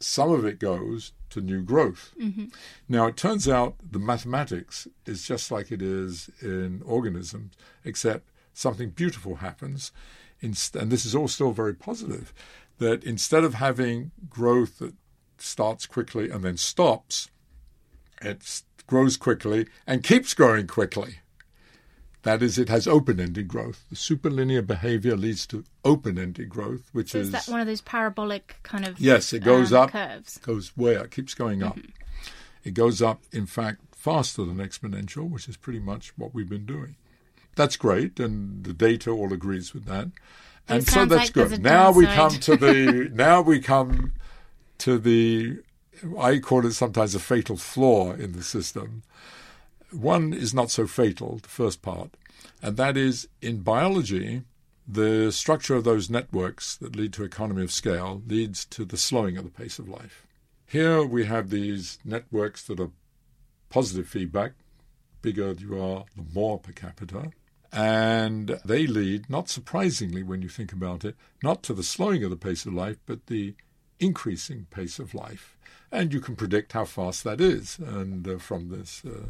some 0.00 0.32
of 0.32 0.44
it 0.44 0.58
goes 0.58 1.12
to 1.28 1.40
new 1.40 1.62
growth. 1.62 2.12
Mm-hmm. 2.20 2.46
Now, 2.88 3.06
it 3.06 3.16
turns 3.16 3.48
out 3.48 3.76
the 3.88 3.98
mathematics 3.98 4.88
is 5.06 5.26
just 5.26 5.50
like 5.50 5.70
it 5.70 5.82
is 5.82 6.30
in 6.40 6.82
organisms, 6.84 7.54
except 7.84 8.28
something 8.52 8.90
beautiful 8.90 9.36
happens. 9.36 9.92
And 10.42 10.54
this 10.54 11.04
is 11.04 11.14
all 11.14 11.28
still 11.28 11.52
very 11.52 11.74
positive 11.74 12.32
that 12.78 13.04
instead 13.04 13.44
of 13.44 13.54
having 13.54 14.10
growth 14.28 14.78
that 14.78 14.94
starts 15.36 15.84
quickly 15.86 16.30
and 16.30 16.42
then 16.42 16.56
stops, 16.56 17.28
it 18.22 18.62
grows 18.86 19.18
quickly 19.18 19.66
and 19.86 20.02
keeps 20.02 20.32
growing 20.32 20.66
quickly. 20.66 21.18
That 22.22 22.42
is, 22.42 22.58
it 22.58 22.68
has 22.68 22.86
open-ended 22.86 23.48
growth. 23.48 23.84
The 23.88 23.96
superlinear 23.96 24.66
behavior 24.66 25.16
leads 25.16 25.46
to 25.46 25.64
open-ended 25.84 26.50
growth, 26.50 26.90
which 26.92 27.12
so 27.12 27.18
is 27.18 27.28
is 27.28 27.32
that 27.32 27.48
one 27.48 27.60
of 27.60 27.66
those 27.66 27.80
parabolic 27.80 28.56
kind 28.62 28.86
of 28.86 29.00
Yes, 29.00 29.32
it 29.32 29.42
goes 29.42 29.72
um, 29.72 29.84
up, 29.84 29.90
curves? 29.92 30.38
goes 30.38 30.76
way 30.76 30.96
up, 30.96 31.10
keeps 31.10 31.32
going 31.32 31.62
up. 31.62 31.78
It 32.62 32.74
goes 32.74 33.00
up, 33.00 33.22
in 33.32 33.46
fact, 33.46 33.80
faster 33.96 34.44
than 34.44 34.56
exponential, 34.56 35.30
which 35.30 35.48
is 35.48 35.56
pretty 35.56 35.78
much 35.78 36.12
what 36.18 36.34
we've 36.34 36.48
been 36.48 36.66
doing. 36.66 36.96
That's 37.56 37.76
great, 37.76 38.20
and 38.20 38.64
the 38.64 38.74
data 38.74 39.10
all 39.10 39.32
agrees 39.32 39.72
with 39.72 39.86
that. 39.86 40.08
And 40.68 40.86
so 40.86 41.04
that's 41.04 41.34
like 41.36 41.50
good. 41.50 41.62
Now 41.62 41.90
we 41.90 42.06
come 42.06 42.30
to 42.30 42.56
the 42.56 43.10
now 43.12 43.40
we 43.40 43.60
come 43.60 44.12
to 44.78 44.98
the 44.98 45.58
I 46.18 46.38
call 46.38 46.64
it 46.64 46.72
sometimes 46.72 47.14
a 47.14 47.18
fatal 47.18 47.56
flaw 47.56 48.12
in 48.12 48.32
the 48.32 48.42
system. 48.42 49.02
One 49.92 50.32
is 50.32 50.54
not 50.54 50.70
so 50.70 50.86
fatal, 50.86 51.38
the 51.42 51.48
first 51.48 51.82
part, 51.82 52.16
and 52.62 52.76
that 52.76 52.96
is 52.96 53.28
in 53.42 53.60
biology, 53.60 54.42
the 54.86 55.30
structure 55.30 55.74
of 55.74 55.84
those 55.84 56.10
networks 56.10 56.76
that 56.76 56.96
lead 56.96 57.12
to 57.14 57.24
economy 57.24 57.62
of 57.62 57.72
scale 57.72 58.22
leads 58.26 58.64
to 58.66 58.84
the 58.84 58.96
slowing 58.96 59.36
of 59.36 59.44
the 59.44 59.50
pace 59.50 59.78
of 59.78 59.88
life. 59.88 60.26
Here 60.66 61.04
we 61.04 61.26
have 61.26 61.50
these 61.50 61.98
networks 62.04 62.64
that 62.64 62.80
are 62.80 62.90
positive 63.68 64.08
feedback. 64.08 64.52
Bigger 65.22 65.52
you 65.52 65.80
are, 65.80 66.04
the 66.16 66.24
more 66.32 66.58
per 66.58 66.72
capita. 66.72 67.30
And 67.72 68.58
they 68.64 68.86
lead, 68.86 69.30
not 69.30 69.48
surprisingly 69.48 70.22
when 70.22 70.42
you 70.42 70.48
think 70.48 70.72
about 70.72 71.04
it, 71.04 71.16
not 71.42 71.62
to 71.64 71.74
the 71.74 71.82
slowing 71.82 72.24
of 72.24 72.30
the 72.30 72.36
pace 72.36 72.66
of 72.66 72.74
life, 72.74 72.98
but 73.06 73.26
the 73.26 73.54
increasing 74.00 74.66
pace 74.70 74.98
of 74.98 75.14
life. 75.14 75.56
And 75.92 76.14
you 76.14 76.20
can 76.20 76.36
predict 76.36 76.72
how 76.72 76.84
fast 76.84 77.24
that 77.24 77.40
is, 77.40 77.78
and 77.78 78.26
uh, 78.26 78.38
from 78.38 78.68
this, 78.68 79.02
uh, 79.04 79.26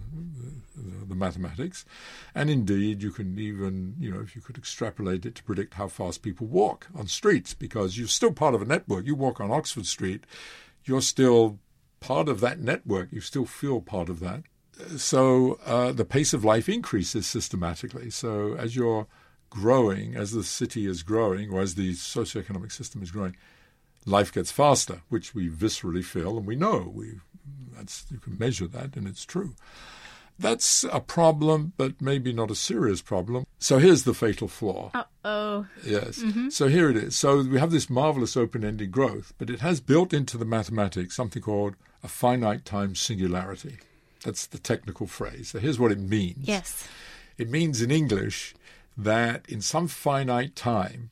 the, 0.76 1.06
the 1.06 1.14
mathematics, 1.14 1.86
and 2.34 2.50
indeed 2.50 3.02
you 3.02 3.12
can 3.12 3.38
even, 3.38 3.94
you 3.98 4.10
know, 4.12 4.20
if 4.20 4.36
you 4.36 4.42
could 4.42 4.58
extrapolate 4.58 5.24
it 5.24 5.34
to 5.36 5.42
predict 5.42 5.74
how 5.74 5.88
fast 5.88 6.20
people 6.20 6.46
walk 6.46 6.88
on 6.94 7.06
streets, 7.06 7.54
because 7.54 7.96
you're 7.96 8.08
still 8.08 8.32
part 8.32 8.54
of 8.54 8.60
a 8.60 8.66
network. 8.66 9.06
You 9.06 9.14
walk 9.14 9.40
on 9.40 9.50
Oxford 9.50 9.86
Street, 9.86 10.24
you're 10.84 11.00
still 11.00 11.58
part 12.00 12.28
of 12.28 12.40
that 12.40 12.60
network. 12.60 13.10
You 13.10 13.20
still 13.20 13.46
feel 13.46 13.80
part 13.80 14.10
of 14.10 14.20
that. 14.20 14.42
So 14.96 15.58
uh, 15.64 15.92
the 15.92 16.04
pace 16.04 16.32
of 16.34 16.44
life 16.44 16.68
increases 16.68 17.26
systematically. 17.26 18.10
So 18.10 18.54
as 18.58 18.76
you're 18.76 19.06
growing, 19.50 20.14
as 20.14 20.32
the 20.32 20.44
city 20.44 20.86
is 20.86 21.02
growing, 21.02 21.50
or 21.50 21.60
as 21.60 21.74
the 21.74 21.92
socioeconomic 21.92 22.72
system 22.72 23.02
is 23.02 23.10
growing, 23.10 23.36
life 24.06 24.32
gets 24.32 24.50
faster, 24.50 25.02
which 25.08 25.34
we 25.34 25.48
viscerally 25.48 26.04
feel 26.04 26.36
and 26.36 26.46
we 26.46 26.56
know. 26.56 26.90
We 26.94 27.20
That's, 27.76 28.06
you 28.10 28.18
can 28.18 28.38
measure 28.38 28.66
that, 28.68 28.96
and 28.96 29.06
it's 29.06 29.24
true. 29.24 29.54
That's 30.38 30.84
a 30.84 31.00
problem, 31.00 31.74
but 31.76 32.00
maybe 32.00 32.32
not 32.32 32.50
a 32.50 32.54
serious 32.54 33.02
problem. 33.02 33.44
So 33.58 33.78
here's 33.78 34.04
the 34.04 34.14
fatal 34.14 34.48
flaw. 34.48 34.90
Uh 34.94 35.04
oh. 35.22 35.66
Yes. 35.84 36.20
Mm-hmm. 36.20 36.48
So 36.48 36.68
here 36.68 36.88
it 36.88 36.96
is. 36.96 37.14
So 37.14 37.42
we 37.42 37.58
have 37.58 37.70
this 37.70 37.90
marvelous 37.90 38.38
open 38.38 38.64
ended 38.64 38.90
growth, 38.90 39.34
but 39.36 39.50
it 39.50 39.60
has 39.60 39.82
built 39.82 40.14
into 40.14 40.38
the 40.38 40.46
mathematics 40.46 41.14
something 41.14 41.42
called 41.42 41.74
a 42.02 42.08
finite 42.08 42.64
time 42.64 42.94
singularity. 42.94 43.78
That's 44.24 44.46
the 44.46 44.58
technical 44.58 45.06
phrase. 45.06 45.48
So 45.50 45.58
here's 45.58 45.78
what 45.78 45.92
it 45.92 45.98
means. 45.98 46.48
Yes. 46.48 46.88
It 47.36 47.50
means 47.50 47.82
in 47.82 47.90
English 47.90 48.54
that 48.96 49.44
in 49.46 49.60
some 49.60 49.88
finite 49.88 50.56
time 50.56 51.10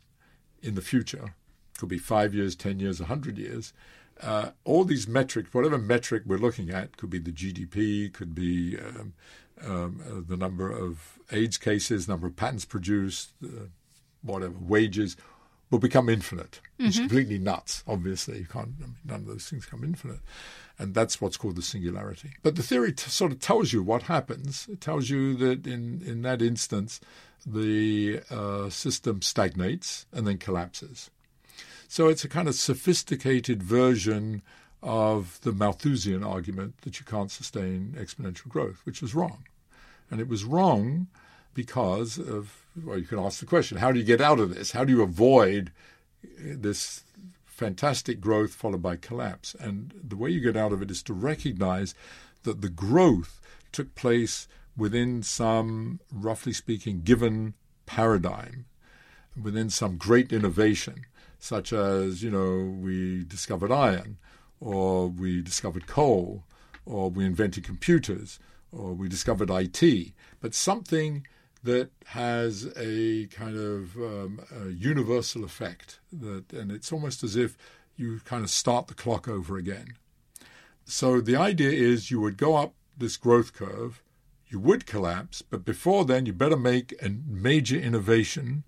in 0.63 0.75
the 0.75 0.83
future, 0.83 1.35
could 1.79 1.89
be 1.89 1.99
five 1.99 2.35
years, 2.35 2.55
10 2.55 2.81
years, 2.81 3.01
100 3.01 3.39
years, 3.39 3.73
uh, 4.21 4.51
all 4.65 4.85
these 4.85 5.09
metrics, 5.09 5.55
whatever 5.55 5.79
metric 5.79 6.25
we're 6.27 6.39
looking 6.39 6.71
at, 6.71 6.97
could 6.97 7.11
be 7.11 7.19
the 7.19 7.31
GDP, 7.31 8.13
could 8.13 8.35
be 8.35 8.77
um, 8.77 9.15
um, 9.65 10.01
uh, 10.07 10.21
the 10.27 10.37
number 10.37 10.71
of 10.71 11.19
AIDS 11.31 11.57
cases, 11.57 12.09
number 12.09 12.27
of 12.27 12.37
patents 12.37 12.65
produced, 12.65 13.31
uh, 13.45 13.67
whatever, 14.23 14.55
wages, 14.61 15.17
will 15.71 15.79
become 15.79 16.09
infinite. 16.09 16.61
Mm-hmm. 16.79 16.87
It's 16.87 16.99
completely 16.99 17.39
nuts, 17.39 17.85
obviously. 17.87 18.39
You 18.39 18.47
can't, 18.47 18.71
I 18.79 18.87
mean, 18.87 18.97
none 19.05 19.21
of 19.21 19.27
those 19.27 19.49
things 19.49 19.67
come 19.67 19.85
infinite. 19.85 20.21
And 20.79 20.95
that's 20.95 21.21
what's 21.21 21.37
called 21.37 21.57
the 21.57 21.63
singularity. 21.63 22.31
But 22.43 22.57
the 22.57 22.63
theory 22.63 22.93
t- 22.93 23.11
sort 23.11 23.33
of 23.33 23.41
tells 23.41 23.73
you 23.73 23.83
what 23.83 24.03
happens. 24.03 24.69
It 24.71 24.81
tells 24.81 25.11
you 25.11 25.35
that 25.37 25.67
in, 25.67 26.03
in 26.07 26.23
that 26.23 26.41
instance, 26.41 27.01
the 27.45 28.21
uh, 28.31 28.71
system 28.71 29.23
stagnates 29.23 30.07
and 30.13 30.27
then 30.27 30.39
collapses. 30.39 31.11
So 31.91 32.09
it's 32.09 32.23
a 32.23 32.29
kind 32.29 32.49
of 32.49 32.55
sophisticated 32.55 33.63
version 33.63 34.43
of 34.83 35.41
the 35.41 35.53
Malthusian 35.53 36.23
argument 36.23 36.83
that 36.83 37.01
you 37.01 37.07
can't 37.07 37.31
sustain 37.31 37.97
exponential 37.99 38.49
growth, 38.49 38.83
which 38.85 39.01
was 39.01 39.15
wrong. 39.15 39.45
And 40.11 40.21
it 40.21 40.29
was 40.29 40.45
wrong 40.45 41.09
because 41.55 42.19
of, 42.19 42.67
well, 42.85 42.99
you 42.99 43.07
can 43.07 43.19
ask 43.19 43.41
the 43.41 43.47
question 43.47 43.79
how 43.79 43.91
do 43.91 43.99
you 43.99 44.05
get 44.05 44.21
out 44.21 44.39
of 44.39 44.55
this? 44.55 44.73
How 44.73 44.85
do 44.85 44.93
you 44.93 45.03
avoid 45.03 45.73
uh, 46.23 46.55
this 46.57 47.05
fantastic 47.47 48.21
growth 48.21 48.55
followed 48.55 48.83
by 48.83 48.97
collapse? 48.97 49.57
And 49.59 49.95
the 50.07 50.17
way 50.17 50.29
you 50.29 50.41
get 50.41 50.59
out 50.59 50.73
of 50.73 50.83
it 50.83 50.91
is 50.91 51.03
to 51.05 51.15
recognize 51.15 51.95
that 52.43 52.61
the 52.61 52.69
growth 52.69 53.41
took 53.73 53.95
place 53.95 54.47
within 54.77 55.23
some, 55.23 56.01
roughly 56.13 56.53
speaking, 56.53 57.01
given 57.01 57.55
paradigm, 57.87 58.67
within 59.41 59.71
some 59.71 59.97
great 59.97 60.35
innovation 60.35 61.07
such 61.39 61.73
as, 61.73 62.23
you 62.23 62.31
know, 62.31 62.77
we 62.81 63.25
discovered 63.25 63.73
iron, 63.73 64.19
or 64.61 65.09
we 65.09 65.41
discovered 65.41 65.87
coal, 65.87 66.45
or 66.85 67.11
we 67.11 67.25
invented 67.25 67.65
computers, 67.65 68.39
or 68.73 68.93
we 68.93 69.09
discovered 69.09 69.51
IT, 69.51 70.13
but 70.41 70.55
something 70.55 71.27
that 71.63 71.91
has 72.07 72.73
a 72.77 73.27
kind 73.27 73.57
of 73.57 73.97
um, 73.97 74.41
a 74.65 74.69
universal 74.71 75.45
effect. 75.45 75.99
That, 76.13 76.53
and 76.53 76.71
it's 76.71 76.93
almost 76.93 77.25
as 77.25 77.37
if 77.37 77.57
you 77.97 78.21
kind 78.25 78.45
of 78.45 78.51
start 78.51 78.87
the 78.87 78.95
clock 78.95 79.29
over 79.29 79.57
again. 79.57 79.89
So 80.85 81.21
the 81.21 81.37
idea 81.37 81.71
is 81.71 82.11
you 82.11 82.21
would 82.21 82.37
go 82.37 82.57
up 82.57 82.75
this 82.97 83.17
growth 83.17 83.53
curve, 83.53 84.03
you 84.49 84.59
would 84.59 84.87
collapse, 84.87 85.43
but 85.43 85.65
before 85.65 86.05
then 86.05 86.25
you 86.27 86.33
better 86.33 86.57
make 86.57 86.95
a 87.03 87.11
major 87.27 87.79
innovation 87.79 88.65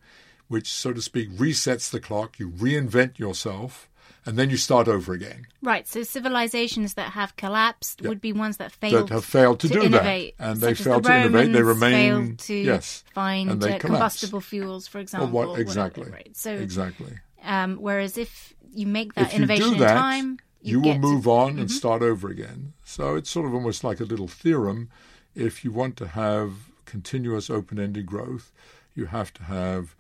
which, 0.51 0.71
so 0.71 0.93
to 0.93 1.01
speak, 1.01 1.31
resets 1.31 1.91
the 1.91 2.01
clock. 2.01 2.41
You 2.41 2.51
reinvent 2.51 3.21
yourself, 3.21 3.89
and 4.27 4.37
then 4.37 4.51
you 4.51 4.57
start 4.57 4.89
over 4.89 5.13
again. 5.13 5.47
Right. 5.63 5.87
So 5.87 6.03
civilizations 6.03 6.95
that 6.95 7.13
have 7.13 7.37
collapsed 7.37 8.03
would 8.03 8.21
be 8.21 8.33
ones 8.33 8.57
that 8.57 8.73
failed 8.73 9.09
that 9.09 9.15
have 9.15 9.25
failed 9.25 9.61
to, 9.61 9.69
to 9.69 9.75
do 9.75 9.83
innovate, 9.85 10.37
that, 10.39 10.51
and 10.51 10.61
they 10.61 10.75
failed 10.75 11.05
the 11.05 11.09
to 11.11 11.17
innovate. 11.21 11.53
They 11.53 11.63
remain 11.63 12.37
to 12.37 12.55
yes, 12.55 13.05
find 13.15 13.63
uh, 13.63 13.79
combustible 13.79 14.41
fuels, 14.41 14.89
for 14.89 14.99
example. 14.99 15.31
Well, 15.31 15.51
what, 15.51 15.61
exactly. 15.61 16.03
Whatever, 16.03 16.17
right. 16.17 16.37
So 16.37 16.53
exactly. 16.53 17.13
Um, 17.45 17.77
whereas 17.77 18.19
if 18.19 18.53
you 18.73 18.89
make 18.89 19.15
that 19.15 19.29
if 19.29 19.35
innovation 19.35 19.79
that, 19.79 19.93
in 19.93 19.97
time, 19.97 20.39
you, 20.61 20.73
you 20.73 20.81
will 20.81 20.99
move 20.99 21.25
to, 21.25 21.31
on 21.31 21.51
mm-hmm. 21.53 21.61
and 21.61 21.71
start 21.71 22.03
over 22.03 22.29
again. 22.29 22.73
So 22.85 23.15
it's 23.15 23.31
sort 23.31 23.47
of 23.47 23.55
almost 23.55 23.85
like 23.85 24.01
a 24.01 24.05
little 24.05 24.29
theorem. 24.29 24.91
If 25.37 25.65
you 25.65 25.71
want 25.71 25.97
to 25.99 26.09
have 26.09 26.53
continuous 26.87 27.49
open-ended 27.49 28.05
growth, 28.05 28.53
you 28.97 29.07
have 29.07 29.33
to 29.35 29.45
have 29.45 29.95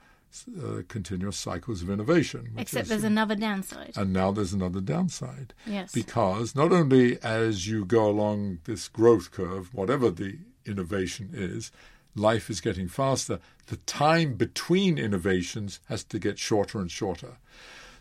uh, 0.63 0.83
continuous 0.89 1.37
cycles 1.37 1.83
of 1.83 1.91
innovation. 1.91 2.53
Except 2.57 2.89
there's 2.89 3.05
another 3.05 3.35
downside. 3.35 3.93
And 3.97 4.13
now 4.13 4.31
there's 4.31 4.53
another 4.53 4.81
downside. 4.81 5.55
Yes. 5.67 5.93
Because 5.93 6.55
not 6.55 6.73
only 6.73 7.21
as 7.23 7.67
you 7.67 7.85
go 7.85 8.09
along 8.09 8.61
this 8.65 8.89
growth 8.89 9.31
curve, 9.31 9.75
whatever 9.75 10.11
the 10.11 10.39
innovation 10.65 11.31
is, 11.33 11.73
life 12.15 12.51
is 12.51 12.61
getting 12.61 12.89
faster. 12.89 13.41
The 13.67 13.77
time 13.79 14.35
between 14.35 14.99
innovations 14.99 15.81
has 15.89 16.05
to 16.05 16.19
get 16.19 16.39
shorter 16.39 16.79
and 16.79 16.91
shorter. 16.91 17.39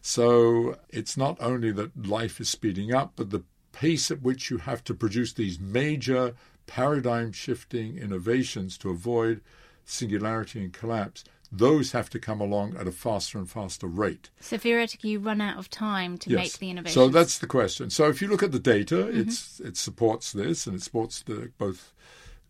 So 0.02 0.78
it's 0.90 1.18
not 1.18 1.38
only 1.42 1.72
that 1.72 2.08
life 2.08 2.40
is 2.40 2.50
speeding 2.50 2.94
up, 2.94 3.14
but 3.16 3.32
the 3.32 3.44
pace 3.72 4.12
at 4.12 4.22
which 4.22 4.50
you 4.50 4.58
have 4.58 4.84
to 4.86 4.94
produce 4.94 5.34
these 5.34 5.60
major 5.60 6.36
paradigm 6.68 7.32
shifting 7.32 7.98
innovations 7.98 8.78
to 8.78 8.90
avoid 8.90 9.42
singularity 9.86 10.64
and 10.64 10.72
collapse 10.72 11.24
those 11.52 11.92
have 11.94 12.10
to 12.12 12.20
come 12.20 12.40
along 12.40 12.78
at 12.78 12.88
a 12.88 12.92
faster 12.92 13.38
and 13.38 13.50
faster 13.50 13.88
rate. 13.88 14.30
So 14.40 14.58
theoretically, 14.58 15.12
you 15.12 15.20
run 15.20 15.42
out 15.42 15.58
of 15.58 15.70
time 15.70 16.18
to 16.20 16.30
yes. 16.30 16.38
make 16.38 16.60
the 16.60 16.70
innovation. 16.70 16.94
So 16.94 17.10
that's 17.10 17.40
the 17.40 17.48
question. 17.48 17.90
So 17.90 18.08
if 18.08 18.22
you 18.22 18.28
look 18.28 18.44
at 18.44 18.52
the 18.52 18.60
data, 18.60 18.96
mm-hmm. 18.96 19.22
it's 19.22 19.60
it 19.60 19.78
supports 19.78 20.32
this, 20.32 20.68
and 20.68 20.76
it 20.76 20.84
supports 20.84 21.22
the 21.22 21.52
both 21.58 21.92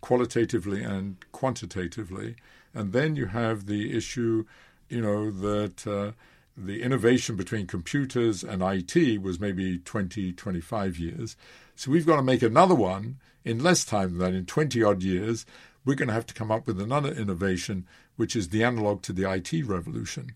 qualitatively 0.01 0.83
and 0.83 1.17
quantitatively. 1.31 2.35
And 2.73 2.93
then 2.93 3.15
you 3.15 3.27
have 3.27 3.65
the 3.65 3.95
issue, 3.95 4.45
you 4.89 5.01
know, 5.01 5.31
that 5.31 5.87
uh, 5.87 6.11
the 6.55 6.81
innovation 6.81 7.35
between 7.35 7.67
computers 7.67 8.43
and 8.43 8.61
IT 8.61 9.21
was 9.21 9.39
maybe 9.39 9.79
20, 9.79 10.33
25 10.33 10.97
years. 10.97 11.35
So 11.75 11.91
we've 11.91 12.05
got 12.05 12.17
to 12.17 12.23
make 12.23 12.41
another 12.41 12.75
one 12.75 13.17
in 13.45 13.63
less 13.63 13.85
time 13.85 14.09
than 14.09 14.19
that, 14.19 14.37
in 14.37 14.45
20 14.45 14.83
odd 14.83 15.01
years. 15.03 15.45
We're 15.85 15.95
going 15.95 16.09
to 16.09 16.13
have 16.13 16.25
to 16.27 16.33
come 16.33 16.51
up 16.51 16.67
with 16.67 16.79
another 16.79 17.11
innovation 17.11 17.87
which 18.19 18.35
is 18.35 18.49
the 18.49 18.65
analog 18.65 19.01
to 19.01 19.13
the 19.13 19.31
IT 19.31 19.65
revolution, 19.65 20.35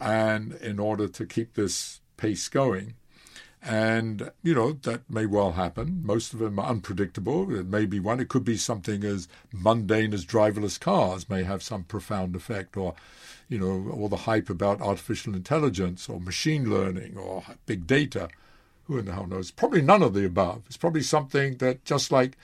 and 0.00 0.54
in 0.54 0.78
order 0.78 1.06
to 1.06 1.26
keep 1.26 1.52
this 1.52 2.00
pace 2.16 2.48
going. 2.48 2.94
And, 3.62 4.30
you 4.42 4.54
know, 4.54 4.72
that 4.72 5.02
may 5.10 5.26
well 5.26 5.52
happen. 5.52 6.00
Most 6.02 6.32
of 6.32 6.38
them 6.38 6.58
are 6.58 6.70
unpredictable. 6.70 7.54
It 7.54 7.66
may 7.66 7.84
be 7.84 8.00
one. 8.00 8.20
It 8.20 8.30
could 8.30 8.42
be 8.42 8.56
something 8.56 9.04
as 9.04 9.28
mundane 9.52 10.14
as 10.14 10.24
driverless 10.24 10.80
cars 10.80 11.28
may 11.28 11.42
have 11.42 11.62
some 11.62 11.84
profound 11.84 12.34
effect, 12.34 12.78
or, 12.78 12.94
you 13.50 13.58
know, 13.58 13.92
all 13.92 14.08
the 14.08 14.24
hype 14.24 14.48
about 14.48 14.80
artificial 14.80 15.34
intelligence 15.34 16.08
or 16.08 16.22
machine 16.22 16.70
learning 16.70 17.18
or 17.18 17.44
big 17.66 17.86
data. 17.86 18.30
Who 18.84 18.96
in 18.96 19.04
the 19.04 19.12
hell 19.12 19.26
knows? 19.26 19.50
Probably 19.50 19.82
none 19.82 20.02
of 20.02 20.14
the 20.14 20.24
above. 20.24 20.62
It's 20.68 20.78
probably 20.78 21.02
something 21.02 21.58
that 21.58 21.84
just 21.84 22.10
like 22.10 22.38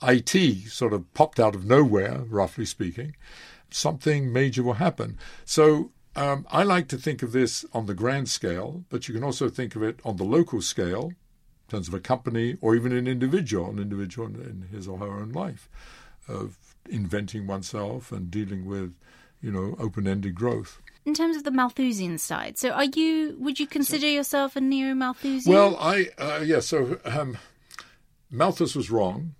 IT 0.00 0.68
sort 0.68 0.92
of 0.92 1.12
popped 1.12 1.40
out 1.40 1.56
of 1.56 1.64
nowhere, 1.64 2.22
roughly 2.28 2.66
speaking, 2.66 3.16
something 3.74 4.32
major 4.32 4.62
will 4.62 4.74
happen. 4.74 5.18
So 5.44 5.90
um, 6.14 6.46
I 6.50 6.62
like 6.62 6.88
to 6.88 6.96
think 6.96 7.22
of 7.22 7.32
this 7.32 7.64
on 7.72 7.86
the 7.86 7.94
grand 7.94 8.28
scale, 8.28 8.84
but 8.90 9.08
you 9.08 9.14
can 9.14 9.24
also 9.24 9.48
think 9.48 9.74
of 9.76 9.82
it 9.82 10.00
on 10.04 10.16
the 10.16 10.24
local 10.24 10.60
scale, 10.60 11.12
in 11.68 11.78
terms 11.78 11.88
of 11.88 11.94
a 11.94 12.00
company 12.00 12.56
or 12.60 12.74
even 12.76 12.92
an 12.92 13.06
individual, 13.06 13.70
an 13.70 13.78
individual 13.78 14.26
in 14.28 14.68
his 14.70 14.86
or 14.86 14.98
her 14.98 15.10
own 15.10 15.32
life, 15.32 15.68
of 16.28 16.58
inventing 16.88 17.46
oneself 17.46 18.12
and 18.12 18.30
dealing 18.30 18.66
with, 18.66 18.94
you 19.40 19.50
know, 19.50 19.74
open-ended 19.78 20.34
growth. 20.34 20.80
In 21.04 21.14
terms 21.14 21.36
of 21.36 21.44
the 21.44 21.50
Malthusian 21.50 22.18
side, 22.18 22.58
so 22.58 22.70
are 22.70 22.84
you? 22.84 23.36
Would 23.40 23.58
you 23.58 23.66
consider 23.66 24.06
yourself 24.06 24.54
a 24.54 24.60
neo-Malthusian? 24.60 25.52
Well, 25.52 25.76
I 25.80 26.10
uh, 26.16 26.42
yeah. 26.44 26.60
So 26.60 27.00
um, 27.04 27.38
Malthus 28.30 28.76
was 28.76 28.88
wrong 28.88 29.34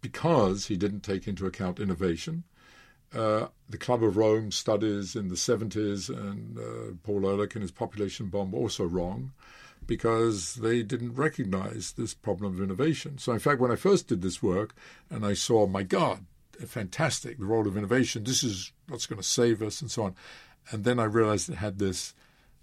because 0.00 0.66
he 0.66 0.76
didn't 0.76 1.00
take 1.00 1.26
into 1.26 1.46
account 1.46 1.80
innovation 1.80 2.44
uh, 3.14 3.46
the 3.68 3.78
Club 3.78 4.02
of 4.02 4.16
Rome 4.16 4.52
studies 4.52 5.16
in 5.16 5.28
the 5.28 5.34
70s 5.34 6.08
and 6.08 6.58
uh, 6.58 6.94
Paul 7.02 7.26
Ehrlich 7.26 7.54
and 7.54 7.62
his 7.62 7.70
population 7.70 8.26
bomb 8.26 8.52
were 8.52 8.60
also 8.60 8.84
wrong 8.84 9.32
because 9.86 10.56
they 10.56 10.82
didn't 10.82 11.14
recognize 11.14 11.92
this 11.92 12.14
problem 12.14 12.54
of 12.54 12.62
innovation. 12.62 13.18
So, 13.18 13.32
in 13.32 13.40
fact, 13.40 13.60
when 13.60 13.72
I 13.72 13.76
first 13.76 14.06
did 14.06 14.22
this 14.22 14.42
work 14.42 14.74
and 15.10 15.26
I 15.26 15.34
saw, 15.34 15.66
my 15.66 15.82
God, 15.82 16.24
fantastic, 16.66 17.38
the 17.38 17.46
role 17.46 17.66
of 17.66 17.76
innovation, 17.76 18.24
this 18.24 18.44
is 18.44 18.72
what's 18.88 19.06
going 19.06 19.20
to 19.20 19.26
save 19.26 19.62
us 19.62 19.80
and 19.80 19.90
so 19.90 20.04
on. 20.04 20.14
And 20.70 20.84
then 20.84 21.00
I 21.00 21.04
realized 21.04 21.48
it 21.48 21.56
had 21.56 21.78
this 21.78 22.14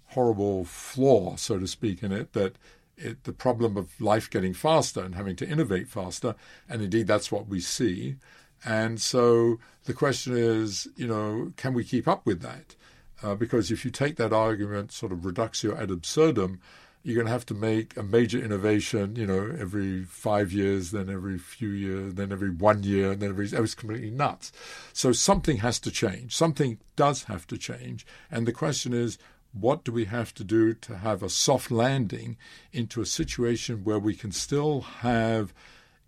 horrible 0.06 0.64
flaw, 0.64 1.36
so 1.36 1.58
to 1.58 1.66
speak, 1.66 2.02
in 2.02 2.12
it 2.12 2.32
that 2.32 2.56
it, 2.96 3.24
the 3.24 3.32
problem 3.32 3.76
of 3.76 4.00
life 4.00 4.30
getting 4.30 4.54
faster 4.54 5.02
and 5.02 5.14
having 5.14 5.36
to 5.36 5.48
innovate 5.48 5.88
faster, 5.88 6.34
and 6.68 6.82
indeed 6.82 7.06
that's 7.06 7.30
what 7.30 7.48
we 7.48 7.60
see. 7.60 8.16
And 8.64 9.00
so 9.00 9.58
the 9.84 9.94
question 9.94 10.36
is, 10.36 10.88
you 10.96 11.06
know, 11.06 11.52
can 11.56 11.74
we 11.74 11.84
keep 11.84 12.08
up 12.08 12.26
with 12.26 12.40
that? 12.42 12.74
Uh, 13.22 13.34
because 13.34 13.70
if 13.70 13.84
you 13.84 13.90
take 13.90 14.16
that 14.16 14.32
argument 14.32 14.92
sort 14.92 15.12
of 15.12 15.24
reductio 15.24 15.76
ad 15.76 15.90
absurdum, 15.90 16.60
you're 17.02 17.14
going 17.14 17.26
to 17.26 17.32
have 17.32 17.46
to 17.46 17.54
make 17.54 17.96
a 17.96 18.02
major 18.02 18.38
innovation, 18.38 19.16
you 19.16 19.26
know, 19.26 19.54
every 19.58 20.04
five 20.04 20.52
years, 20.52 20.90
then 20.90 21.08
every 21.08 21.38
few 21.38 21.70
years, 21.70 22.14
then 22.14 22.32
every 22.32 22.50
one 22.50 22.82
year, 22.82 23.12
and 23.12 23.22
then 23.22 23.30
every. 23.30 23.46
It 23.46 23.60
was 23.60 23.74
completely 23.74 24.10
nuts. 24.10 24.52
So 24.92 25.12
something 25.12 25.58
has 25.58 25.78
to 25.80 25.90
change. 25.90 26.34
Something 26.34 26.78
does 26.96 27.24
have 27.24 27.46
to 27.48 27.56
change. 27.56 28.04
And 28.30 28.46
the 28.46 28.52
question 28.52 28.92
is, 28.92 29.16
what 29.52 29.84
do 29.84 29.92
we 29.92 30.04
have 30.06 30.34
to 30.34 30.44
do 30.44 30.74
to 30.74 30.98
have 30.98 31.22
a 31.22 31.30
soft 31.30 31.70
landing 31.70 32.36
into 32.72 33.00
a 33.00 33.06
situation 33.06 33.84
where 33.84 33.98
we 33.98 34.14
can 34.14 34.32
still 34.32 34.82
have 34.82 35.54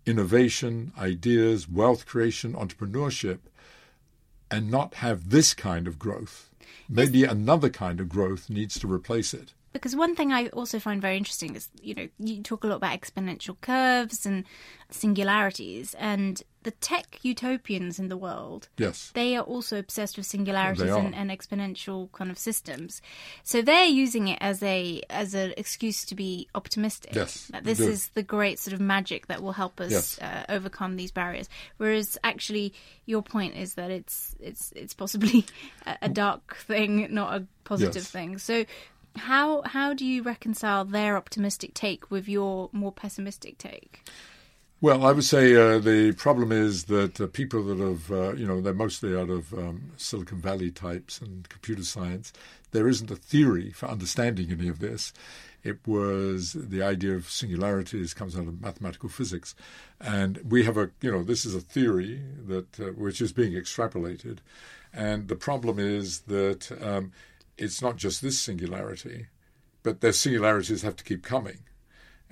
innovation, 0.05 0.91
ideas, 0.97 1.69
wealth 1.69 2.05
creation, 2.05 2.53
entrepreneurship, 2.53 3.39
and 4.49 4.69
not 4.69 4.95
have 4.95 5.29
this 5.29 5.53
kind 5.53 5.87
of 5.87 5.99
growth? 5.99 6.49
Maybe 6.89 7.23
another 7.23 7.69
kind 7.69 7.99
of 7.99 8.09
growth 8.09 8.49
needs 8.49 8.79
to 8.79 8.91
replace 8.91 9.33
it 9.33 9.53
because 9.73 9.95
one 9.95 10.15
thing 10.15 10.31
I 10.31 10.47
also 10.47 10.79
find 10.79 11.01
very 11.01 11.17
interesting 11.17 11.55
is 11.55 11.69
you 11.81 11.95
know 11.95 12.07
you 12.19 12.43
talk 12.43 12.63
a 12.63 12.67
lot 12.67 12.77
about 12.77 12.99
exponential 12.99 13.59
curves 13.61 14.25
and 14.25 14.45
singularities 14.89 15.95
and 15.97 16.41
the 16.63 16.71
tech 16.71 17.19
utopians 17.23 17.99
in 17.99 18.07
the 18.07 18.17
world 18.17 18.69
yes. 18.77 19.11
they 19.13 19.35
are 19.35 19.43
also 19.43 19.79
obsessed 19.79 20.17
with 20.17 20.25
singularities 20.25 20.91
and, 20.91 21.15
and, 21.15 21.31
exponential 21.31 22.11
kind 22.11 22.29
of 22.29 22.37
systems. 22.37 23.01
So 23.43 23.61
they're 23.61 23.85
using 23.85 24.27
it 24.27 24.37
as 24.41 24.61
a 24.63 25.01
as 25.09 25.33
an 25.33 25.53
excuse 25.57 26.05
to 26.05 26.15
be 26.15 26.47
optimistic. 26.53 27.15
Yes 27.15 27.47
that 27.47 27.63
this 27.63 27.79
is 27.79 28.09
the 28.09 28.23
great 28.23 28.59
sort 28.59 28.73
of 28.73 28.79
magic 28.79 29.27
that 29.27 29.41
will 29.41 29.51
help 29.51 29.79
us 29.79 29.91
yes. 29.91 30.19
uh, 30.19 30.45
overcome 30.49 30.95
these 30.95 31.11
barriers. 31.11 31.49
Whereas 31.77 32.17
actually 32.23 32.73
your 33.05 33.21
point 33.21 33.55
is 33.55 33.75
that 33.75 33.91
it's 33.91 34.35
it's 34.39 34.71
it's 34.75 34.93
possibly 34.93 35.45
a, 35.85 35.97
a 36.03 36.09
dark 36.09 36.57
thing 36.57 37.07
not 37.11 37.33
a 37.35 37.45
positive 37.63 37.95
yes. 37.95 38.11
thing. 38.11 38.37
So 38.37 38.65
how 39.15 39.61
how 39.63 39.93
do 39.93 40.05
you 40.05 40.23
reconcile 40.23 40.85
their 40.85 41.17
optimistic 41.17 41.73
take 41.73 42.09
with 42.11 42.27
your 42.29 42.69
more 42.71 42.91
pessimistic 42.91 43.57
take? 43.57 44.03
Well, 44.83 45.05
I 45.05 45.11
would 45.11 45.25
say 45.25 45.53
uh, 45.53 45.77
the 45.77 46.11
problem 46.13 46.51
is 46.51 46.85
that 46.85 47.21
uh, 47.21 47.27
people 47.27 47.63
that 47.65 47.77
have, 47.77 48.11
uh, 48.11 48.33
you 48.33 48.47
know, 48.47 48.61
they're 48.61 48.73
mostly 48.73 49.15
out 49.15 49.29
of 49.29 49.53
um, 49.53 49.91
Silicon 49.95 50.39
Valley 50.39 50.71
types 50.71 51.21
and 51.21 51.47
computer 51.49 51.83
science. 51.83 52.33
There 52.71 52.87
isn't 52.87 53.11
a 53.11 53.15
theory 53.15 53.69
for 53.69 53.85
understanding 53.85 54.49
any 54.51 54.67
of 54.67 54.79
this. 54.79 55.13
It 55.63 55.77
was 55.85 56.53
the 56.53 56.81
idea 56.81 57.13
of 57.13 57.29
singularities 57.29 58.15
comes 58.15 58.35
out 58.35 58.47
of 58.47 58.59
mathematical 58.59 59.07
physics, 59.07 59.53
and 59.99 60.39
we 60.49 60.63
have 60.63 60.77
a, 60.77 60.89
you 60.99 61.11
know, 61.11 61.21
this 61.23 61.45
is 61.45 61.53
a 61.53 61.61
theory 61.61 62.19
that 62.47 62.79
uh, 62.79 62.85
which 62.93 63.21
is 63.21 63.31
being 63.31 63.53
extrapolated, 63.53 64.39
and 64.91 65.27
the 65.27 65.35
problem 65.35 65.77
is 65.77 66.21
that 66.21 66.71
um, 66.81 67.11
it's 67.55 67.83
not 67.83 67.97
just 67.97 68.23
this 68.23 68.39
singularity, 68.39 69.27
but 69.83 70.01
their 70.01 70.11
singularities 70.11 70.81
have 70.81 70.95
to 70.95 71.03
keep 71.03 71.21
coming. 71.21 71.59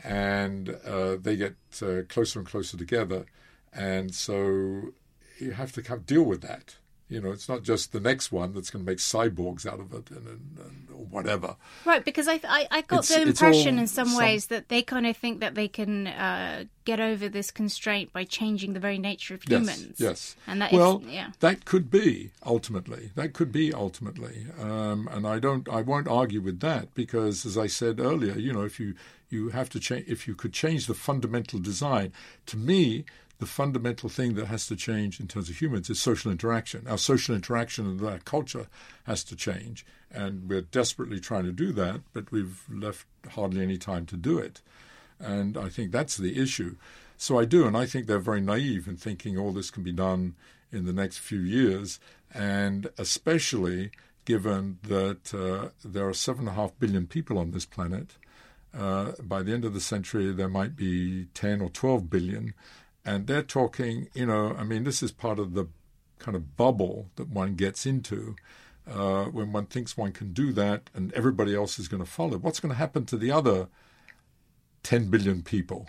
And 0.03 0.69
uh, 0.85 1.17
they 1.17 1.35
get 1.35 1.55
uh, 1.81 2.01
closer 2.07 2.39
and 2.39 2.47
closer 2.47 2.77
together. 2.77 3.25
And 3.73 4.13
so 4.13 4.93
you 5.39 5.51
have 5.51 5.71
to 5.73 5.81
deal 6.05 6.23
with 6.23 6.41
that. 6.41 6.75
You 7.09 7.19
know, 7.19 7.31
it's 7.31 7.49
not 7.49 7.63
just 7.63 7.91
the 7.91 7.99
next 7.99 8.31
one 8.31 8.53
that's 8.53 8.69
going 8.69 8.85
to 8.85 8.89
make 8.89 8.99
cyborgs 8.99 9.65
out 9.65 9.79
of 9.79 9.91
it 9.93 10.11
and, 10.11 10.27
and, 10.27 10.57
and 10.59 10.87
or 10.93 11.05
whatever. 11.05 11.55
Right, 11.83 12.05
because 12.05 12.27
I 12.27 12.39
I, 12.43 12.67
I 12.69 12.81
got 12.81 12.99
it's, 12.99 13.09
the 13.09 13.23
impression 13.23 13.79
in 13.79 13.87
some, 13.87 14.09
some, 14.09 14.17
ways 14.17 14.47
that 14.47 14.69
they 14.69 14.83
kind 14.83 15.07
of 15.07 15.17
think 15.17 15.39
that 15.39 15.55
they 15.55 15.67
can 15.67 16.05
uh, 16.07 16.65
get 16.85 16.99
over 16.99 17.27
this 17.27 17.49
constraint 17.49 18.13
by 18.13 18.25
changing 18.25 18.73
the 18.73 18.79
very 18.79 18.99
nature 18.99 19.33
of 19.33 19.43
humans. 19.43 19.87
Yes, 19.97 19.99
yes. 19.99 20.35
And 20.45 20.61
that 20.61 20.71
well, 20.71 21.01
yeah. 21.07 21.31
that 21.39 21.65
could 21.65 21.89
be 21.89 22.29
ultimately. 22.45 23.11
That 23.15 23.33
could 23.33 23.51
be 23.51 23.73
ultimately. 23.73 24.45
Um, 24.61 25.09
and 25.11 25.25
I 25.25 25.39
don't. 25.39 25.67
I 25.67 25.81
won't 25.81 26.07
argue 26.07 26.41
with 26.41 26.59
that 26.59 26.93
because, 26.93 27.45
as 27.45 27.57
I 27.57 27.65
said 27.65 27.99
earlier, 27.99 28.37
you 28.37 28.53
know, 28.53 28.61
if 28.61 28.79
you 28.79 28.93
you 29.29 29.49
have 29.49 29.69
to 29.69 29.79
change 29.79 30.07
if 30.07 30.27
you 30.27 30.35
could 30.35 30.53
change 30.53 30.87
the 30.87 30.93
fundamental 30.93 31.59
design 31.59 32.11
to 32.45 32.57
me 32.57 33.05
the 33.39 33.45
fundamental 33.45 34.09
thing 34.09 34.35
that 34.35 34.47
has 34.47 34.67
to 34.67 34.75
change 34.75 35.19
in 35.19 35.27
terms 35.27 35.49
of 35.49 35.61
humans 35.61 35.89
is 35.89 35.99
social 35.99 36.31
interaction. 36.31 36.85
Our 36.87 36.97
social 36.97 37.33
interaction 37.33 37.87
and 37.87 38.01
our 38.03 38.19
culture 38.19 38.67
has 39.05 39.23
to 39.25 39.35
change. 39.35 39.85
And 40.11 40.49
we're 40.49 40.61
desperately 40.61 41.19
trying 41.19 41.45
to 41.45 41.51
do 41.51 41.71
that, 41.73 42.01
but 42.13 42.31
we've 42.31 42.63
left 42.69 43.05
hardly 43.31 43.61
any 43.63 43.77
time 43.77 44.05
to 44.07 44.17
do 44.17 44.37
it. 44.37 44.61
And 45.19 45.57
I 45.57 45.69
think 45.69 45.91
that's 45.91 46.17
the 46.17 46.41
issue. 46.41 46.75
So 47.17 47.39
I 47.39 47.45
do, 47.45 47.65
and 47.65 47.77
I 47.77 47.85
think 47.85 48.07
they're 48.07 48.19
very 48.19 48.41
naive 48.41 48.87
in 48.87 48.97
thinking 48.97 49.37
all 49.37 49.51
this 49.51 49.71
can 49.71 49.83
be 49.83 49.91
done 49.91 50.35
in 50.71 50.85
the 50.85 50.93
next 50.93 51.17
few 51.19 51.39
years, 51.39 51.99
and 52.33 52.89
especially 52.97 53.91
given 54.25 54.79
that 54.83 55.33
uh, 55.33 55.69
there 55.83 56.07
are 56.07 56.13
seven 56.13 56.41
and 56.41 56.49
a 56.49 56.53
half 56.53 56.77
billion 56.79 57.07
people 57.07 57.37
on 57.37 57.51
this 57.51 57.65
planet. 57.65 58.15
Uh, 58.77 59.13
by 59.23 59.41
the 59.41 59.51
end 59.51 59.65
of 59.65 59.73
the 59.73 59.81
century, 59.81 60.31
there 60.31 60.47
might 60.47 60.75
be 60.75 61.25
10 61.33 61.61
or 61.61 61.69
12 61.69 62.09
billion. 62.09 62.53
And 63.09 63.25
they're 63.25 63.41
talking, 63.41 64.07
you 64.13 64.27
know, 64.27 64.55
I 64.55 64.63
mean, 64.63 64.83
this 64.83 65.01
is 65.01 65.11
part 65.11 65.39
of 65.39 65.55
the 65.55 65.65
kind 66.19 66.35
of 66.37 66.55
bubble 66.55 67.09
that 67.15 67.27
one 67.29 67.55
gets 67.55 67.87
into 67.87 68.35
uh, 68.87 69.25
when 69.25 69.51
one 69.51 69.65
thinks 69.65 69.97
one 69.97 70.11
can 70.11 70.31
do 70.31 70.53
that 70.53 70.91
and 70.93 71.11
everybody 71.13 71.55
else 71.55 71.79
is 71.79 71.87
going 71.87 72.03
to 72.03 72.09
follow. 72.09 72.37
What's 72.37 72.59
going 72.59 72.69
to 72.71 72.77
happen 72.77 73.05
to 73.05 73.17
the 73.17 73.31
other 73.31 73.67
10 74.83 75.09
billion 75.09 75.41
people? 75.41 75.87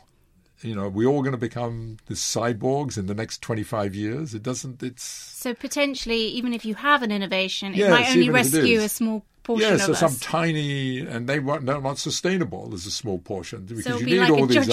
You 0.62 0.74
know, 0.74 0.88
we 0.88 1.04
all 1.04 1.20
going 1.20 1.32
to 1.32 1.38
become 1.38 1.98
the 2.06 2.14
cyborgs 2.14 2.96
in 2.96 3.04
the 3.04 3.14
next 3.14 3.42
25 3.42 3.94
years. 3.94 4.34
It 4.34 4.42
doesn't, 4.42 4.82
it's. 4.82 5.02
So 5.02 5.52
potentially, 5.52 6.22
even 6.28 6.54
if 6.54 6.64
you 6.64 6.74
have 6.74 7.02
an 7.02 7.12
innovation, 7.12 7.74
it 7.74 7.78
yes, 7.78 7.90
might 7.90 8.10
only 8.10 8.30
rescue 8.30 8.80
a 8.80 8.88
small 8.88 9.26
portion 9.50 9.78
yes, 9.78 9.86
so 9.86 9.92
some 9.92 10.16
tiny, 10.16 11.00
and 11.00 11.28
they 11.28 11.40
weren't, 11.40 11.66
they're 11.66 11.80
not 11.80 11.98
sustainable. 11.98 12.68
There's 12.68 12.86
a 12.86 12.90
small 12.90 13.18
portion 13.18 13.64
because 13.64 13.84
so 13.84 13.98
you 13.98 14.06
need 14.06 14.18
like 14.20 14.30
all 14.30 14.46
these. 14.46 14.66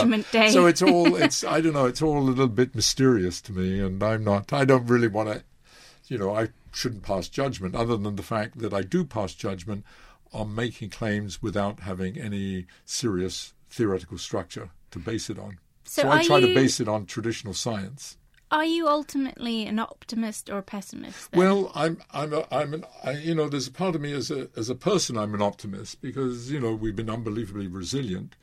So 0.54 0.66
it's 0.66 0.82
all, 0.82 1.16
it's 1.22 1.44
I 1.44 1.62
don't 1.62 1.74
know, 1.74 1.86
it's 1.86 2.02
all 2.02 2.18
a 2.18 2.20
little 2.20 2.48
bit 2.48 2.76
mysterious 2.76 3.42
to 3.42 3.54
me, 3.54 3.80
and 3.80 4.02
I'm 4.04 4.24
not. 4.24 4.54
I 4.54 4.66
don't 4.66 4.86
really 4.86 5.08
want 5.08 5.30
to, 5.30 5.44
you 6.08 6.18
know, 6.18 6.36
I 6.36 6.50
shouldn't 6.72 7.04
pass 7.04 7.28
judgment, 7.28 7.76
other 7.76 7.98
than 7.98 8.16
the 8.16 8.24
fact 8.24 8.60
that 8.60 8.74
I 8.74 8.84
do 8.84 9.04
pass 9.04 9.34
judgment 9.34 9.84
on 10.32 10.54
making 10.54 10.90
claims 10.90 11.42
without 11.42 11.82
having 11.82 12.18
any 12.18 12.66
serious 12.86 13.54
theoretical 13.70 14.18
structure 14.18 14.70
to 14.92 15.00
base 15.00 15.30
it 15.30 15.40
on. 15.40 15.58
So, 15.86 16.04
so 16.04 16.12
I 16.12 16.24
try 16.24 16.38
you... 16.38 16.48
to 16.48 16.54
base 16.54 16.80
it 16.80 16.88
on 16.88 17.06
traditional 17.06 17.54
science. 17.54 18.18
Are 18.50 18.66
you 18.66 18.88
ultimately 18.88 19.66
an 19.66 19.78
optimist 19.78 20.50
or 20.50 20.60
a 20.60 20.64
pessimist? 20.64 21.32
Then? 21.32 21.40
Well, 21.40 21.72
I'm, 21.76 21.98
I'm, 22.12 22.34
a, 22.34 22.48
I'm 22.50 22.74
an, 22.74 22.86
I, 23.04 23.12
you 23.12 23.36
know, 23.36 23.50
there's 23.50 23.68
a 23.68 23.72
part 23.72 23.96
of 23.96 24.02
me 24.02 24.14
as 24.14 24.32
a, 24.32 24.50
as 24.56 24.70
a 24.70 24.76
person, 24.76 25.18
I'm 25.18 25.34
an 25.34 25.42
optimist 25.42 26.02
because, 26.02 26.50
you 26.50 26.60
know, 26.60 26.74
we've 26.74 26.96
been 26.96 27.10
unbelievably 27.10 27.68
resilient. 27.68 28.36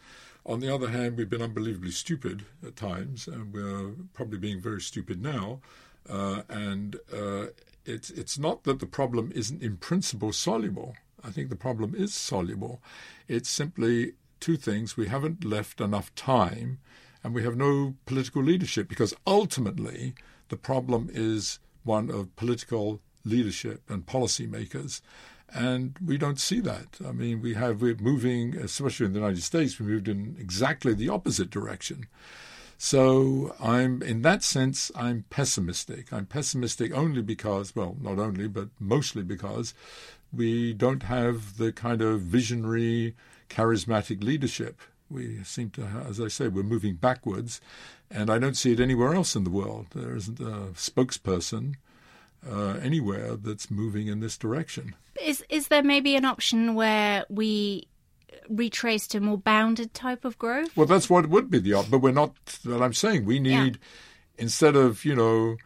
On 0.45 0.61
the 0.61 0.73
other 0.73 0.91
hand, 0.91 1.17
we've 1.17 1.31
been 1.31 1.41
unbelievably 1.41 1.93
stupid 1.93 2.45
at 2.67 2.77
times, 2.77 3.27
and 3.27 3.55
we're 3.55 3.93
probably 4.13 4.39
being 4.39 4.61
very 4.61 4.83
stupid 4.83 5.23
now. 5.23 5.61
Uh, 6.07 6.43
and 6.51 6.97
uh, 7.11 7.47
it's, 7.87 8.11
it's 8.11 8.39
not 8.39 8.65
that 8.65 8.81
the 8.81 8.87
problem 8.87 9.33
isn't 9.35 9.63
in 9.63 9.79
principle 9.79 10.35
soluble. 10.35 10.97
I 11.23 11.31
think 11.31 11.49
the 11.49 11.57
problem 11.57 11.95
is 11.97 12.13
soluble. 12.13 12.83
It's 13.27 13.49
simply 13.49 14.13
two 14.39 14.59
things. 14.59 14.99
We 14.99 15.07
haven't 15.07 15.45
left 15.47 15.81
enough 15.81 16.15
time 16.15 16.79
and 17.25 17.35
we 17.35 17.43
have 17.43 17.57
no 17.57 17.95
political 18.05 18.43
leadership 18.43 18.87
because 18.87 19.15
ultimately 19.27 20.15
the 20.51 20.57
problem 20.57 21.09
is 21.13 21.59
one 21.83 22.11
of 22.11 22.37
political 22.37 23.01
leadership 23.25 23.83
and 23.89 24.05
policymakers. 24.05 25.01
And 25.53 25.97
we 26.05 26.19
don't 26.19 26.39
see 26.39 26.61
that. 26.61 26.99
I 27.07 27.13
mean, 27.13 27.41
we 27.41 27.55
have, 27.55 27.81
we're 27.81 27.97
moving, 27.97 28.57
especially 28.57 29.07
in 29.07 29.13
the 29.15 29.21
United 29.21 29.43
States, 29.43 29.79
we 29.79 29.87
moved 29.87 30.09
in 30.09 30.37
exactly 30.39 30.93
the 30.93 31.09
opposite 31.09 31.49
direction. 31.49 32.07
So 32.77 33.55
I'm, 33.61 34.03
in 34.03 34.23
that 34.23 34.43
sense, 34.43 34.91
I'm 34.95 35.25
pessimistic. 35.31 36.13
I'm 36.13 36.27
pessimistic 36.27 36.93
only 36.93 37.23
because, 37.23 37.75
well, 37.75 37.97
not 38.01 38.19
only, 38.19 38.49
but 38.49 38.69
mostly 38.79 39.23
because 39.23 39.73
we 40.33 40.75
don't 40.75 41.05
have 41.05 41.57
the 41.57 41.73
kind 41.73 42.03
of 42.03 42.21
visionary, 42.21 43.15
charismatic 43.49 44.23
leadership 44.23 44.81
we 45.11 45.43
seem 45.45 45.71
to, 45.71 45.83
as 46.09 46.21
I 46.21 46.29
say, 46.29 46.49
we're 46.49 46.63
moving 46.63 46.97
backwards, 46.97 47.61
and 48.11 48.31
I 48.31 48.39
don't 48.39 48.57
see 48.57 48.73
it 48.73 48.81
anywhere 48.81 49.15
else 49.15 49.37
in 49.37 49.45
the 49.45 49.51
world. 49.51 49.87
There 49.95 50.17
isn't 50.17 50.41
a 50.41 50.73
spokesperson 50.75 51.75
uh, 52.51 52.79
anywhere 52.83 53.37
that's 53.37 53.71
moving 53.71 54.09
in 54.09 54.21
this 54.21 54.37
direction. 54.37 54.95
Is 55.23 55.45
is 55.49 55.69
there 55.69 55.83
maybe 55.83 56.17
an 56.17 56.25
option 56.25 56.75
where 56.75 57.25
we 57.29 57.89
retrace 58.49 59.07
to 59.09 59.19
a 59.19 59.21
more 59.21 59.39
bounded 59.39 59.95
type 59.95 60.25
of 60.25 60.39
growth? 60.39 60.77
Well, 60.77 60.87
that's 60.87 61.09
what 61.09 61.29
would 61.29 61.51
be 61.51 61.59
the 61.59 61.75
option, 61.75 61.91
but 61.91 61.99
we're 62.01 62.13
not. 62.13 62.35
What 62.65 62.83
I'm 62.83 62.95
saying, 62.95 63.25
we 63.25 63.39
need 63.39 63.77
yeah. 63.77 64.43
instead 64.43 64.77
of 64.77 65.05
you 65.05 65.15
know 65.15 65.57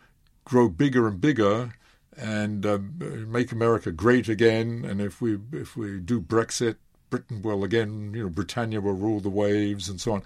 grow 0.45 0.68
bigger 0.68 1.07
and 1.07 1.20
bigger 1.20 1.74
and 2.16 2.66
uh, 2.66 2.78
make 2.99 3.53
America 3.53 3.93
great 3.93 4.28
again, 4.28 4.84
and 4.84 5.01
if 5.01 5.20
we 5.20 5.39
if 5.53 5.76
we 5.76 6.01
do 6.01 6.20
Brexit 6.20 6.76
Britain 7.11 7.43
will 7.43 7.65
again, 7.65 8.13
you 8.15 8.25
know, 8.25 8.29
Britannia 8.29 8.81
will 8.81 8.93
rule 8.95 9.21
the 9.21 9.31
waves 9.31 9.89
and 9.89 10.01
so 10.01 10.13
on. 10.13 10.23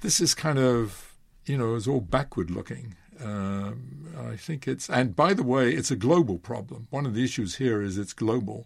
This 0.00 0.20
is 0.20 0.34
kind 0.34 0.58
of, 0.58 1.14
you 1.44 1.56
know, 1.56 1.74
it's 1.74 1.86
all 1.86 2.00
backward 2.00 2.50
looking. 2.50 2.94
Um, 3.22 4.08
I 4.30 4.36
think 4.36 4.68
it's, 4.68 4.90
and 4.90 5.16
by 5.16 5.32
the 5.34 5.42
way, 5.42 5.72
it's 5.72 5.90
a 5.90 5.96
global 5.96 6.38
problem. 6.38 6.86
One 6.90 7.06
of 7.06 7.14
the 7.14 7.24
issues 7.24 7.56
here 7.56 7.80
is 7.80 7.96
it's 7.96 8.12
global. 8.12 8.64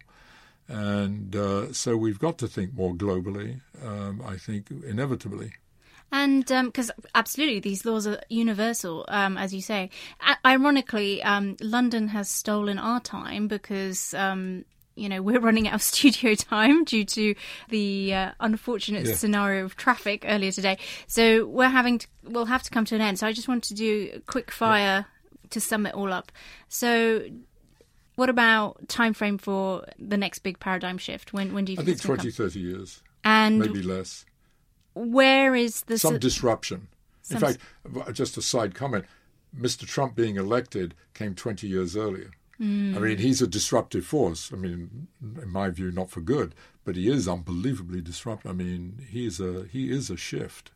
And 0.67 1.35
uh, 1.35 1.73
so 1.73 1.97
we've 1.97 2.19
got 2.19 2.37
to 2.39 2.47
think 2.47 2.73
more 2.73 2.93
globally. 2.93 3.61
um, 3.85 4.21
I 4.25 4.37
think, 4.37 4.71
inevitably. 4.85 5.53
And 6.11 6.45
because 6.45 6.89
um, 6.89 6.97
absolutely, 7.15 7.59
these 7.61 7.85
laws 7.85 8.05
are 8.05 8.21
universal, 8.29 9.05
um, 9.07 9.37
as 9.37 9.53
you 9.53 9.61
say. 9.61 9.89
A- 10.27 10.47
ironically, 10.47 11.23
um, 11.23 11.55
London 11.61 12.09
has 12.09 12.29
stolen 12.29 12.77
our 12.77 12.99
time 12.99 13.47
because. 13.47 14.13
You 14.95 15.09
know, 15.09 15.21
we're 15.21 15.39
running 15.39 15.67
out 15.67 15.75
of 15.75 15.81
studio 15.93 16.35
time 16.35 16.83
due 16.83 17.05
to 17.05 17.35
the 17.69 18.13
uh, 18.13 18.31
unfortunate 18.39 19.05
yeah. 19.05 19.15
scenario 19.15 19.65
of 19.65 19.75
traffic 19.75 20.25
earlier 20.27 20.51
today. 20.51 20.77
So 21.07 21.45
we're 21.45 21.69
having 21.69 21.99
to, 21.99 22.07
we'll 22.23 22.45
have 22.45 22.63
to 22.63 22.69
come 22.69 22.85
to 22.85 22.95
an 22.95 23.01
end. 23.01 23.19
So 23.19 23.27
I 23.27 23.33
just 23.33 23.47
want 23.47 23.63
to 23.65 23.73
do 23.73 24.11
a 24.15 24.19
quick 24.19 24.51
fire 24.51 25.05
yeah. 25.41 25.47
to 25.49 25.61
sum 25.61 25.85
it 25.85 25.93
all 25.93 26.11
up. 26.11 26.31
So 26.67 27.23
what 28.15 28.29
about 28.29 28.87
time 28.87 29.13
frame 29.13 29.37
for 29.37 29.85
the 29.97 30.17
next 30.17 30.39
big 30.39 30.59
paradigm 30.59 30.97
shift? 30.97 31.33
When 31.33 31.53
when 31.53 31.65
do 31.65 31.71
you 31.71 31.77
think? 31.77 31.87
I 31.87 31.91
think 31.93 32.01
20, 32.01 32.31
30 32.31 32.59
years, 32.59 33.01
and 33.23 33.59
maybe 33.59 33.81
less. 33.81 34.25
Where 34.93 35.55
is 35.55 35.81
the 35.83 35.97
some 35.97 36.19
disruption? 36.19 36.87
Some 37.21 37.37
In 37.37 37.41
fact, 37.41 38.13
just 38.13 38.37
a 38.37 38.41
side 38.41 38.75
comment: 38.75 39.05
Mr. 39.57 39.87
Trump 39.87 40.15
being 40.15 40.35
elected 40.35 40.93
came 41.13 41.33
20 41.33 41.67
years 41.67 41.95
earlier. 41.95 42.31
Mm. 42.61 42.95
I 42.95 42.99
mean, 42.99 43.17
he's 43.17 43.41
a 43.41 43.47
disruptive 43.47 44.05
force. 44.05 44.51
I 44.53 44.55
mean, 44.55 45.07
in 45.21 45.49
my 45.49 45.69
view, 45.69 45.91
not 45.91 46.11
for 46.11 46.21
good, 46.21 46.53
but 46.85 46.95
he 46.95 47.09
is 47.09 47.27
unbelievably 47.27 48.01
disruptive. 48.01 48.51
I 48.51 48.53
mean, 48.53 49.05
he 49.09 49.25
is 49.25 49.39
a 49.39 49.65
he 49.71 49.91
is 49.91 50.09
a 50.09 50.17
shift. 50.17 50.71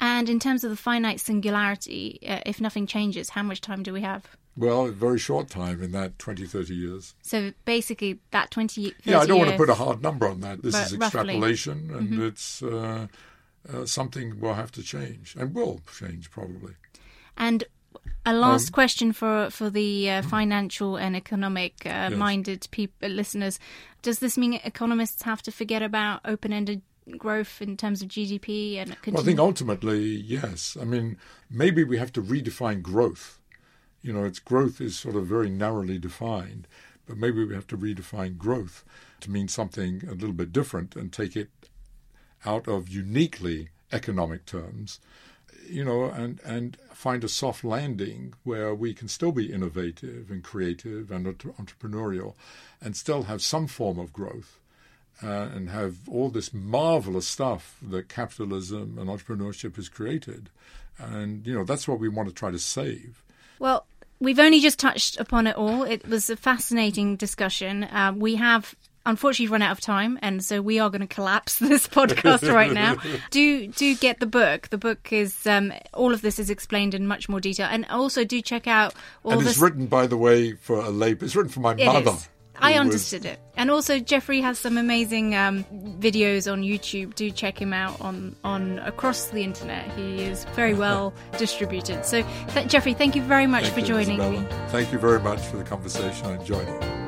And 0.00 0.28
in 0.28 0.38
terms 0.38 0.62
of 0.62 0.70
the 0.70 0.76
finite 0.76 1.18
singularity, 1.18 2.20
uh, 2.28 2.40
if 2.46 2.60
nothing 2.60 2.86
changes, 2.86 3.30
how 3.30 3.42
much 3.42 3.60
time 3.60 3.82
do 3.82 3.92
we 3.92 4.02
have? 4.02 4.36
Well, 4.56 4.86
a 4.86 4.92
very 4.92 5.18
short 5.18 5.48
time 5.48 5.82
in 5.82 5.92
that 5.92 6.18
20, 6.18 6.44
30 6.46 6.74
years. 6.74 7.14
So 7.22 7.52
basically, 7.64 8.18
that 8.32 8.50
20, 8.50 8.92
Yeah, 9.04 9.20
I 9.20 9.26
don't 9.26 9.38
want 9.38 9.50
to 9.50 9.56
put 9.56 9.70
a 9.70 9.74
hard 9.74 10.02
number 10.02 10.28
on 10.28 10.40
that. 10.40 10.62
This 10.62 10.74
is 10.74 10.94
extrapolation, 10.94 11.88
roughly. 11.88 11.98
and 11.98 12.08
mm-hmm. 12.10 12.26
it's 12.26 12.62
uh, 12.62 13.06
uh, 13.72 13.86
something 13.86 14.40
we'll 14.40 14.54
have 14.54 14.72
to 14.72 14.82
change, 14.82 15.36
and 15.38 15.54
will 15.54 15.80
change 15.96 16.30
probably. 16.30 16.74
And 17.36 17.64
a 18.26 18.32
last 18.32 18.68
um, 18.68 18.72
question 18.72 19.12
for 19.12 19.50
for 19.50 19.70
the 19.70 20.10
uh, 20.10 20.22
financial 20.22 20.96
and 20.96 21.16
economic 21.16 21.74
uh, 21.86 22.08
yes. 22.10 22.12
minded 22.12 22.68
people 22.70 23.08
listeners: 23.08 23.58
Does 24.02 24.18
this 24.18 24.36
mean 24.36 24.54
economists 24.54 25.22
have 25.22 25.42
to 25.42 25.52
forget 25.52 25.82
about 25.82 26.20
open 26.24 26.52
ended 26.52 26.82
growth 27.16 27.62
in 27.62 27.76
terms 27.76 28.02
of 28.02 28.08
GDP 28.08 28.76
and? 28.76 28.96
Well, 29.06 29.22
I 29.22 29.24
think 29.24 29.38
ultimately, 29.38 30.00
yes. 30.04 30.76
I 30.80 30.84
mean, 30.84 31.16
maybe 31.50 31.84
we 31.84 31.98
have 31.98 32.12
to 32.14 32.22
redefine 32.22 32.82
growth 32.82 33.38
you 34.02 34.12
know, 34.12 34.24
its 34.24 34.38
growth 34.38 34.80
is 34.80 34.98
sort 34.98 35.16
of 35.16 35.26
very 35.26 35.50
narrowly 35.50 35.98
defined, 35.98 36.68
but 37.06 37.16
maybe 37.16 37.44
we 37.44 37.54
have 37.54 37.66
to 37.68 37.76
redefine 37.76 38.38
growth 38.38 38.84
to 39.20 39.30
mean 39.30 39.48
something 39.48 40.02
a 40.08 40.12
little 40.12 40.32
bit 40.32 40.52
different 40.52 40.94
and 40.94 41.12
take 41.12 41.36
it 41.36 41.50
out 42.46 42.68
of 42.68 42.88
uniquely 42.88 43.70
economic 43.92 44.46
terms, 44.46 45.00
you 45.68 45.84
know, 45.84 46.04
and, 46.04 46.40
and 46.44 46.76
find 46.92 47.22
a 47.24 47.28
soft 47.28 47.64
landing 47.64 48.34
where 48.44 48.74
we 48.74 48.94
can 48.94 49.08
still 49.08 49.32
be 49.32 49.52
innovative 49.52 50.30
and 50.30 50.42
creative 50.42 51.10
and 51.10 51.26
entrepreneurial 51.26 52.34
and 52.80 52.96
still 52.96 53.24
have 53.24 53.42
some 53.42 53.66
form 53.66 53.98
of 53.98 54.12
growth. 54.12 54.58
Uh, 55.20 55.48
and 55.52 55.70
have 55.70 56.08
all 56.08 56.28
this 56.28 56.54
marvelous 56.54 57.26
stuff 57.26 57.76
that 57.82 58.08
capitalism 58.08 58.96
and 58.98 59.10
entrepreneurship 59.10 59.74
has 59.74 59.88
created. 59.88 60.48
And, 60.96 61.44
you 61.44 61.52
know, 61.52 61.64
that's 61.64 61.88
what 61.88 61.98
we 61.98 62.08
want 62.08 62.28
to 62.28 62.34
try 62.34 62.52
to 62.52 62.58
save. 62.60 63.20
Well, 63.58 63.84
we've 64.20 64.38
only 64.38 64.60
just 64.60 64.78
touched 64.78 65.18
upon 65.18 65.48
it 65.48 65.56
all. 65.56 65.82
It 65.82 66.06
was 66.06 66.30
a 66.30 66.36
fascinating 66.36 67.16
discussion. 67.16 67.82
Uh, 67.82 68.12
we 68.16 68.36
have 68.36 68.76
unfortunately 69.06 69.44
you've 69.44 69.52
run 69.52 69.62
out 69.62 69.72
of 69.72 69.80
time 69.80 70.18
and 70.22 70.44
so 70.44 70.60
we 70.60 70.78
are 70.78 70.90
going 70.90 71.00
to 71.00 71.06
collapse 71.06 71.58
this 71.58 71.86
podcast 71.86 72.52
right 72.52 72.72
now 72.72 72.96
do 73.30 73.66
do 73.68 73.96
get 73.96 74.20
the 74.20 74.26
book 74.26 74.68
the 74.68 74.78
book 74.78 75.12
is 75.12 75.46
um, 75.46 75.72
all 75.94 76.12
of 76.12 76.22
this 76.22 76.38
is 76.38 76.50
explained 76.50 76.94
in 76.94 77.06
much 77.06 77.28
more 77.28 77.40
detail 77.40 77.68
and 77.70 77.86
also 77.86 78.24
do 78.24 78.40
check 78.40 78.66
out 78.66 78.94
all 79.24 79.32
and 79.32 79.40
it's 79.40 79.50
this... 79.50 79.58
written 79.58 79.86
by 79.86 80.06
the 80.06 80.16
way 80.16 80.52
for 80.52 80.78
a 80.78 80.90
lay 80.90 81.12
it's 81.12 81.34
written 81.34 81.50
for 81.50 81.60
my 81.60 81.72
it 81.72 81.86
mother 81.86 82.10
is. 82.10 82.28
I 82.60 82.74
understood 82.74 83.22
was... 83.24 83.32
it. 83.32 83.40
And 83.56 83.70
also, 83.70 83.98
Geoffrey 83.98 84.40
has 84.40 84.58
some 84.58 84.78
amazing 84.78 85.34
um, 85.34 85.64
videos 86.00 86.50
on 86.50 86.62
YouTube. 86.62 87.14
Do 87.14 87.30
check 87.30 87.60
him 87.60 87.72
out 87.72 88.00
on, 88.00 88.34
on 88.44 88.78
across 88.80 89.26
the 89.28 89.42
internet. 89.42 89.90
He 89.92 90.22
is 90.22 90.44
very 90.54 90.74
well 90.84 91.12
distributed. 91.38 92.04
So, 92.04 92.24
th- 92.48 92.68
Geoffrey, 92.68 92.94
thank 92.94 93.16
you 93.16 93.22
very 93.22 93.46
much 93.46 93.64
thank 93.64 93.74
for 93.74 93.80
you, 93.80 93.86
joining 93.86 94.18
Izabella. 94.18 94.42
me. 94.42 94.68
Thank 94.68 94.92
you 94.92 94.98
very 94.98 95.20
much 95.20 95.40
for 95.40 95.56
the 95.56 95.64
conversation. 95.64 96.26
I 96.26 96.34
enjoyed 96.34 96.68
it. 96.68 97.07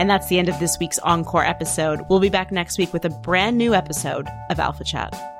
And 0.00 0.08
that's 0.08 0.28
the 0.28 0.38
end 0.38 0.48
of 0.48 0.58
this 0.58 0.78
week's 0.78 0.98
Encore 1.00 1.44
episode. 1.44 2.06
We'll 2.08 2.20
be 2.20 2.30
back 2.30 2.50
next 2.50 2.78
week 2.78 2.94
with 2.94 3.04
a 3.04 3.10
brand 3.10 3.58
new 3.58 3.74
episode 3.74 4.26
of 4.48 4.58
Alpha 4.58 4.82
Chat. 4.82 5.39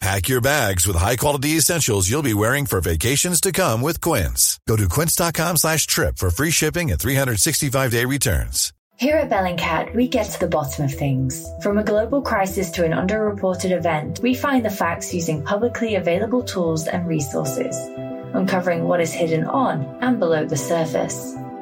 Pack 0.00 0.28
your 0.28 0.40
bags 0.40 0.86
with 0.86 0.94
high-quality 0.94 1.56
essentials 1.56 2.08
you'll 2.08 2.22
be 2.22 2.34
wearing 2.34 2.66
for 2.66 2.80
vacations 2.80 3.40
to 3.40 3.50
come 3.50 3.82
with 3.82 4.00
Quince. 4.00 4.60
Go 4.68 4.76
to 4.76 4.88
quince.com 4.88 5.56
slash 5.56 5.88
trip 5.88 6.18
for 6.18 6.30
free 6.30 6.52
shipping 6.52 6.92
and 6.92 7.00
365-day 7.00 8.04
returns. 8.04 8.72
Here 8.96 9.16
at 9.16 9.30
Bellingcat, 9.30 9.94
we 9.94 10.08
get 10.08 10.26
to 10.30 10.40
the 10.40 10.48
bottom 10.48 10.84
of 10.84 10.94
things. 10.94 11.48
From 11.62 11.78
a 11.78 11.84
global 11.84 12.22
crisis 12.22 12.70
to 12.72 12.84
an 12.84 12.92
underreported 12.92 13.70
event, 13.70 14.20
we 14.20 14.34
find 14.34 14.64
the 14.64 14.70
facts 14.70 15.14
using 15.14 15.44
publicly 15.44 15.96
available 15.96 16.42
tools 16.42 16.86
and 16.86 17.06
resources, 17.06 17.76
uncovering 18.34 18.84
what 18.84 19.00
is 19.00 19.12
hidden 19.12 19.44
on 19.44 19.84
and 20.00 20.18
below 20.18 20.44
the 20.44 20.56
surface. 20.56 21.34